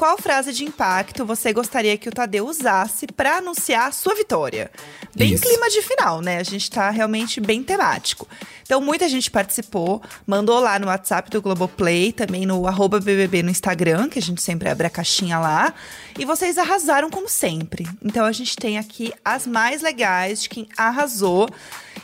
qual 0.00 0.16
frase 0.16 0.54
de 0.54 0.64
impacto 0.64 1.26
você 1.26 1.52
gostaria 1.52 1.94
que 1.98 2.08
o 2.08 2.10
Tadeu 2.10 2.46
usasse 2.48 3.06
pra 3.08 3.36
anunciar 3.36 3.88
a 3.88 3.92
sua 3.92 4.14
vitória? 4.14 4.70
Bem 5.14 5.34
Isso. 5.34 5.42
clima 5.42 5.68
de 5.68 5.82
final, 5.82 6.22
né? 6.22 6.38
A 6.38 6.42
gente 6.42 6.70
tá 6.70 6.88
realmente 6.88 7.38
bem 7.38 7.62
temático. 7.62 8.26
Então, 8.62 8.80
muita 8.80 9.06
gente 9.10 9.30
participou, 9.30 10.00
mandou 10.26 10.58
lá 10.58 10.78
no 10.78 10.86
WhatsApp 10.86 11.28
do 11.28 11.42
Globoplay, 11.42 12.12
também 12.12 12.46
no 12.46 12.66
arroba 12.66 12.98
BBB 12.98 13.42
no 13.42 13.50
Instagram, 13.50 14.08
que 14.08 14.18
a 14.18 14.22
gente 14.22 14.40
sempre 14.40 14.70
abre 14.70 14.86
a 14.86 14.90
caixinha 14.90 15.38
lá. 15.38 15.74
E 16.18 16.24
vocês 16.24 16.56
arrasaram 16.56 17.10
como 17.10 17.28
sempre. 17.28 17.86
Então, 18.02 18.24
a 18.24 18.32
gente 18.32 18.56
tem 18.56 18.78
aqui 18.78 19.12
as 19.22 19.46
mais 19.46 19.82
legais 19.82 20.44
de 20.44 20.48
quem 20.48 20.66
arrasou. 20.78 21.46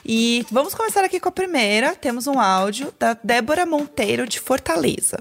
E 0.05 0.45
vamos 0.51 0.75
começar 0.75 1.03
aqui 1.03 1.19
com 1.19 1.31
a 1.31 1.33
primeira. 1.33 1.97
Temos 1.97 2.27
um 2.27 2.39
áudio 2.39 2.93
da 2.99 3.17
Débora 3.25 3.65
Monteiro, 3.65 4.29
de 4.29 4.39
Fortaleza. 4.39 5.19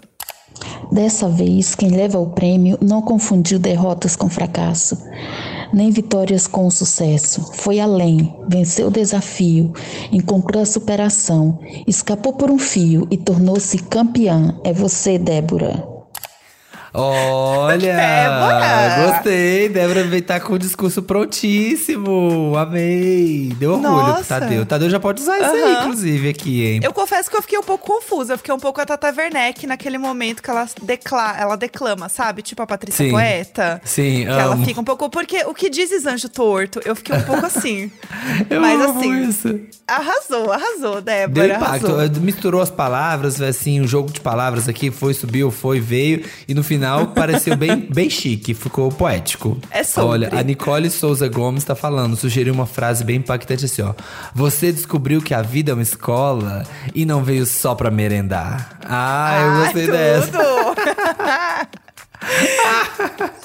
Dessa 0.91 1.27
vez, 1.27 1.75
quem 1.75 1.89
leva 1.89 2.19
o 2.19 2.29
prêmio 2.29 2.77
não 2.81 3.01
confundiu 3.01 3.59
derrotas 3.59 4.15
com 4.15 4.29
fracasso, 4.29 4.97
nem 5.73 5.91
vitórias 5.91 6.47
com 6.47 6.69
sucesso. 6.69 7.51
Foi 7.53 7.79
além, 7.79 8.33
venceu 8.47 8.87
o 8.87 8.91
desafio, 8.91 9.73
encontrou 10.11 10.61
a 10.61 10.65
superação, 10.65 11.59
escapou 11.87 12.33
por 12.33 12.49
um 12.49 12.59
fio 12.59 13.07
e 13.11 13.17
tornou-se 13.17 13.77
campeã. 13.79 14.59
É 14.63 14.71
você, 14.71 15.17
Débora. 15.17 15.94
Olha! 16.97 17.77
Débora! 17.95 19.11
Gostei! 19.11 19.69
Débora 19.69 20.03
veio 20.03 20.21
tá 20.23 20.39
com 20.39 20.53
o 20.53 20.59
discurso 20.59 21.01
prontíssimo! 21.03 22.53
Amei! 22.57 23.53
Deu 23.57 23.73
orgulho 23.73 24.15
pro! 24.15 24.23
Tadeu. 24.23 24.61
O 24.61 24.65
Tadeu 24.65 24.89
já 24.89 24.99
pode 24.99 25.21
usar 25.21 25.37
isso 25.37 25.51
aí, 25.51 25.73
inclusive, 25.81 26.29
aqui, 26.29 26.65
hein? 26.65 26.79
Eu 26.83 26.93
confesso 26.93 27.29
que 27.29 27.35
eu 27.35 27.41
fiquei 27.41 27.57
um 27.59 27.63
pouco 27.63 27.85
confusa. 27.85 28.33
Eu 28.33 28.37
fiquei 28.37 28.53
um 28.53 28.59
pouco 28.59 28.79
a 28.81 28.85
Tata 28.85 29.13
Werneck 29.15 29.67
naquele 29.67 29.97
momento 29.97 30.41
que 30.41 30.49
ela, 30.49 30.67
decla 30.83 31.35
ela 31.37 31.55
declama, 31.57 32.07
sabe? 32.09 32.41
Tipo 32.41 32.61
a 32.61 32.67
Patrícia 32.67 33.05
Sim. 33.05 33.11
Poeta. 33.11 33.81
Sim, 33.83 34.23
Que 34.25 34.29
ela 34.31 34.53
amo. 34.53 34.65
fica 34.65 34.79
um 34.79 34.83
pouco. 34.83 35.09
Porque 35.09 35.43
o 35.45 35.53
que 35.53 35.69
dizes 35.69 36.05
anjo 36.05 36.29
torto, 36.29 36.79
eu 36.85 36.95
fiquei 36.95 37.15
um 37.15 37.23
pouco 37.23 37.45
assim. 37.45 37.91
Eu 38.49 38.61
Mas 38.61 38.79
amo 38.79 38.99
assim, 38.99 39.29
isso. 39.29 39.59
arrasou, 39.87 40.51
arrasou, 40.51 40.95
Deu 41.01 41.01
Débora. 41.01 41.47
impacto. 41.55 41.87
Arrasou. 41.95 42.21
Misturou 42.21 42.61
as 42.61 42.69
palavras, 42.69 43.41
assim, 43.41 43.81
um 43.81 43.87
jogo 43.87 44.11
de 44.11 44.19
palavras 44.21 44.67
aqui, 44.69 44.91
foi, 44.91 45.13
subiu, 45.13 45.51
foi, 45.51 45.79
veio. 45.79 46.23
E 46.47 46.53
no 46.53 46.63
final 46.63 46.84
pareceu 47.07 47.55
bem, 47.55 47.87
bem 47.91 48.09
chique, 48.09 48.53
ficou 48.53 48.89
poético. 48.89 49.57
É 49.71 49.83
sobre. 49.83 50.09
Olha, 50.09 50.29
a 50.31 50.43
Nicole 50.43 50.89
Souza 50.89 51.27
Gomes 51.27 51.63
tá 51.63 51.75
falando, 51.75 52.15
sugeriu 52.15 52.53
uma 52.53 52.65
frase 52.65 53.03
bem 53.03 53.17
impactante 53.17 53.65
assim, 53.65 53.81
ó. 53.81 53.93
Você 54.33 54.71
descobriu 54.71 55.21
que 55.21 55.33
a 55.33 55.41
vida 55.41 55.71
é 55.71 55.73
uma 55.73 55.83
escola 55.83 56.63
e 56.93 57.05
não 57.05 57.23
veio 57.23 57.45
só 57.45 57.73
pra 57.75 57.89
merendar. 57.89 58.79
Ah, 58.85 59.39
eu 59.41 59.63
gostei 59.63 59.85
Ai, 59.85 59.91
dessa. 59.91 60.31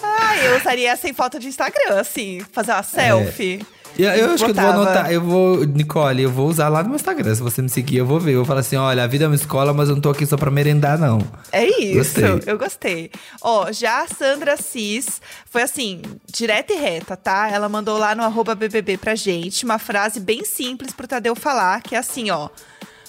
Ai, 0.02 0.48
eu 0.48 0.56
usaria 0.56 0.90
essa 0.90 1.08
em 1.08 1.12
foto 1.12 1.38
de 1.38 1.48
Instagram, 1.48 2.00
assim, 2.00 2.40
fazer 2.52 2.72
uma 2.72 2.82
selfie. 2.82 3.64
Eu, 3.98 4.10
eu 4.10 4.30
acho 4.30 4.44
que 4.44 4.50
eu 4.50 4.54
vou 4.54 4.70
anotar, 4.70 5.12
eu 5.12 5.20
vou, 5.20 5.64
Nicole, 5.64 6.22
eu 6.22 6.30
vou 6.30 6.48
usar 6.48 6.68
lá 6.68 6.82
no 6.82 6.90
meu 6.90 6.96
Instagram. 6.96 7.34
Se 7.34 7.42
você 7.42 7.60
me 7.60 7.68
seguir, 7.68 7.98
eu 7.98 8.06
vou 8.06 8.18
ver. 8.18 8.32
Eu 8.32 8.36
vou 8.38 8.44
falar 8.44 8.60
assim: 8.60 8.76
olha, 8.76 9.04
a 9.04 9.06
vida 9.06 9.24
é 9.24 9.26
uma 9.26 9.34
escola, 9.34 9.74
mas 9.74 9.88
eu 9.88 9.94
não 9.94 10.02
tô 10.02 10.10
aqui 10.10 10.24
só 10.24 10.36
pra 10.36 10.50
merendar, 10.50 10.98
não. 10.98 11.20
É 11.52 11.64
isso, 11.64 12.20
Gostei. 12.20 12.42
eu 12.46 12.58
gostei. 12.58 13.10
Ó, 13.42 13.70
já 13.72 14.02
a 14.02 14.08
Sandra 14.08 14.56
Cis 14.56 15.20
foi 15.46 15.62
assim, 15.62 16.02
direta 16.32 16.72
e 16.72 16.76
reta, 16.76 17.16
tá? 17.16 17.48
Ela 17.50 17.68
mandou 17.68 17.98
lá 17.98 18.14
no 18.14 18.22
arroba 18.22 18.54
BBB 18.54 18.96
pra 18.96 19.14
gente 19.14 19.64
uma 19.64 19.78
frase 19.78 20.20
bem 20.20 20.44
simples 20.44 20.92
pro 20.92 21.08
Tadeu 21.08 21.34
falar, 21.34 21.82
que 21.82 21.94
é 21.94 21.98
assim, 21.98 22.30
ó. 22.30 22.48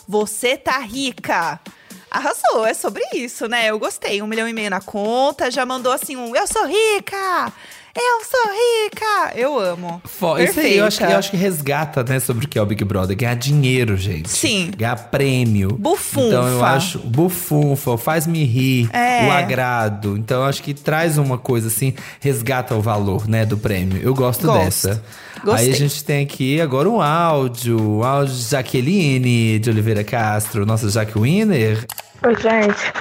Você 0.07 0.57
tá 0.57 0.77
rica. 0.79 1.59
Arrasou, 2.09 2.65
é 2.65 2.73
sobre 2.73 3.01
isso, 3.13 3.47
né? 3.47 3.67
Eu 3.67 3.79
gostei. 3.79 4.21
Um 4.21 4.27
milhão 4.27 4.45
e 4.45 4.51
meio 4.51 4.69
na 4.69 4.81
conta, 4.81 5.49
já 5.49 5.65
mandou 5.65 5.93
assim 5.93 6.17
um 6.17 6.35
eu 6.35 6.45
sou 6.45 6.65
rica! 6.67 7.53
Eu 7.93 8.23
sou 8.23 8.51
rica! 8.53 9.33
Eu 9.37 9.59
amo. 9.59 10.01
Fo- 10.05 10.37
Isso 10.39 10.59
aí, 10.61 10.77
eu 10.77 10.85
acho, 10.85 10.97
que, 10.97 11.03
eu 11.03 11.07
Perfeita. 11.07 11.19
acho 11.19 11.31
que 11.31 11.37
resgata, 11.37 12.03
né, 12.03 12.19
sobre 12.21 12.45
o 12.45 12.47
que 12.47 12.57
é 12.57 12.61
o 12.61 12.65
Big 12.65 12.83
Brother. 12.85 13.17
Ganhar 13.17 13.35
dinheiro, 13.35 13.97
gente. 13.97 14.29
Sim. 14.29 14.71
Ganhar 14.77 14.95
prêmio. 15.09 15.73
Bufunfa. 15.77 16.27
Então 16.27 16.47
eu 16.47 16.63
acho. 16.63 16.99
Bufunfa, 16.99 17.97
faz-me 17.97 18.43
rir. 18.45 18.89
É. 18.93 19.27
O 19.27 19.31
agrado. 19.31 20.15
Então 20.17 20.41
eu 20.41 20.47
acho 20.47 20.63
que 20.63 20.73
traz 20.73 21.17
uma 21.17 21.37
coisa 21.37 21.67
assim, 21.67 21.93
resgata 22.21 22.73
o 22.75 22.81
valor, 22.81 23.27
né, 23.27 23.45
do 23.45 23.57
prêmio. 23.57 23.99
Eu 24.01 24.13
gosto, 24.15 24.47
Gosto. 24.47 24.63
dessa. 24.63 25.03
Gostei. 25.43 25.65
Aí 25.67 25.71
a 25.73 25.75
gente 25.75 26.03
tem 26.03 26.23
aqui 26.23 26.61
agora 26.61 26.87
um 26.89 27.01
áudio. 27.01 27.77
Um 27.99 28.03
áudio 28.03 28.33
de 28.33 28.41
Jaqueline 28.43 29.59
de 29.59 29.69
Oliveira 29.69 30.03
Castro, 30.03 30.65
nossa 30.65 30.89
Jaque 30.89 31.19
Winner. 31.19 31.85
Oi, 32.25 32.35
gente. 32.35 32.93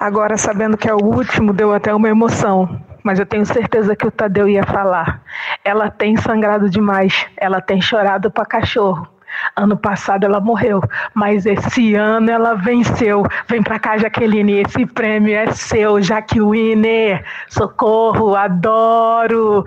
Agora, 0.00 0.36
sabendo 0.38 0.76
que 0.76 0.88
é 0.88 0.94
o 0.94 1.04
último, 1.04 1.52
deu 1.52 1.72
até 1.74 1.92
uma 1.94 2.08
emoção. 2.08 2.80
Mas 3.08 3.18
eu 3.18 3.24
tenho 3.24 3.46
certeza 3.46 3.96
que 3.96 4.06
o 4.06 4.10
Tadeu 4.10 4.46
ia 4.46 4.62
falar. 4.64 5.22
Ela 5.64 5.90
tem 5.90 6.14
sangrado 6.18 6.68
demais. 6.68 7.24
Ela 7.38 7.58
tem 7.58 7.80
chorado 7.80 8.30
pra 8.30 8.44
cachorro. 8.44 9.08
Ano 9.56 9.78
passado 9.78 10.24
ela 10.24 10.40
morreu, 10.40 10.82
mas 11.14 11.46
esse 11.46 11.94
ano 11.94 12.30
ela 12.30 12.52
venceu. 12.52 13.24
Vem 13.46 13.62
pra 13.62 13.78
cá, 13.78 13.96
Jaqueline, 13.96 14.60
esse 14.60 14.84
prêmio 14.84 15.34
é 15.34 15.50
seu, 15.52 16.02
Jaque 16.02 16.38
Winner. 16.38 17.24
Socorro, 17.48 18.36
adoro. 18.36 19.64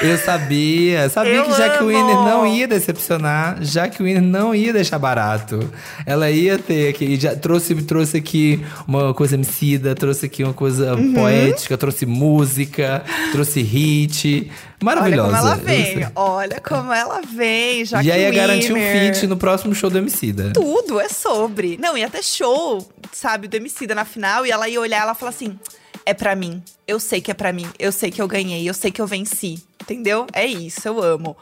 Eu 0.00 0.16
sabia, 0.18 1.08
sabia 1.10 1.34
Eu 1.34 1.44
que 1.44 1.54
Jack! 1.56 1.84
Winner 1.84 2.16
não 2.16 2.46
ia 2.46 2.66
decepcionar, 2.66 3.60
Jack 3.60 4.02
Winner 4.02 4.22
não 4.22 4.54
ia 4.54 4.72
deixar 4.72 4.98
barato. 4.98 5.70
Ela 6.06 6.30
ia 6.30 6.58
ter 6.58 6.88
aqui, 6.88 7.16
já 7.20 7.36
trouxe, 7.36 7.74
trouxe 7.82 8.16
aqui 8.16 8.64
uma 8.88 9.12
coisa 9.14 9.34
emicida, 9.34 9.94
trouxe 9.94 10.26
aqui 10.26 10.42
uma 10.42 10.54
coisa 10.54 10.94
Uhum. 10.94 11.12
poética, 11.12 11.76
trouxe 11.76 12.06
música, 12.06 13.04
trouxe 13.32 13.60
hit. 13.62 14.50
Olha 14.50 14.82
Maravilhosa. 14.82 15.28
como 15.28 15.36
ela 15.46 15.54
vem, 15.56 16.06
olha 16.16 16.60
como 16.60 16.92
ela 16.92 17.20
vem, 17.20 17.84
já 17.84 18.02
E 18.02 18.10
aí 18.10 18.22
ia 18.22 18.30
garantir 18.32 18.72
um 18.72 18.76
feat 18.76 19.26
no 19.28 19.36
próximo 19.36 19.74
show 19.74 19.88
do 19.90 19.98
Emicida. 19.98 20.50
Tudo 20.52 20.98
é 21.00 21.08
sobre. 21.08 21.76
Não, 21.80 21.96
ia 21.96 22.08
ter 22.10 22.24
show, 22.24 22.90
sabe, 23.12 23.46
do 23.46 23.56
Emicida 23.56 23.94
na 23.94 24.04
final, 24.04 24.44
e 24.44 24.50
ela 24.50 24.68
ia 24.68 24.80
olhar 24.80 25.02
ela 25.02 25.14
falar 25.14 25.30
assim: 25.30 25.56
é 26.04 26.12
pra 26.12 26.34
mim. 26.34 26.60
Eu 26.88 26.98
sei 26.98 27.20
que 27.20 27.30
é 27.30 27.34
pra 27.34 27.52
mim. 27.52 27.66
Eu 27.78 27.92
sei 27.92 28.10
que 28.10 28.20
eu 28.20 28.26
ganhei. 28.26 28.68
Eu 28.68 28.74
sei 28.74 28.90
que 28.90 29.00
eu 29.00 29.06
venci. 29.06 29.62
Entendeu? 29.82 30.26
É 30.32 30.46
isso, 30.46 30.86
eu 30.86 31.02
amo. 31.02 31.36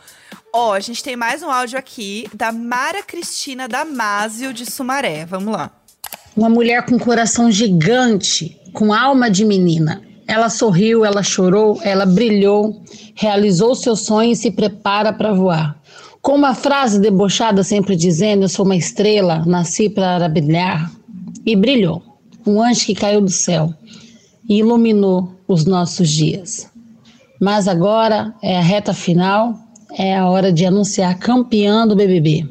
Ó, 0.51 0.73
a 0.73 0.81
gente 0.81 1.05
tem 1.05 1.15
mais 1.15 1.43
um 1.43 1.51
áudio 1.51 1.79
aqui 1.79 2.27
da 2.35 2.51
Mara 2.51 3.03
Cristina 3.03 3.69
Damásio 3.69 4.55
de 4.55 4.65
Sumaré. 4.65 5.27
Vamos 5.27 5.53
lá. 5.53 5.71
Uma 6.35 6.49
mulher 6.49 6.87
com 6.87 6.99
coração 6.99 7.51
gigante, 7.51 8.59
com 8.73 8.95
alma 8.95 9.31
de 9.31 9.45
menina. 9.45 10.03
Ela 10.27 10.49
sorriu, 10.49 11.05
ela 11.05 11.23
chorou, 11.23 11.79
ela 11.83 12.07
brilhou, 12.07 12.83
realizou 13.15 13.75
seus 13.75 14.07
sonhos 14.07 14.39
e 14.39 14.43
se 14.43 14.51
prepara 14.51 15.13
para 15.13 15.35
voar. 15.35 15.79
Com 16.23 16.35
uma 16.35 16.55
frase 16.55 16.99
debochada 16.99 17.63
sempre 17.63 17.95
dizendo: 17.95 18.45
Eu 18.45 18.49
sou 18.49 18.65
uma 18.65 18.77
estrela, 18.77 19.45
nasci 19.45 19.91
para 19.91 20.29
brilhar. 20.31 20.91
E 21.45 21.55
brilhou. 21.55 22.03
Um 22.47 22.63
anjo 22.63 22.87
que 22.87 22.95
caiu 22.95 23.21
do 23.21 23.31
céu 23.31 23.75
e 24.49 24.59
iluminou 24.59 25.31
os 25.47 25.67
nossos 25.67 26.09
dias. 26.09 26.71
Mas 27.41 27.67
agora 27.67 28.35
é 28.43 28.59
a 28.59 28.61
reta 28.61 28.93
final, 28.93 29.55
é 29.97 30.15
a 30.15 30.29
hora 30.29 30.53
de 30.53 30.67
anunciar 30.67 31.19
campeã 31.19 31.87
do 31.87 31.97
BBB. 31.97 32.45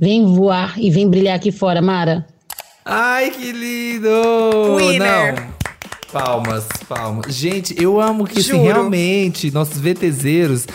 Vem 0.00 0.26
voar 0.26 0.74
e 0.76 0.90
vem 0.90 1.08
brilhar 1.08 1.36
aqui 1.36 1.52
fora, 1.52 1.80
Mara. 1.80 2.26
Ai, 2.84 3.30
que 3.30 3.52
lindo! 3.52 4.76
Winner. 4.76 5.34
Não. 5.36 5.52
Palmas, 6.12 6.66
palmas. 6.88 7.34
Gente, 7.34 7.80
eu 7.80 8.00
amo 8.00 8.26
que 8.26 8.40
assim, 8.40 8.60
realmente 8.60 9.50
nossos 9.50 9.78
VTZeros 9.78 10.66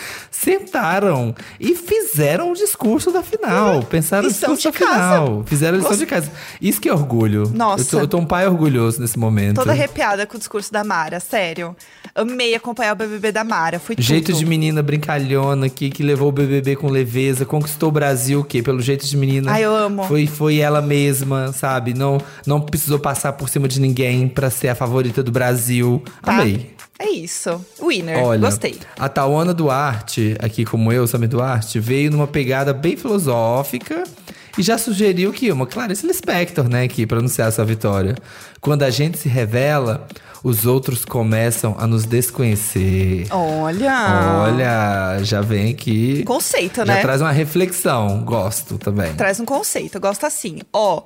sentaram 0.42 1.34
e 1.58 1.74
fizeram 1.74 2.52
o 2.52 2.54
discurso 2.54 3.10
da 3.10 3.22
final. 3.22 3.82
Pensaram 3.82 4.24
no 4.24 4.28
discurso 4.30 4.70
da 4.70 4.72
final. 4.72 5.42
Fizeram 5.46 5.74
a 5.74 5.78
lição 5.78 5.90
Gost- 5.90 6.00
de 6.00 6.06
casa. 6.06 6.30
Isso 6.60 6.80
que 6.80 6.88
é 6.88 6.92
orgulho. 6.92 7.50
Nossa. 7.54 7.82
Eu 7.82 7.86
tô, 7.88 7.98
eu 8.00 8.08
tô 8.08 8.18
um 8.18 8.26
pai 8.26 8.46
orgulhoso 8.46 9.00
nesse 9.00 9.18
momento. 9.18 9.56
Toda 9.56 9.72
arrepiada 9.72 10.26
com 10.26 10.36
o 10.36 10.38
discurso 10.38 10.72
da 10.72 10.84
Mara, 10.84 11.20
sério. 11.20 11.74
Amei 12.14 12.54
acompanhar 12.54 12.92
o 12.94 12.96
BBB 12.96 13.30
da 13.32 13.44
Mara, 13.44 13.78
foi 13.78 13.94
Jeito 13.98 14.26
tudo. 14.32 14.38
de 14.38 14.46
menina 14.46 14.82
brincalhona 14.82 15.66
aqui, 15.66 15.88
que 15.90 16.02
levou 16.02 16.28
o 16.28 16.32
BBB 16.32 16.74
com 16.76 16.88
leveza, 16.88 17.44
conquistou 17.44 17.90
o 17.90 17.92
Brasil, 17.92 18.40
o 18.40 18.44
quê? 18.44 18.62
Pelo 18.62 18.80
jeito 18.80 19.06
de 19.06 19.16
menina. 19.16 19.52
Ai, 19.52 19.64
eu 19.64 19.74
amo. 19.74 20.04
Foi, 20.04 20.26
foi 20.26 20.58
ela 20.58 20.80
mesma, 20.82 21.52
sabe? 21.52 21.94
Não, 21.94 22.18
não 22.46 22.60
precisou 22.60 22.98
passar 22.98 23.32
por 23.34 23.48
cima 23.48 23.68
de 23.68 23.80
ninguém 23.80 24.26
pra 24.28 24.50
ser 24.50 24.68
a 24.68 24.74
favorita 24.74 25.22
do 25.22 25.30
Brasil. 25.30 26.02
Tá? 26.22 26.32
Amei. 26.40 26.74
É 26.98 27.08
isso. 27.10 27.64
Winner, 27.80 28.18
Olha, 28.18 28.40
gostei. 28.40 28.78
a 28.98 29.08
Tawana 29.08 29.54
Duarte, 29.54 30.36
aqui 30.40 30.64
como 30.64 30.92
eu, 30.92 31.06
Samir 31.06 31.28
Duarte, 31.28 31.78
veio 31.78 32.10
numa 32.10 32.26
pegada 32.26 32.72
bem 32.72 32.96
filosófica 32.96 34.02
e 34.58 34.62
já 34.62 34.76
sugeriu 34.76 35.32
que 35.32 35.52
uma 35.52 35.66
Clarice 35.66 36.04
Lispector, 36.04 36.68
né, 36.68 36.82
aqui 36.82 37.06
pra 37.06 37.18
anunciar 37.18 37.48
essa 37.48 37.64
vitória. 37.64 38.16
Quando 38.60 38.82
a 38.82 38.90
gente 38.90 39.16
se 39.16 39.28
revela, 39.28 40.08
os 40.42 40.66
outros 40.66 41.04
começam 41.04 41.76
a 41.78 41.86
nos 41.86 42.04
desconhecer. 42.04 43.26
Olha. 43.30 44.42
Olha, 44.42 45.22
já 45.22 45.40
vem 45.40 45.70
aqui. 45.70 46.24
Conceito, 46.24 46.78
já 46.78 46.84
né? 46.84 47.00
traz 47.00 47.20
uma 47.20 47.30
reflexão. 47.30 48.20
Gosto 48.24 48.76
também. 48.78 49.14
Traz 49.14 49.38
um 49.38 49.44
conceito, 49.44 50.00
gosto 50.00 50.26
assim. 50.26 50.58
Ó, 50.72 51.02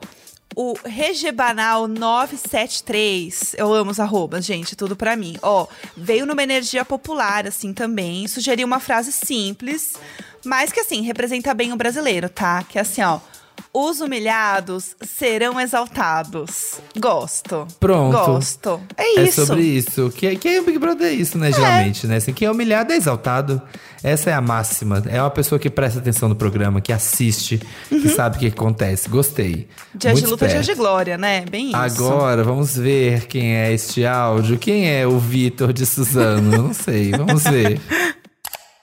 o 0.55 0.74
Regebanal 0.84 1.88
973, 1.88 3.55
eu 3.57 3.72
amo 3.72 3.90
os 3.90 4.00
arrobas, 4.00 4.44
gente, 4.44 4.76
tudo 4.76 4.96
pra 4.96 5.16
mim. 5.16 5.36
Ó, 5.42 5.66
veio 5.96 6.26
numa 6.26 6.42
energia 6.42 6.84
popular, 6.84 7.46
assim, 7.46 7.72
também. 7.72 8.26
Sugeriu 8.28 8.66
uma 8.66 8.80
frase 8.80 9.12
simples, 9.12 9.94
mas 10.44 10.72
que, 10.72 10.80
assim, 10.80 11.03
representa 11.03 11.55
bem 11.55 11.72
o 11.72 11.76
brasileiro, 11.76 12.28
tá? 12.28 12.62
Que 12.64 12.78
é 12.78 12.82
assim, 12.82 13.03
ó. 13.03 13.20
Os 13.73 14.01
humilhados 14.01 14.97
serão 15.01 15.61
exaltados. 15.61 16.75
Gosto. 16.99 17.67
Pronto. 17.81 18.17
Gosto. 18.17 18.81
É 18.97 19.21
isso. 19.21 19.43
É 19.43 19.47
sobre 19.47 19.63
isso. 19.63 20.11
Que, 20.11 20.37
que 20.37 20.49
é 20.49 20.61
o 20.61 20.65
Big 20.65 20.79
Brother 20.79 21.09
é 21.09 21.13
isso, 21.13 21.39
né? 21.39 21.51
Geralmente, 21.53 22.07
né? 22.07 22.17
Assim, 22.17 22.33
quem 22.33 22.47
é 22.47 22.51
humilhado 22.51 22.93
é 22.93 22.97
exaltado. 22.97 23.61
Essa 24.03 24.31
é 24.31 24.33
a 24.33 24.41
máxima. 24.41 25.03
É 25.07 25.21
uma 25.21 25.31
pessoa 25.31 25.59
que 25.59 25.71
presta 25.71 26.01
atenção 26.01 26.29
no 26.29 26.35
programa, 26.35 26.81
que 26.81 26.93
assiste, 26.93 27.61
que 27.89 28.09
sabe 28.09 28.37
o 28.37 28.41
que 28.41 28.47
acontece. 28.49 29.09
Gostei. 29.09 29.69
Dias 29.95 30.15
Muito 30.15 30.25
de 30.25 30.31
luta, 30.31 30.47
esperto. 30.47 30.67
de 30.67 30.75
glória, 30.75 31.17
né? 31.17 31.45
Bem 31.49 31.69
isso. 31.69 31.77
Agora, 31.77 32.43
vamos 32.43 32.77
ver 32.77 33.27
quem 33.27 33.55
é 33.55 33.73
este 33.73 34.05
áudio. 34.05 34.59
Quem 34.59 34.91
é 34.91 35.07
o 35.07 35.19
Vitor 35.19 35.73
de 35.73 35.87
Suzano? 35.87 36.51
Não 36.51 36.75
sei. 36.75 37.13
Vamos 37.13 37.45
ver. 37.45 37.81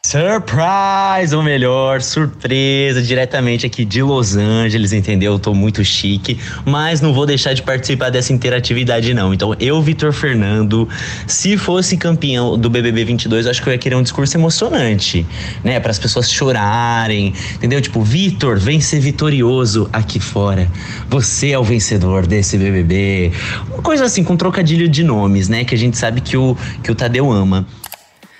Surprise! 0.09 1.35
Ou 1.35 1.43
melhor, 1.43 2.01
surpresa, 2.01 2.99
diretamente 2.99 3.67
aqui 3.67 3.85
de 3.85 4.01
Los 4.01 4.35
Angeles, 4.35 4.91
entendeu? 4.91 5.33
Eu 5.33 5.37
tô 5.37 5.53
muito 5.53 5.85
chique, 5.85 6.35
mas 6.65 6.99
não 6.99 7.13
vou 7.13 7.27
deixar 7.27 7.53
de 7.53 7.61
participar 7.61 8.09
dessa 8.09 8.33
interatividade, 8.33 9.13
não. 9.13 9.31
Então, 9.35 9.55
eu, 9.59 9.79
Vitor 9.83 10.11
Fernando, 10.11 10.89
se 11.27 11.57
fosse 11.57 11.95
campeão 11.95 12.57
do 12.57 12.71
BBB 12.71 13.05
22, 13.05 13.45
eu 13.45 13.51
acho 13.51 13.61
que 13.61 13.69
eu 13.69 13.73
ia 13.73 13.77
querer 13.77 13.93
um 13.97 14.01
discurso 14.01 14.35
emocionante, 14.35 15.27
né? 15.63 15.79
Para 15.79 15.91
as 15.91 15.99
pessoas 15.99 16.31
chorarem, 16.31 17.31
entendeu? 17.53 17.79
Tipo, 17.79 18.01
Vitor, 18.01 18.57
vem 18.57 18.81
ser 18.81 18.99
vitorioso 18.99 19.87
aqui 19.93 20.19
fora. 20.19 20.67
Você 21.07 21.51
é 21.51 21.59
o 21.59 21.63
vencedor 21.63 22.25
desse 22.25 22.57
BBB. 22.57 23.31
Uma 23.71 23.83
coisa 23.83 24.05
assim, 24.05 24.23
com 24.23 24.35
trocadilho 24.35 24.89
de 24.89 25.03
nomes, 25.03 25.47
né? 25.47 25.63
Que 25.63 25.75
a 25.75 25.77
gente 25.77 25.99
sabe 25.99 26.19
que 26.19 26.35
o, 26.35 26.57
que 26.81 26.89
o 26.89 26.95
Tadeu 26.95 27.31
ama. 27.31 27.67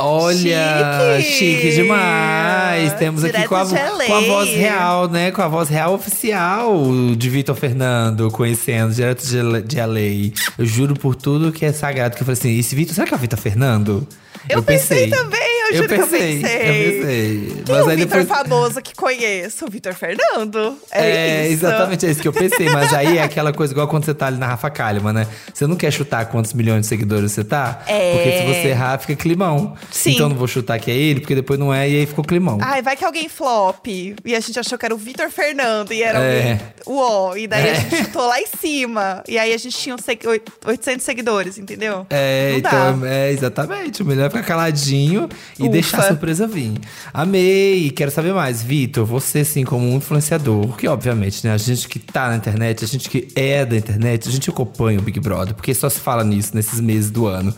Olha, 0.02 1.20
chique, 1.22 1.62
Chique. 1.62 1.72
demais. 1.72 2.94
Temos 2.94 3.22
aqui 3.22 3.34
Direto 3.34 3.50
com 3.50 3.56
a, 3.58 3.66
com 3.66 4.14
a 4.14 4.22
voz 4.22 4.50
real, 4.50 5.10
né? 5.10 5.30
Com 5.30 5.42
a 5.42 5.48
voz 5.50 5.68
real 5.68 5.94
oficial 5.94 6.74
de 7.18 7.30
Vitor 7.30 7.54
Fernando, 7.54 8.32
conhecendo 8.32 8.94
direto 8.94 9.22
de, 9.28 9.62
de 9.64 9.76
LA. 9.76 10.34
Eu 10.58 10.66
juro 10.66 10.94
por 10.94 11.18
tudo 11.18 11.52
que 11.52 11.66
é 11.66 11.74
sagrado 11.74 12.16
que 12.16 12.22
eu 12.22 12.26
falei 12.26 12.40
assim: 12.40 12.58
esse 12.58 12.74
Vitor, 12.76 12.96
será 12.96 13.08
que 13.08 13.14
é 13.14 13.18
o 13.18 13.20
Vitor 13.20 13.38
Fernando? 13.38 14.08
Eu 14.48 14.64
pensei 14.64 15.10
também, 15.10 15.59
eu 15.72 15.76
juro 15.78 15.88
que 15.88 15.94
eu 15.96 16.00
pensei, 16.08 16.40
pensei. 16.42 16.56
Eu 16.58 17.02
pensei. 17.02 17.64
Quem 17.66 17.76
Mas 17.76 17.78
é 17.78 17.82
o 17.82 17.98
Vitor 17.98 18.20
depois. 18.24 18.28
famoso 18.28 18.82
que 18.82 18.96
conheço? 18.96 19.66
O 19.66 19.70
Vitor 19.70 19.94
Fernando. 19.94 20.78
É, 20.92 21.10
É, 21.10 21.44
isso. 21.46 21.66
exatamente 21.66 22.06
é 22.06 22.12
isso 22.12 22.22
que 22.22 22.28
eu 22.28 22.34
pensei. 22.34 22.70
Mas 22.70 22.94
aí 22.94 23.18
é 23.18 23.24
aquela 23.24 23.52
coisa 23.54 23.74
igual 23.74 23.88
quando 23.88 24.06
você 24.06 24.14
tá 24.14 24.28
ali 24.28 24.38
na 24.38 24.48
Rafa 24.48 24.70
Kalimann, 24.70 25.14
né? 25.14 25.28
Você 25.54 25.66
não 25.68 25.76
quer 25.76 25.92
chutar 25.92 26.26
quantos 26.28 26.54
milhões 26.54 26.82
de 26.82 26.88
seguidores 26.88 27.32
você 27.32 27.44
tá? 27.44 27.82
É. 27.88 28.14
Porque 28.14 28.32
se 28.32 28.46
você 28.62 28.68
errar, 28.70 28.98
fica 29.00 29.16
climão. 29.16 29.76
Sim. 29.92 30.12
Então 30.14 30.30
não 30.30 30.36
vou 30.36 30.48
chutar 30.48 30.80
que 30.80 30.90
é 30.92 30.96
ele, 30.96 31.20
porque 31.22 31.36
depois 31.36 31.60
não 31.60 31.74
é, 31.74 31.90
e 31.90 31.98
aí 32.00 32.06
ficou 32.06 32.24
climão. 32.24 32.58
Ai, 32.62 32.82
vai 32.82 32.96
que 32.96 33.06
alguém 33.06 33.28
flop. 33.30 33.88
E 33.88 34.36
a 34.36 34.40
gente 34.40 34.60
achou 34.60 34.78
que 34.78 34.86
era 34.86 34.94
o 34.94 34.98
Vitor 34.98 35.30
Fernando. 35.30 35.92
E 35.94 36.02
era 36.04 36.20
É. 36.20 36.52
alguém. 36.52 36.60
Uó. 36.88 37.36
E 37.36 37.48
daí 37.48 37.68
É. 37.68 37.72
a 37.72 37.74
gente 37.76 37.96
chutou 37.98 38.28
lá 38.28 38.40
em 38.42 38.48
cima. 38.48 39.24
E 39.28 39.38
aí 39.38 39.54
a 39.54 39.58
gente 39.58 39.78
tinha 39.78 39.96
uns 39.96 40.02
segu- 40.04 40.30
oit- 40.30 40.52
800 40.66 41.04
seguidores, 41.06 41.58
entendeu? 41.58 42.06
É, 42.10 42.52
Não 42.54 42.62
dá. 42.62 42.70
então, 42.70 43.06
é, 43.06 43.32
exatamente. 43.32 44.02
O 44.02 44.06
melhor 44.06 44.26
é 44.26 44.30
ficar 44.30 44.44
caladinho 44.44 45.30
e 45.60 45.64
Ufa. 45.64 45.72
deixar 45.72 46.00
a 46.00 46.08
surpresa 46.08 46.48
vir. 46.48 46.74
Amei, 47.14 47.92
quero 47.92 48.10
saber 48.10 48.34
mais. 48.34 48.64
Vitor, 48.64 49.06
você 49.06 49.44
sim, 49.44 49.64
como 49.64 49.86
um 49.88 49.98
influenciador, 49.98 50.76
que 50.78 50.88
obviamente, 50.88 51.46
né, 51.46 51.54
a 51.54 51.58
gente 51.58 51.88
que 51.88 52.00
tá 52.00 52.30
na 52.30 52.38
internet, 52.38 52.84
a 52.84 52.88
gente 52.88 53.10
que 53.10 53.28
é 53.36 53.66
da 53.66 53.76
internet, 53.76 54.28
a 54.28 54.32
gente 54.32 54.50
acompanha 54.50 55.00
o 55.00 55.02
Big 55.02 55.20
Brother, 55.20 55.54
porque 55.54 55.74
só 55.74 55.90
se 55.90 56.00
fala 56.00 56.24
nisso 56.24 56.56
nesses 56.56 56.80
meses 56.80 57.12
do 57.12 57.28
ano. 57.28 57.54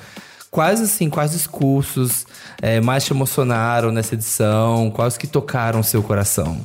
Quais, 0.49 0.81
assim, 0.81 1.09
quais 1.09 1.31
discursos 1.31 2.25
é, 2.61 2.81
mais 2.81 3.05
te 3.05 3.13
emocionaram 3.13 3.89
nessa 3.91 4.15
edição? 4.15 4.91
Quais 4.91 5.15
que 5.15 5.25
tocaram 5.25 5.79
o 5.79 5.83
seu 5.83 6.03
coração? 6.03 6.59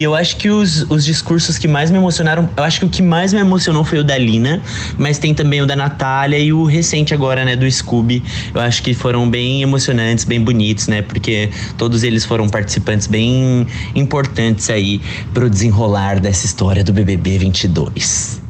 Eu 0.00 0.14
acho 0.14 0.38
que 0.38 0.48
os, 0.48 0.90
os 0.90 1.04
discursos 1.04 1.58
que 1.58 1.68
mais 1.68 1.90
me 1.90 1.98
emocionaram, 1.98 2.48
eu 2.56 2.64
acho 2.64 2.80
que 2.80 2.86
o 2.86 2.88
que 2.88 3.02
mais 3.02 3.34
me 3.34 3.38
emocionou 3.38 3.84
foi 3.84 3.98
o 3.98 4.02
da 4.02 4.16
Lina, 4.16 4.62
mas 4.96 5.18
tem 5.18 5.34
também 5.34 5.60
o 5.60 5.66
da 5.66 5.76
Natália 5.76 6.38
e 6.38 6.54
o 6.54 6.64
recente 6.64 7.12
agora, 7.12 7.44
né, 7.44 7.54
do 7.54 7.70
Scooby. 7.70 8.22
Eu 8.54 8.62
acho 8.62 8.82
que 8.82 8.94
foram 8.94 9.28
bem 9.28 9.60
emocionantes, 9.60 10.24
bem 10.24 10.42
bonitos, 10.42 10.88
né, 10.88 11.02
porque 11.02 11.50
todos 11.76 12.02
eles 12.02 12.24
foram 12.24 12.48
participantes 12.48 13.06
bem 13.06 13.66
importantes 13.94 14.70
aí 14.70 15.02
pro 15.34 15.50
desenrolar 15.50 16.18
dessa 16.18 16.46
história 16.46 16.82
do 16.82 16.94
BBB 16.94 17.36
22. 17.36 18.40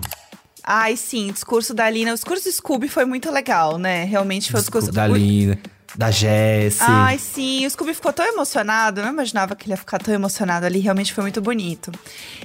Ai, 0.63 0.97
sim, 0.97 1.33
discurso 1.33 1.75
da 1.75 1.91
Lina. 1.91 2.13
O 2.13 2.15
discurso 2.15 2.45
do 2.45 2.53
Scooby 2.53 2.87
foi 2.87 3.05
muito 3.05 3.29
legal, 3.29 3.77
né? 3.77 4.05
Realmente 4.05 4.53
foi 4.53 4.61
o 4.61 4.63
discurso 4.63 4.93
Da 4.93 5.09
Lina, 5.09 5.59
da 5.97 6.11
Jessie. 6.11 6.81
Ai, 6.87 7.19
sim, 7.19 7.67
o 7.67 7.71
Scooby 7.71 7.95
ficou 7.95 8.13
tão 8.13 8.27
emocionado. 8.27 9.01
Eu 9.01 9.05
não 9.05 9.13
imaginava 9.13 9.57
que 9.57 9.65
ele 9.65 9.73
ia 9.73 9.77
ficar 9.77 9.99
tão 9.99 10.15
emocionado 10.15 10.67
ali. 10.67 10.79
Realmente 10.79 11.13
foi 11.13 11.23
muito 11.23 11.41
bonito. 11.41 11.91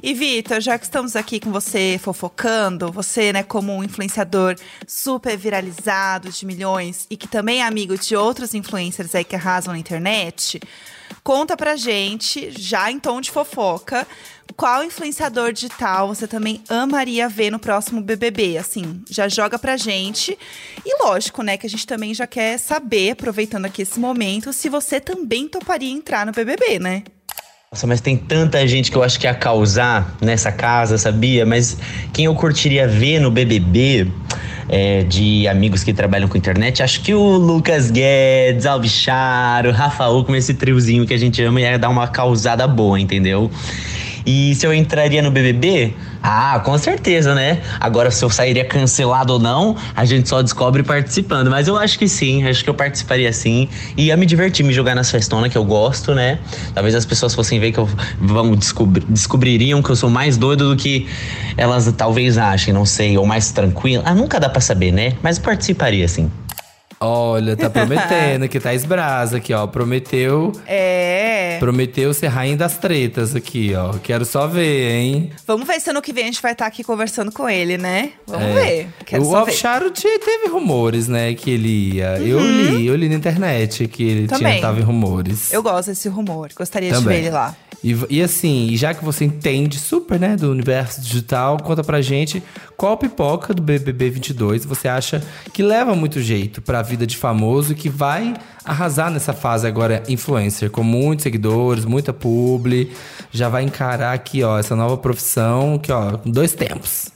E, 0.01 0.13
Vitor, 0.13 0.59
já 0.59 0.77
que 0.77 0.85
estamos 0.85 1.15
aqui 1.15 1.39
com 1.39 1.51
você 1.51 1.99
fofocando, 2.01 2.91
você, 2.91 3.31
né, 3.31 3.43
como 3.43 3.75
um 3.75 3.83
influenciador 3.83 4.55
super 4.87 5.37
viralizado 5.37 6.29
de 6.29 6.45
milhões 6.45 7.05
e 7.09 7.17
que 7.17 7.27
também 7.27 7.61
é 7.61 7.65
amigo 7.65 7.97
de 7.97 8.15
outros 8.15 8.53
influencers 8.53 9.13
aí 9.15 9.23
que 9.23 9.35
arrasam 9.35 9.73
na 9.73 9.79
internet, 9.79 10.59
conta 11.23 11.55
pra 11.55 11.75
gente, 11.75 12.51
já 12.51 12.91
em 12.91 12.99
tom 12.99 13.21
de 13.21 13.31
fofoca, 13.31 14.07
qual 14.55 14.83
influenciador 14.83 15.51
digital 15.51 16.07
você 16.07 16.27
também 16.27 16.61
amaria 16.69 17.27
ver 17.27 17.51
no 17.51 17.59
próximo 17.59 18.01
BBB? 18.01 18.57
Assim, 18.57 19.01
já 19.09 19.27
joga 19.27 19.59
pra 19.59 19.77
gente. 19.77 20.37
E 20.85 21.03
lógico, 21.03 21.43
né, 21.43 21.57
que 21.57 21.67
a 21.67 21.69
gente 21.69 21.85
também 21.85 22.13
já 22.13 22.27
quer 22.27 22.57
saber, 22.57 23.11
aproveitando 23.11 23.65
aqui 23.65 23.81
esse 23.81 23.99
momento, 23.99 24.53
se 24.53 24.69
você 24.69 24.99
também 24.99 25.47
toparia 25.47 25.91
entrar 25.91 26.25
no 26.25 26.31
BBB, 26.31 26.79
né? 26.79 27.03
Nossa, 27.71 27.87
mas 27.87 27.99
tem 27.99 28.15
tanta 28.15 28.65
gente 28.65 28.89
que 28.89 28.95
eu 28.95 29.03
acho 29.03 29.19
que 29.19 29.27
ia 29.27 29.33
causar 29.33 30.15
nessa 30.21 30.51
casa, 30.51 30.97
sabia? 30.97 31.45
Mas 31.45 31.77
quem 32.13 32.23
eu 32.23 32.33
curtiria 32.33 32.87
ver 32.87 33.19
no 33.19 33.29
BBB 33.29 34.07
é, 34.69 35.03
de 35.03 35.45
amigos 35.47 35.83
que 35.83 35.93
trabalham 35.93 36.29
com 36.29 36.37
internet, 36.37 36.81
acho 36.81 37.01
que 37.01 37.13
o 37.13 37.37
Lucas 37.37 37.91
Guedes, 37.91 38.65
Albicharo, 38.65 39.71
Rafa 39.71 40.07
Uckman, 40.07 40.39
esse 40.39 40.53
triozinho 40.53 41.05
que 41.05 41.13
a 41.13 41.17
gente 41.17 41.43
ama, 41.43 41.59
ia 41.59 41.77
dar 41.77 41.89
uma 41.89 42.07
causada 42.07 42.65
boa, 42.65 42.97
entendeu? 42.97 43.51
E 44.25 44.55
se 44.55 44.65
eu 44.65 44.73
entraria 44.73 45.21
no 45.21 45.29
BBB? 45.29 45.93
Ah, 46.21 46.59
com 46.65 46.75
certeza, 46.77 47.35
né? 47.35 47.61
Agora, 47.79 48.09
se 48.09 48.25
eu 48.25 48.29
sairia 48.29 48.65
cancelado 48.65 49.33
ou 49.33 49.39
não, 49.39 49.75
a 49.95 50.03
gente 50.05 50.27
só 50.27 50.41
descobre 50.41 50.81
participando. 50.81 51.51
Mas 51.51 51.67
eu 51.67 51.77
acho 51.77 51.99
que 51.99 52.07
sim, 52.07 52.43
acho 52.47 52.63
que 52.63 52.69
eu 52.69 52.73
participaria 52.73 53.31
sim. 53.31 53.69
E 53.95 54.05
ia 54.05 54.17
me 54.17 54.25
divertir, 54.25 54.65
me 54.65 54.73
jogar 54.73 54.95
nas 54.95 55.11
festonas, 55.11 55.51
que 55.51 55.57
eu 55.57 55.63
gosto, 55.63 56.15
né? 56.15 56.39
Talvez 56.73 56.95
as 56.95 57.05
pessoas 57.05 57.35
fossem 57.35 57.59
ver 57.59 57.71
que 57.71 57.77
eu 57.77 57.87
vão 58.19 58.55
descobrir, 58.55 59.05
descobririam 59.07 59.83
que 59.83 59.89
eu 59.91 59.95
sou 59.95 60.09
mais 60.09 60.37
doido 60.37 60.69
do 60.69 60.75
que 60.75 61.07
elas 61.55 61.91
talvez 61.95 62.37
achem, 62.39 62.73
não 62.73 62.85
sei, 62.85 63.17
ou 63.17 63.25
mais 63.25 63.51
tranquilo. 63.51 64.01
Ah, 64.05 64.15
nunca 64.15 64.39
dá 64.39 64.49
pra 64.49 64.61
saber, 64.61 64.91
né? 64.91 65.13
Mas 65.21 65.37
eu 65.37 65.43
participaria 65.43 66.07
sim. 66.07 66.31
Olha, 66.99 67.55
tá 67.57 67.69
prometendo 67.69 68.47
que 68.47 68.59
tá 68.59 68.73
esbrasa 68.73 69.37
aqui, 69.37 69.53
ó. 69.53 69.67
Prometeu. 69.67 70.51
É. 70.65 71.57
Prometeu 71.59 72.13
ser 72.13 72.27
rainha 72.27 72.55
das 72.57 72.77
tretas 72.77 73.35
aqui, 73.35 73.73
ó. 73.75 73.93
Quero 74.01 74.25
só 74.25 74.47
ver, 74.47 74.91
hein? 74.91 75.29
Vamos 75.45 75.67
ver 75.67 75.79
se 75.79 75.89
ano 75.89 76.01
que 76.01 76.13
vem 76.13 76.23
a 76.23 76.27
gente 76.27 76.41
vai 76.41 76.53
estar 76.53 76.65
aqui 76.65 76.83
conversando 76.83 77.31
com 77.31 77.49
ele, 77.49 77.77
né? 77.77 78.11
Vamos 78.25 78.47
É. 78.47 78.53
ver. 78.53 78.87
Quero 79.05 79.23
o. 79.23 79.33
Offshore 79.33 79.91
teve 79.91 80.47
rumores, 80.49 81.07
né? 81.07 81.33
Que 81.33 81.51
ele 81.51 81.95
ia. 81.95 82.17
Eu 82.19 82.39
li, 82.39 82.87
eu 82.87 82.95
li 82.95 83.09
na 83.09 83.15
internet 83.15 83.87
que 83.87 84.03
ele 84.03 84.21
Uhum. 84.21 84.27
Também. 84.27 84.51
tinha, 84.53 84.61
tava 84.61 84.79
em 84.79 84.83
rumores. 84.83 85.51
Eu 85.53 85.61
gosto 85.61 85.89
desse 85.89 86.07
rumor. 86.09 86.49
Gostaria 86.55 86.89
de 86.91 86.95
Também. 86.97 87.17
ver 87.21 87.25
ele 87.27 87.29
lá. 87.31 87.55
E, 87.83 87.95
e 88.09 88.23
assim, 88.23 88.71
já 88.75 88.95
que 88.95 89.05
você 89.05 89.25
entende 89.25 89.77
super, 89.77 90.19
né, 90.19 90.35
do 90.35 90.49
universo 90.49 90.99
digital, 91.01 91.57
conta 91.61 91.83
pra 91.83 92.01
gente 92.01 92.41
qual 92.75 92.97
pipoca 92.97 93.53
do 93.53 93.61
BBB 93.61 94.09
22 94.09 94.65
você 94.65 94.87
acha 94.87 95.21
que 95.53 95.61
leva 95.61 95.93
muito 95.93 96.19
jeito 96.19 96.63
pra 96.63 96.81
vida 96.85 97.05
de 97.05 97.17
famoso 97.17 97.73
e 97.73 97.75
que 97.75 97.89
vai 97.89 98.33
arrasar 98.63 99.11
nessa 99.11 99.33
fase 99.33 99.67
agora 99.67 100.03
influencer, 100.07 100.69
com 100.71 100.83
muitos 100.83 101.23
seguidores, 101.23 101.85
muita 101.85 102.13
publi, 102.13 102.91
já 103.31 103.49
vai 103.49 103.63
encarar 103.63 104.13
aqui, 104.13 104.43
ó, 104.43 104.57
essa 104.57 104.75
nova 104.75 104.97
profissão, 104.97 105.77
que 105.77 105.91
ó, 105.91 106.17
dois 106.25 106.53
tempos. 106.53 107.14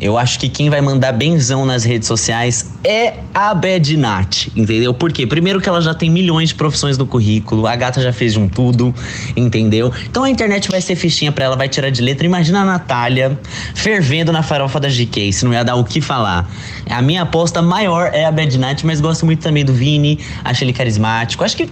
Eu 0.00 0.16
acho 0.16 0.38
que 0.38 0.48
quem 0.48 0.70
vai 0.70 0.80
mandar 0.80 1.12
benzão 1.12 1.66
nas 1.66 1.82
redes 1.82 2.06
sociais 2.06 2.72
é 2.84 3.14
a 3.34 3.52
Bad 3.52 3.96
Nat, 3.96 4.46
entendeu? 4.54 4.94
Por 4.94 5.12
quê? 5.12 5.26
Primeiro 5.26 5.60
que 5.60 5.68
ela 5.68 5.80
já 5.80 5.92
tem 5.92 6.08
milhões 6.08 6.50
de 6.50 6.54
profissões 6.54 6.96
no 6.96 7.04
currículo, 7.04 7.66
a 7.66 7.74
gata 7.74 8.00
já 8.00 8.12
fez 8.12 8.34
de 8.34 8.38
um 8.38 8.48
tudo, 8.48 8.94
entendeu? 9.36 9.92
Então 10.08 10.22
a 10.22 10.30
internet 10.30 10.70
vai 10.70 10.80
ser 10.80 10.94
fichinha 10.94 11.32
pra 11.32 11.46
ela, 11.46 11.56
vai 11.56 11.68
tirar 11.68 11.90
de 11.90 12.00
letra. 12.00 12.24
Imagina 12.24 12.60
a 12.60 12.64
Natália 12.64 13.38
fervendo 13.74 14.30
na 14.30 14.42
farofa 14.42 14.78
da 14.78 14.88
GK, 14.88 15.32
se 15.32 15.44
não 15.44 15.52
ia 15.52 15.64
dar 15.64 15.74
o 15.74 15.82
que 15.82 16.00
falar. 16.00 16.48
A 16.88 17.02
minha 17.02 17.22
aposta 17.22 17.60
maior 17.60 18.10
é 18.12 18.24
a 18.24 18.30
Bad 18.30 18.56
Nat, 18.56 18.84
mas 18.84 19.00
gosto 19.00 19.26
muito 19.26 19.42
também 19.42 19.64
do 19.64 19.72
Vini, 19.72 20.20
acho 20.44 20.62
ele 20.62 20.72
carismático. 20.72 21.42
Acho 21.42 21.56
que 21.56 21.68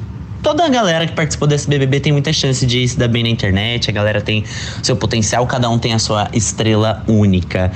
toda 0.47 0.65
a 0.65 0.69
galera 0.69 1.09
que 1.09 1.13
participou 1.13 1.49
desse 1.49 1.69
BBB 1.69 1.99
tem 1.99 2.13
muita 2.13 2.33
chance 2.33 2.65
de 2.65 2.87
se 2.87 2.97
dar 2.97 3.09
bem 3.09 3.25
na 3.25 3.29
internet. 3.29 3.91
A 3.91 3.93
galera 3.93 4.21
tem 4.21 4.45
seu 4.81 4.95
potencial, 4.95 5.45
cada 5.45 5.69
um 5.69 5.77
tem 5.77 5.93
a 5.93 5.99
sua 5.99 6.29
estrela 6.33 7.03
única. 7.09 7.73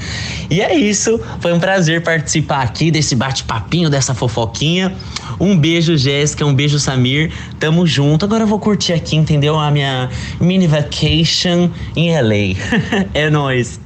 E 0.48 0.60
é 0.60 0.72
isso. 0.72 1.20
Foi 1.40 1.52
um 1.52 1.58
prazer 1.58 2.00
participar 2.04 2.62
aqui 2.62 2.92
desse 2.92 3.16
bate-papinho, 3.16 3.90
dessa 3.90 4.14
fofoquinha. 4.14 4.94
Um 5.40 5.58
beijo, 5.58 5.96
Jéssica. 5.96 6.46
Um 6.46 6.54
beijo, 6.54 6.78
Samir. 6.78 7.32
Tamo 7.58 7.84
junto. 7.88 8.24
Agora 8.24 8.44
eu 8.44 8.46
vou 8.46 8.60
curtir 8.60 8.92
aqui, 8.92 9.16
entendeu? 9.16 9.58
A 9.58 9.68
minha 9.72 10.08
mini 10.40 10.68
vacation 10.68 11.70
em 11.96 12.12
LA. 12.14 12.54
é 13.12 13.28
nóis. 13.30 13.80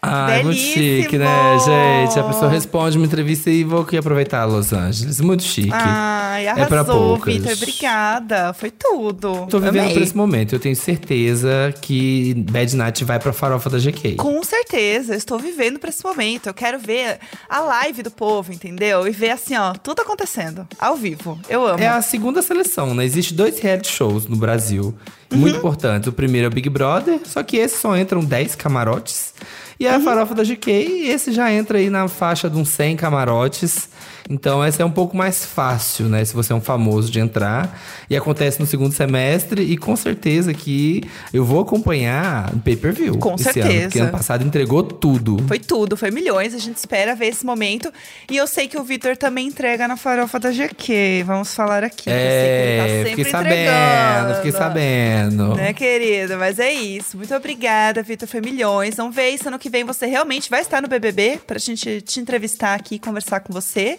Ai, 0.00 0.42
muito 0.44 0.58
chique, 0.60 1.18
né, 1.18 1.26
gente? 1.58 2.18
A 2.18 2.22
pessoa 2.22 2.48
responde 2.48 2.96
uma 2.96 3.04
entrevista 3.06 3.50
e 3.50 3.64
vou 3.64 3.80
aqui 3.82 3.96
aproveitar 3.96 4.44
Los 4.44 4.72
Angeles. 4.72 5.20
Muito 5.20 5.42
chique. 5.42 5.70
Ai, 5.72 6.46
é 6.46 6.54
pra 6.66 6.80
arrasou, 6.80 7.16
poucas. 7.16 7.34
Vitor. 7.34 7.52
Obrigada. 7.52 8.52
Foi 8.52 8.70
tudo. 8.70 9.46
Tô 9.50 9.58
vivendo 9.58 9.82
Amei. 9.82 9.94
por 9.94 10.02
esse 10.02 10.16
momento. 10.16 10.54
Eu 10.54 10.60
tenho 10.60 10.76
certeza 10.76 11.74
que 11.80 12.32
Bad 12.50 12.76
Night 12.76 13.04
vai 13.04 13.18
pra 13.18 13.32
farofa 13.32 13.68
da 13.68 13.78
GK. 13.78 14.14
Com 14.14 14.42
certeza, 14.44 15.14
eu 15.14 15.18
estou 15.18 15.38
vivendo 15.38 15.78
pra 15.80 15.90
esse 15.90 16.04
momento. 16.04 16.46
Eu 16.48 16.54
quero 16.54 16.78
ver 16.78 17.18
a 17.48 17.60
live 17.60 18.02
do 18.04 18.10
povo, 18.10 18.52
entendeu? 18.52 19.06
E 19.06 19.10
ver 19.10 19.30
assim, 19.30 19.56
ó, 19.56 19.72
tudo 19.72 20.00
acontecendo, 20.02 20.66
ao 20.78 20.94
vivo. 20.96 21.38
Eu 21.48 21.66
amo. 21.66 21.82
É 21.82 21.88
a 21.88 22.00
segunda 22.02 22.40
seleção, 22.40 22.94
né? 22.94 23.04
Existe 23.04 23.34
dois 23.34 23.58
reality 23.58 23.88
shows 23.90 24.26
no 24.28 24.36
Brasil. 24.36 24.94
Muito 25.32 25.54
Uhum. 25.54 25.58
importantes. 25.58 26.06
O 26.08 26.12
primeiro 26.12 26.46
é 26.46 26.48
o 26.48 26.52
Big 26.52 26.70
Brother, 26.70 27.20
só 27.24 27.42
que 27.42 27.56
esse 27.56 27.78
só 27.80 27.96
entram 27.96 28.24
10 28.24 28.54
camarotes. 28.54 29.34
E 29.80 29.86
Uhum. 29.86 29.94
a 29.94 30.00
farofa 30.00 30.34
da 30.34 30.42
GK, 30.42 30.70
esse 31.08 31.30
já 31.32 31.52
entra 31.52 31.78
aí 31.78 31.88
na 31.88 32.08
faixa 32.08 32.50
de 32.50 32.56
uns 32.56 32.68
100 32.70 32.96
camarotes. 32.96 33.88
Então, 34.28 34.62
essa 34.62 34.82
é 34.82 34.84
um 34.84 34.90
pouco 34.90 35.16
mais 35.16 35.44
fácil, 35.44 36.06
né? 36.06 36.24
Se 36.24 36.34
você 36.34 36.52
é 36.52 36.56
um 36.56 36.60
famoso 36.60 37.10
de 37.10 37.18
entrar. 37.18 37.80
E 38.10 38.16
acontece 38.16 38.60
no 38.60 38.66
segundo 38.66 38.92
semestre. 38.92 39.62
E 39.62 39.76
com 39.76 39.96
certeza 39.96 40.52
que 40.52 41.02
eu 41.32 41.44
vou 41.44 41.60
acompanhar 41.60 42.52
no 42.54 42.60
pay-per-view. 42.60 43.16
Com 43.18 43.34
esse 43.34 43.44
certeza. 43.44 43.68
Ano, 43.68 43.82
porque 43.82 43.98
ano 44.00 44.10
passado 44.12 44.44
entregou 44.44 44.82
tudo. 44.82 45.38
Foi 45.48 45.58
tudo, 45.58 45.96
foi 45.96 46.10
milhões. 46.10 46.54
A 46.54 46.58
gente 46.58 46.76
espera 46.76 47.14
ver 47.14 47.28
esse 47.28 47.46
momento. 47.46 47.92
E 48.30 48.36
eu 48.36 48.46
sei 48.46 48.68
que 48.68 48.78
o 48.78 48.84
Vitor 48.84 49.16
também 49.16 49.46
entrega 49.46 49.88
na 49.88 49.96
farofa 49.96 50.38
da 50.38 50.50
GQ. 50.50 51.24
Vamos 51.26 51.54
falar 51.54 51.82
aqui. 51.82 52.04
que 52.04 52.10
eu 52.10 52.12
sei 52.12 52.20
que 52.20 52.28
ele 52.28 52.78
tá 52.78 52.84
É, 52.84 52.88
sempre 52.88 53.10
fiquei 53.10 53.24
sabendo, 53.32 53.52
entregando. 53.54 54.34
fiquei 54.34 54.52
sabendo. 54.52 55.54
Né, 55.54 55.72
querido? 55.72 56.36
Mas 56.38 56.58
é 56.58 56.72
isso. 56.72 57.16
Muito 57.16 57.34
obrigada, 57.34 58.02
Vitor. 58.02 58.28
Foi 58.28 58.40
milhões. 58.40 58.96
Não 58.96 59.10
vê 59.10 59.30
isso 59.30 59.48
ano 59.48 59.58
que 59.58 59.70
vem. 59.70 59.84
Você 59.84 60.06
realmente 60.06 60.50
vai 60.50 60.60
estar 60.60 60.82
no 60.82 60.88
BBB 60.88 61.40
pra 61.46 61.58
gente 61.58 62.02
te 62.02 62.20
entrevistar 62.20 62.74
aqui 62.74 62.96
e 62.96 62.98
conversar 62.98 63.40
com 63.40 63.52
você. 63.52 63.98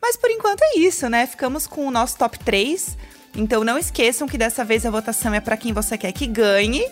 Mas 0.00 0.16
por 0.16 0.30
enquanto 0.30 0.62
é 0.62 0.78
isso, 0.78 1.08
né? 1.08 1.26
Ficamos 1.26 1.66
com 1.66 1.86
o 1.86 1.90
nosso 1.90 2.16
top 2.16 2.38
3. 2.38 2.96
Então 3.36 3.62
não 3.62 3.78
esqueçam 3.78 4.26
que 4.26 4.38
dessa 4.38 4.64
vez 4.64 4.86
a 4.86 4.90
votação 4.90 5.34
é 5.34 5.40
pra 5.40 5.56
quem 5.56 5.72
você 5.72 5.98
quer 5.98 6.12
que 6.12 6.26
ganhe. 6.26 6.84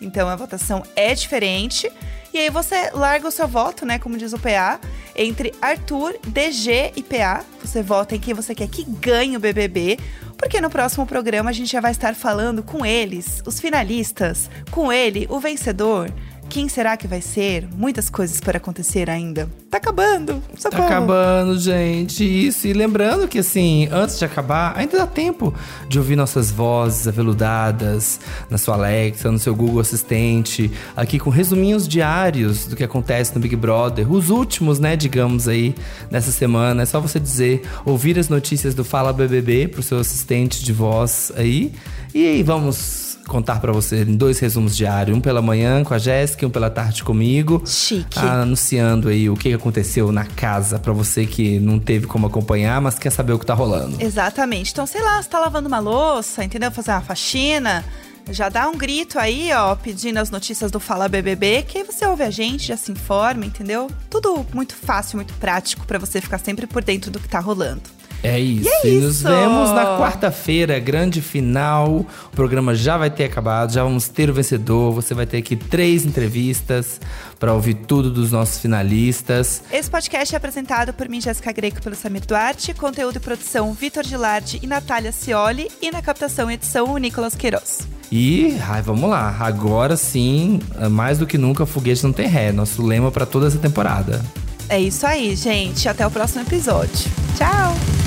Então 0.00 0.28
a 0.28 0.36
votação 0.36 0.82
é 0.94 1.14
diferente. 1.14 1.90
E 2.32 2.38
aí 2.38 2.50
você 2.50 2.90
larga 2.92 3.28
o 3.28 3.30
seu 3.30 3.48
voto, 3.48 3.86
né? 3.86 3.98
Como 3.98 4.18
diz 4.18 4.32
o 4.32 4.38
PA, 4.38 4.78
entre 5.14 5.54
Arthur, 5.60 6.18
DG 6.26 6.92
e 6.94 7.02
PA. 7.02 7.44
Você 7.62 7.82
vota 7.82 8.14
em 8.14 8.20
quem 8.20 8.34
você 8.34 8.54
quer 8.54 8.68
que 8.68 8.84
ganhe 8.84 9.36
o 9.36 9.40
BBB. 9.40 9.98
Porque 10.36 10.60
no 10.60 10.68
próximo 10.68 11.06
programa 11.06 11.48
a 11.48 11.52
gente 11.52 11.72
já 11.72 11.80
vai 11.80 11.92
estar 11.92 12.14
falando 12.14 12.62
com 12.62 12.84
eles, 12.84 13.42
os 13.46 13.58
finalistas, 13.58 14.50
com 14.70 14.92
ele, 14.92 15.26
o 15.30 15.40
vencedor. 15.40 16.12
Quem 16.48 16.68
será 16.68 16.96
que 16.96 17.06
vai 17.06 17.20
ser? 17.20 17.68
Muitas 17.76 18.08
coisas 18.08 18.40
para 18.40 18.56
acontecer 18.58 19.10
ainda. 19.10 19.48
Tá 19.70 19.78
acabando. 19.78 20.42
Tá 20.52 20.70
Socorro. 20.70 20.84
acabando, 20.84 21.58
gente. 21.58 22.24
Isso. 22.24 22.66
E 22.66 22.72
lembrando 22.72 23.28
que, 23.28 23.40
assim, 23.40 23.88
antes 23.92 24.18
de 24.18 24.24
acabar, 24.24 24.72
ainda 24.76 24.96
dá 24.96 25.06
tempo 25.06 25.52
de 25.88 25.98
ouvir 25.98 26.16
nossas 26.16 26.50
vozes 26.50 27.06
aveludadas 27.06 28.20
na 28.48 28.56
sua 28.56 28.74
Alexa, 28.74 29.30
no 29.30 29.38
seu 29.38 29.54
Google 29.54 29.80
Assistente, 29.80 30.70
aqui 30.96 31.18
com 31.18 31.30
resuminhos 31.30 31.86
diários 31.86 32.66
do 32.66 32.76
que 32.76 32.84
acontece 32.84 33.34
no 33.34 33.40
Big 33.40 33.54
Brother. 33.56 34.10
Os 34.10 34.30
últimos, 34.30 34.78
né, 34.78 34.96
digamos 34.96 35.48
aí, 35.48 35.74
nessa 36.10 36.30
semana. 36.30 36.82
É 36.82 36.86
só 36.86 37.00
você 37.00 37.20
dizer, 37.20 37.62
ouvir 37.84 38.18
as 38.18 38.28
notícias 38.28 38.74
do 38.74 38.84
Fala 38.84 39.12
BBB 39.12 39.68
pro 39.68 39.82
seu 39.82 39.98
assistente 39.98 40.64
de 40.64 40.72
voz 40.72 41.32
aí. 41.36 41.72
E 42.14 42.26
aí, 42.26 42.42
vamos 42.42 43.05
contar 43.26 43.60
pra 43.60 43.72
você 43.72 44.02
em 44.02 44.16
dois 44.16 44.38
resumos 44.38 44.76
diários. 44.76 45.16
Um 45.16 45.20
pela 45.20 45.42
manhã 45.42 45.82
com 45.84 45.94
a 45.94 45.98
Jéssica 45.98 46.44
e 46.44 46.48
um 46.48 46.50
pela 46.50 46.70
tarde 46.70 47.02
comigo. 47.02 47.62
Chique. 47.66 48.18
Anunciando 48.18 49.08
aí 49.08 49.28
o 49.28 49.36
que 49.36 49.52
aconteceu 49.52 50.10
na 50.12 50.24
casa 50.24 50.78
pra 50.78 50.92
você 50.92 51.26
que 51.26 51.58
não 51.60 51.78
teve 51.78 52.06
como 52.06 52.26
acompanhar, 52.26 52.80
mas 52.80 52.98
quer 52.98 53.10
saber 53.10 53.32
o 53.32 53.38
que 53.38 53.46
tá 53.46 53.54
rolando. 53.54 53.96
Exatamente. 54.00 54.72
Então, 54.72 54.86
sei 54.86 55.02
lá, 55.02 55.22
você 55.22 55.28
tá 55.28 55.38
lavando 55.38 55.68
uma 55.68 55.78
louça, 55.78 56.44
entendeu? 56.44 56.70
Fazer 56.70 56.92
uma 56.92 57.02
faxina. 57.02 57.84
Já 58.30 58.48
dá 58.48 58.68
um 58.68 58.76
grito 58.76 59.20
aí, 59.20 59.52
ó, 59.52 59.76
pedindo 59.76 60.18
as 60.18 60.30
notícias 60.30 60.70
do 60.70 60.80
Fala 60.80 61.08
BBB, 61.08 61.62
que 61.62 61.78
aí 61.78 61.84
você 61.84 62.04
ouve 62.06 62.24
a 62.24 62.30
gente, 62.30 62.66
já 62.66 62.76
se 62.76 62.90
informa, 62.90 63.46
entendeu? 63.46 63.88
Tudo 64.10 64.44
muito 64.52 64.74
fácil, 64.74 65.16
muito 65.16 65.32
prático 65.34 65.86
pra 65.86 65.96
você 65.96 66.20
ficar 66.20 66.38
sempre 66.38 66.66
por 66.66 66.82
dentro 66.82 67.08
do 67.08 67.20
que 67.20 67.28
tá 67.28 67.38
rolando. 67.38 67.82
É 68.22 68.38
isso. 68.40 68.68
E 68.68 68.88
é 68.88 68.90
E 68.90 69.00
nos 69.00 69.16
isso. 69.16 69.28
vemos 69.28 69.70
na 69.72 69.98
quarta-feira, 69.98 70.78
grande 70.78 71.20
final. 71.22 71.88
O 71.90 72.06
programa 72.32 72.74
já 72.74 72.96
vai 72.96 73.10
ter 73.10 73.24
acabado, 73.24 73.72
já 73.72 73.82
vamos 73.84 74.08
ter 74.08 74.28
o 74.30 74.34
vencedor. 74.34 74.92
Você 74.92 75.14
vai 75.14 75.26
ter 75.26 75.38
aqui 75.38 75.54
três 75.56 76.04
entrevistas 76.04 77.00
pra 77.38 77.52
ouvir 77.52 77.74
tudo 77.74 78.10
dos 78.10 78.32
nossos 78.32 78.58
finalistas. 78.58 79.62
Esse 79.70 79.90
podcast 79.90 80.34
é 80.34 80.38
apresentado 80.38 80.92
por 80.92 81.08
mim, 81.08 81.20
Jéssica 81.20 81.52
Greco, 81.52 81.80
pelo 81.82 81.94
Samir 81.94 82.22
Duarte, 82.26 82.72
conteúdo 82.74 83.16
e 83.16 83.20
produção 83.20 83.72
Vitor 83.72 84.04
Gilardi 84.04 84.58
e 84.62 84.66
Natália 84.66 85.12
Cioli, 85.12 85.70
e 85.80 85.90
na 85.90 86.00
captação 86.02 86.50
e 86.50 86.54
edição 86.54 86.92
o 86.92 86.96
Nicolas 86.98 87.34
Queiroz. 87.34 87.86
E 88.10 88.56
ai, 88.68 88.80
vamos 88.82 89.10
lá, 89.10 89.36
agora 89.40 89.96
sim, 89.96 90.60
mais 90.90 91.18
do 91.18 91.26
que 91.26 91.36
nunca, 91.36 91.66
foguete 91.66 92.02
não 92.04 92.12
tem 92.12 92.26
ré. 92.26 92.52
Nosso 92.52 92.82
lema 92.84 93.10
pra 93.12 93.26
toda 93.26 93.46
essa 93.48 93.58
temporada. 93.58 94.24
É 94.68 94.80
isso 94.80 95.06
aí, 95.06 95.36
gente. 95.36 95.88
Até 95.88 96.06
o 96.06 96.10
próximo 96.10 96.42
episódio. 96.42 97.10
Tchau! 97.36 98.05